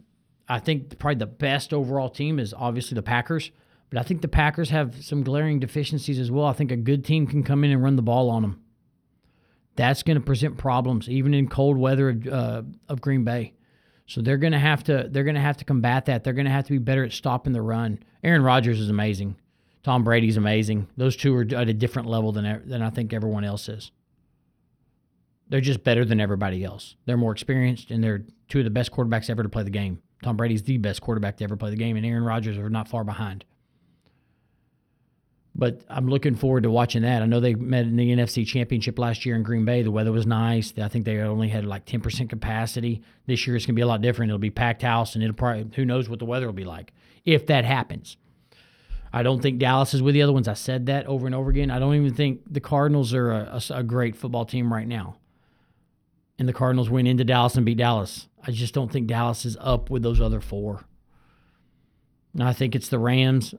I 0.48 0.59
think 0.59 0.98
probably 0.98 1.16
the 1.16 1.27
best 1.27 1.74
overall 1.74 2.09
team 2.09 2.38
is 2.38 2.55
obviously 2.55 2.94
the 2.94 3.03
Packers, 3.03 3.50
but 3.90 3.98
I 3.98 4.03
think 4.03 4.22
the 4.22 4.29
Packers 4.29 4.70
have 4.70 5.05
some 5.05 5.22
glaring 5.22 5.61
deficiencies 5.61 6.18
as 6.18 6.31
well. 6.31 6.46
I 6.46 6.53
think 6.53 6.70
a 6.70 6.77
good 6.77 7.05
team 7.05 7.27
can 7.27 7.42
come 7.42 7.64
in 7.64 7.70
and 7.70 7.83
run 7.83 7.96
the 7.96 8.03
ball 8.03 8.31
on 8.31 8.42
them 8.42 8.64
that's 9.77 10.03
going 10.03 10.16
to 10.16 10.24
present 10.24 10.57
problems 10.57 11.09
even 11.09 11.35
in 11.35 11.48
cold 11.48 11.77
weather 11.77 12.11
of, 12.11 12.27
uh, 12.27 12.62
of 12.88 13.00
Green 13.00 13.24
Bay. 13.24 13.55
So 14.07 14.20
they're 14.20 14.38
going 14.38 14.53
to 14.53 14.59
have 14.59 14.85
to 14.85 15.09
they're 15.11 15.24
going 15.24 15.35
to 15.35 15.40
have 15.40 15.57
to 15.59 15.64
combat 15.64 16.07
that. 16.07 16.24
They're 16.24 16.35
going 16.35 16.44
to 16.44 16.53
have 16.53 16.66
to 16.66 16.72
be 16.72 16.79
better 16.79 17.05
at 17.05 17.12
stopping 17.12 17.53
the 17.53 17.62
run. 17.62 18.00
Aaron 18.22 18.42
Rodgers 18.42 18.79
is 18.79 18.90
amazing. 18.90 19.37
Tom 19.85 20.03
Brady's 20.03 20.38
amazing. 20.38 20.88
Those 20.97 21.14
two 21.14 21.37
are 21.37 21.42
at 21.42 21.68
a 21.68 21.75
different 21.75 22.09
level 22.09 22.33
than 22.33 22.62
than 22.66 22.83
I 22.83 22.90
think 22.90 23.12
everyone 23.12 23.44
else 23.44 23.68
is. 23.68 23.92
They're 25.49 25.61
just 25.61 25.85
better 25.85 26.07
than 26.07 26.20
everybody 26.20 26.64
else. 26.64 26.97
They're 27.05 27.18
more 27.18 27.33
experienced 27.33 27.90
and 27.90 28.03
they're 28.03 28.25
two 28.49 28.61
of 28.61 28.64
the 28.64 28.70
best 28.70 28.90
quarterbacks 28.90 29.29
ever 29.29 29.42
to 29.42 29.49
play 29.49 29.62
the 29.62 29.70
game. 29.70 30.01
Tom 30.23 30.38
Brady's 30.38 30.62
the 30.62 30.79
best 30.79 31.03
quarterback 31.03 31.37
to 31.37 31.44
ever 31.44 31.57
play 31.57 31.68
the 31.68 31.77
game, 31.77 31.97
and 31.99 32.07
Aaron 32.07 32.25
Rodgers 32.25 32.57
are 32.57 32.70
not 32.70 32.88
far 32.88 33.05
behind. 33.05 33.44
But 35.55 35.83
I'm 35.88 36.09
looking 36.09 36.35
forward 36.35 36.62
to 36.62 36.70
watching 36.70 37.03
that. 37.03 37.23
I 37.23 37.27
know 37.27 37.40
they 37.40 37.55
met 37.55 37.85
in 37.85 37.97
the 37.97 38.11
NFC 38.11 38.47
Championship 38.47 38.99
last 38.99 39.27
year 39.27 39.37
in 39.37 39.42
Green 39.42 39.66
Bay. 39.66 39.83
The 39.83 39.90
weather 39.90 40.11
was 40.11 40.27
nice. 40.27 40.73
I 40.81 40.88
think 40.88 41.05
they 41.05 41.18
only 41.18 41.49
had 41.49 41.66
like 41.66 41.85
10% 41.85 42.29
capacity. 42.31 43.03
This 43.27 43.47
year 43.47 43.55
it's 43.55 43.66
going 43.66 43.75
to 43.75 43.79
be 43.79 43.83
a 43.83 43.87
lot 43.87 44.01
different. 44.01 44.31
It'll 44.31 44.38
be 44.38 44.51
packed 44.51 44.83
house, 44.83 45.14
and 45.14 45.23
it'll 45.23 45.37
probably 45.37 45.66
who 45.77 45.85
knows 45.85 46.09
what 46.09 46.18
the 46.18 46.25
weather 46.25 46.47
will 46.47 46.55
be 46.55 46.64
like 46.64 46.92
if 47.25 47.47
that 47.47 47.66
happens. 47.66 48.16
I 49.14 49.22
don't 49.22 49.40
think 49.40 49.61
Dallas 49.61 49.94
is 49.94 50.03
with 50.03 50.14
the 50.14 50.22
other 50.22 50.33
ones. 50.33 50.48
I 50.48 50.55
said 50.55 50.87
that 50.87 51.07
over 51.07 51.27
and 51.27 51.37
over 51.37 51.48
again. 51.48 51.70
I 51.70 51.79
don't 51.79 51.94
even 51.94 52.14
think 52.14 52.40
the 52.53 52.61
Cardinals 52.61 53.14
are 53.14 53.31
a, 53.31 53.62
a, 53.70 53.74
a 53.79 53.83
great 53.85 54.16
football 54.16 54.44
team 54.44 54.72
right 54.72 54.88
now. 54.88 55.18
And 56.37 56.48
the 56.48 56.53
Cardinals 56.53 56.90
went 56.90 57.07
into 57.07 57.22
Dallas 57.22 57.55
and 57.55 57.64
beat 57.64 57.79
Dallas. 57.79 58.27
I 58.44 58.50
just 58.50 58.74
don't 58.74 58.90
think 58.90 59.07
Dallas 59.07 59.44
is 59.44 59.57
up 59.61 59.88
with 59.88 60.03
those 60.03 60.20
other 60.20 60.40
four. 60.40 60.85
And 62.33 62.42
I 62.42 62.53
think 62.53 62.74
it's 62.74 62.88
the 62.88 62.98
Rams. 62.98 63.55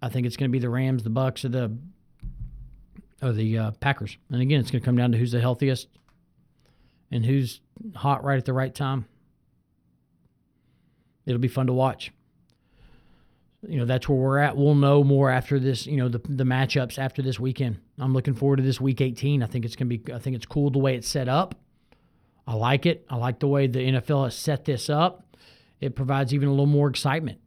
I 0.00 0.08
think 0.08 0.24
it's 0.24 0.36
going 0.36 0.48
to 0.48 0.52
be 0.52 0.60
the 0.60 0.70
Rams, 0.70 1.02
the 1.02 1.10
Bucs, 1.10 1.44
or 1.44 1.48
the 1.48 1.76
or 3.20 3.32
the 3.32 3.58
uh, 3.58 3.70
Packers. 3.72 4.16
And 4.30 4.40
again, 4.40 4.60
it's 4.60 4.70
going 4.70 4.82
to 4.82 4.84
come 4.84 4.96
down 4.96 5.10
to 5.10 5.18
who's 5.18 5.32
the 5.32 5.40
healthiest 5.40 5.88
and 7.10 7.26
who's 7.26 7.60
hot 7.96 8.22
right 8.22 8.38
at 8.38 8.44
the 8.44 8.52
right 8.52 8.72
time. 8.72 9.06
It'll 11.26 11.40
be 11.40 11.48
fun 11.48 11.66
to 11.66 11.72
watch. 11.72 12.12
You 13.66 13.78
know, 13.78 13.84
that's 13.84 14.08
where 14.08 14.18
we're 14.18 14.38
at. 14.38 14.56
We'll 14.56 14.74
know 14.74 15.04
more 15.04 15.30
after 15.30 15.60
this, 15.60 15.86
you 15.86 15.96
know, 15.96 16.08
the 16.08 16.18
the 16.18 16.44
matchups 16.44 16.98
after 16.98 17.22
this 17.22 17.38
weekend. 17.38 17.78
I'm 17.98 18.12
looking 18.12 18.34
forward 18.34 18.56
to 18.56 18.62
this 18.62 18.80
week 18.80 19.00
18. 19.00 19.42
I 19.42 19.46
think 19.46 19.64
it's 19.64 19.76
going 19.76 19.88
to 19.88 19.98
be 19.98 20.12
I 20.12 20.18
think 20.18 20.36
it's 20.36 20.46
cool 20.46 20.70
the 20.70 20.78
way 20.78 20.96
it's 20.96 21.08
set 21.08 21.28
up. 21.28 21.54
I 22.46 22.54
like 22.54 22.86
it. 22.86 23.06
I 23.08 23.16
like 23.16 23.38
the 23.38 23.46
way 23.46 23.68
the 23.68 23.78
NFL 23.78 24.24
has 24.24 24.34
set 24.34 24.64
this 24.64 24.90
up. 24.90 25.36
It 25.80 25.94
provides 25.94 26.34
even 26.34 26.48
a 26.48 26.50
little 26.50 26.66
more 26.66 26.88
excitement 26.88 27.38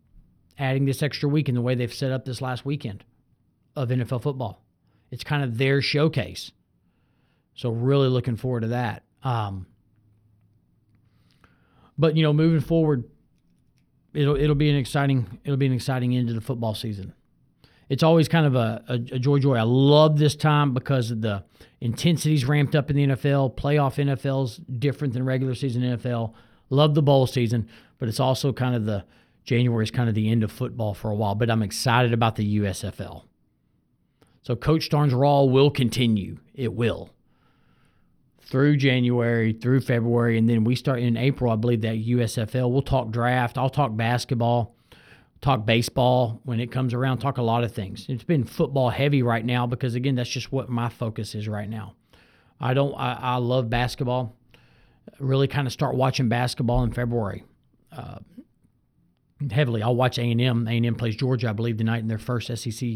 adding 0.58 0.86
this 0.86 1.04
extra 1.04 1.28
week 1.28 1.50
in 1.50 1.56
the 1.56 1.62
way 1.62 1.76
they've 1.76 1.94
set 1.94 2.12
up 2.12 2.26
this 2.26 2.42
last 2.42 2.66
weekend 2.66 3.04
of 3.76 3.90
NFL 3.90 4.22
football. 4.22 4.64
It's 5.12 5.24
kind 5.24 5.44
of 5.44 5.58
their 5.58 5.82
showcase. 5.82 6.52
So 7.56 7.70
really 7.70 8.08
looking 8.08 8.36
forward 8.36 8.62
to 8.62 8.68
that. 8.70 9.04
Um, 9.24 9.68
but 11.98 12.16
you 12.16 12.24
know, 12.24 12.34
moving 12.34 12.62
forward, 12.62 13.06
it'll 14.16 14.36
it'll 14.36 14.56
be 14.56 14.70
an 14.70 14.76
exciting 14.76 15.40
it'll 15.44 15.58
be 15.58 15.66
an 15.66 15.74
exciting 15.74 16.16
end 16.16 16.28
to 16.30 16.34
the 16.34 16.42
football 16.42 16.74
season. 16.74 17.14
It's 17.88 18.02
always 18.02 18.28
kind 18.28 18.48
of 18.48 18.56
a, 18.56 18.84
a, 18.88 18.94
a 18.94 19.20
joy 19.20 19.40
joy. 19.40 19.56
I 19.56 19.64
love 19.64 20.18
this 20.18 20.36
time 20.36 20.74
because 20.74 21.12
of 21.12 21.22
the 21.22 21.44
intensity's 21.82 22.46
ramped 22.46 22.76
up 22.76 22.90
in 22.90 22.96
the 22.96 23.08
NFL. 23.08 23.56
Playoff 23.56 24.04
NFL's 24.04 24.58
different 24.58 25.14
than 25.14 25.24
regular 25.24 25.54
season 25.54 25.84
NFL. 25.84 26.34
Love 26.70 26.96
the 26.96 27.04
bowl 27.04 27.28
season, 27.28 27.68
but 28.00 28.10
it's 28.10 28.20
also 28.20 28.52
kind 28.52 28.76
of 28.76 28.86
the 28.86 29.06
January 29.44 29.84
is 29.84 29.92
kind 29.92 30.10
of 30.10 30.16
the 30.16 30.30
end 30.30 30.44
of 30.44 30.52
football 30.52 30.94
for 30.94 31.12
a 31.12 31.16
while, 31.16 31.36
but 31.36 31.50
I'm 31.52 31.62
excited 31.62 32.12
about 32.12 32.36
the 32.36 32.60
USFL. 32.60 33.24
So 34.42 34.56
Coach 34.56 34.90
Starnes 34.90 35.18
Raw 35.18 35.44
will 35.44 35.70
continue. 35.70 36.38
It 36.54 36.74
will. 36.74 37.12
Through 38.48 38.78
January, 38.78 39.54
through 39.54 39.82
February, 39.82 40.38
and 40.38 40.48
then 40.48 40.64
we 40.64 40.76
start 40.76 41.00
in 41.00 41.18
April, 41.18 41.52
I 41.52 41.56
believe 41.56 41.82
that 41.82 41.98
USFL. 41.98 42.72
We'll 42.72 42.84
talk 42.84 43.10
draft. 43.10 43.58
I'll 43.58 43.70
talk 43.70 43.96
basketball, 43.96 44.76
talk 45.42 45.66
baseball 45.66 46.42
when 46.44 46.60
it 46.60 46.72
comes 46.72 46.94
around, 46.94 47.18
talk 47.20 47.38
a 47.38 47.42
lot 47.42 47.64
of 47.64 47.74
things. 47.74 48.06
It's 48.08 48.24
been 48.24 48.44
football 48.44 48.90
heavy 48.90 49.24
right 49.24 49.44
now 49.44 49.66
because 49.66 49.96
again, 49.96 50.16
that's 50.16 50.30
just 50.30 50.52
what 50.52 50.70
my 50.70 50.90
focus 50.90 51.34
is 51.34 51.48
right 51.48 51.70
now. 51.70 51.96
I 52.60 52.74
don't. 52.74 52.94
I, 52.96 53.18
I 53.20 53.36
love 53.38 53.70
basketball. 53.70 54.36
Really, 55.20 55.48
kind 55.48 55.68
of 55.68 55.74
start 55.74 55.96
watching 55.96 56.30
basketball 56.30 56.84
in 56.84 56.92
February. 56.92 57.44
Uh, 57.92 58.20
heavily, 59.52 59.82
I'll 59.82 59.96
watch 59.96 60.18
A 60.18 60.24
and 60.24 60.42
M. 60.42 60.68
A 60.68 60.72
and 60.72 60.86
M 60.86 60.96
plays 60.96 61.16
Georgia, 61.16 61.50
I 61.50 61.54
believe, 61.54 61.78
tonight 61.78 62.00
in 62.00 62.08
their 62.08 62.18
first 62.18 62.56
SEC 62.56 62.90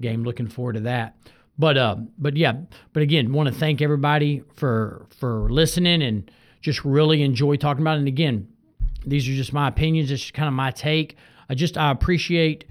game. 0.00 0.24
Looking 0.24 0.48
forward 0.48 0.74
to 0.74 0.80
that. 0.80 1.16
But 1.58 1.76
uh, 1.78 1.96
but 2.18 2.36
yeah, 2.36 2.54
but 2.92 3.02
again, 3.02 3.32
want 3.32 3.48
to 3.48 3.54
thank 3.54 3.80
everybody 3.80 4.42
for 4.54 5.06
for 5.18 5.48
listening 5.50 6.02
and 6.02 6.30
just 6.60 6.84
really 6.84 7.22
enjoy 7.22 7.56
talking 7.56 7.82
about 7.82 7.96
it. 7.96 8.00
And 8.00 8.08
again, 8.08 8.48
these 9.06 9.28
are 9.28 9.32
just 9.32 9.52
my 9.52 9.68
opinions. 9.68 10.10
It's 10.10 10.30
kind 10.30 10.48
of 10.48 10.54
my 10.54 10.70
take. 10.70 11.16
I 11.48 11.54
just 11.54 11.76
I 11.76 11.90
appreciate 11.90 12.64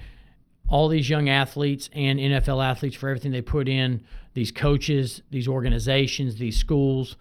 all 0.67 0.88
these 0.88 1.09
young 1.09 1.29
athletes 1.29 1.89
and 1.93 2.19
NFL 2.19 2.63
athletes 2.63 2.95
for 2.95 3.09
everything 3.09 3.31
they 3.31 3.41
put 3.41 3.69
in. 3.69 4.03
These 4.34 4.51
coaches, 4.51 5.21
these 5.29 5.47
organizations, 5.47 6.36
these 6.36 6.57
schools. 6.57 7.15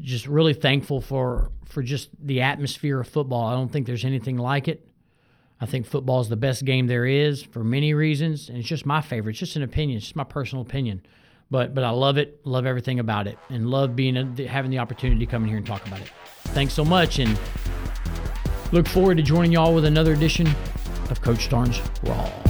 Just 0.00 0.26
really 0.26 0.54
thankful 0.54 1.00
for 1.00 1.50
for 1.64 1.82
just 1.82 2.10
the 2.20 2.42
atmosphere 2.42 3.00
of 3.00 3.08
football. 3.08 3.46
I 3.46 3.54
don't 3.54 3.72
think 3.72 3.86
there's 3.86 4.04
anything 4.04 4.38
like 4.38 4.68
it. 4.68 4.87
I 5.60 5.66
think 5.66 5.86
football 5.86 6.20
is 6.20 6.28
the 6.28 6.36
best 6.36 6.64
game 6.64 6.86
there 6.86 7.04
is 7.04 7.42
for 7.42 7.64
many 7.64 7.92
reasons, 7.94 8.48
and 8.48 8.58
it's 8.58 8.68
just 8.68 8.86
my 8.86 9.00
favorite. 9.00 9.32
It's 9.32 9.40
just 9.40 9.56
an 9.56 9.62
opinion. 9.62 9.98
It's 9.98 10.06
just 10.06 10.16
my 10.16 10.24
personal 10.24 10.62
opinion, 10.62 11.02
but 11.50 11.74
but 11.74 11.82
I 11.82 11.90
love 11.90 12.16
it. 12.16 12.40
Love 12.46 12.64
everything 12.64 13.00
about 13.00 13.26
it, 13.26 13.38
and 13.50 13.68
love 13.68 13.96
being 13.96 14.16
a, 14.16 14.46
having 14.46 14.70
the 14.70 14.78
opportunity 14.78 15.24
to 15.24 15.30
come 15.30 15.42
in 15.42 15.48
here 15.48 15.58
and 15.58 15.66
talk 15.66 15.86
about 15.86 16.00
it. 16.00 16.10
Thanks 16.48 16.74
so 16.74 16.84
much, 16.84 17.18
and 17.18 17.38
look 18.72 18.86
forward 18.86 19.16
to 19.16 19.22
joining 19.22 19.52
y'all 19.52 19.74
with 19.74 19.84
another 19.84 20.12
edition 20.12 20.46
of 21.10 21.20
Coach 21.22 21.48
Starnes 21.48 21.80
Raw. 22.08 22.47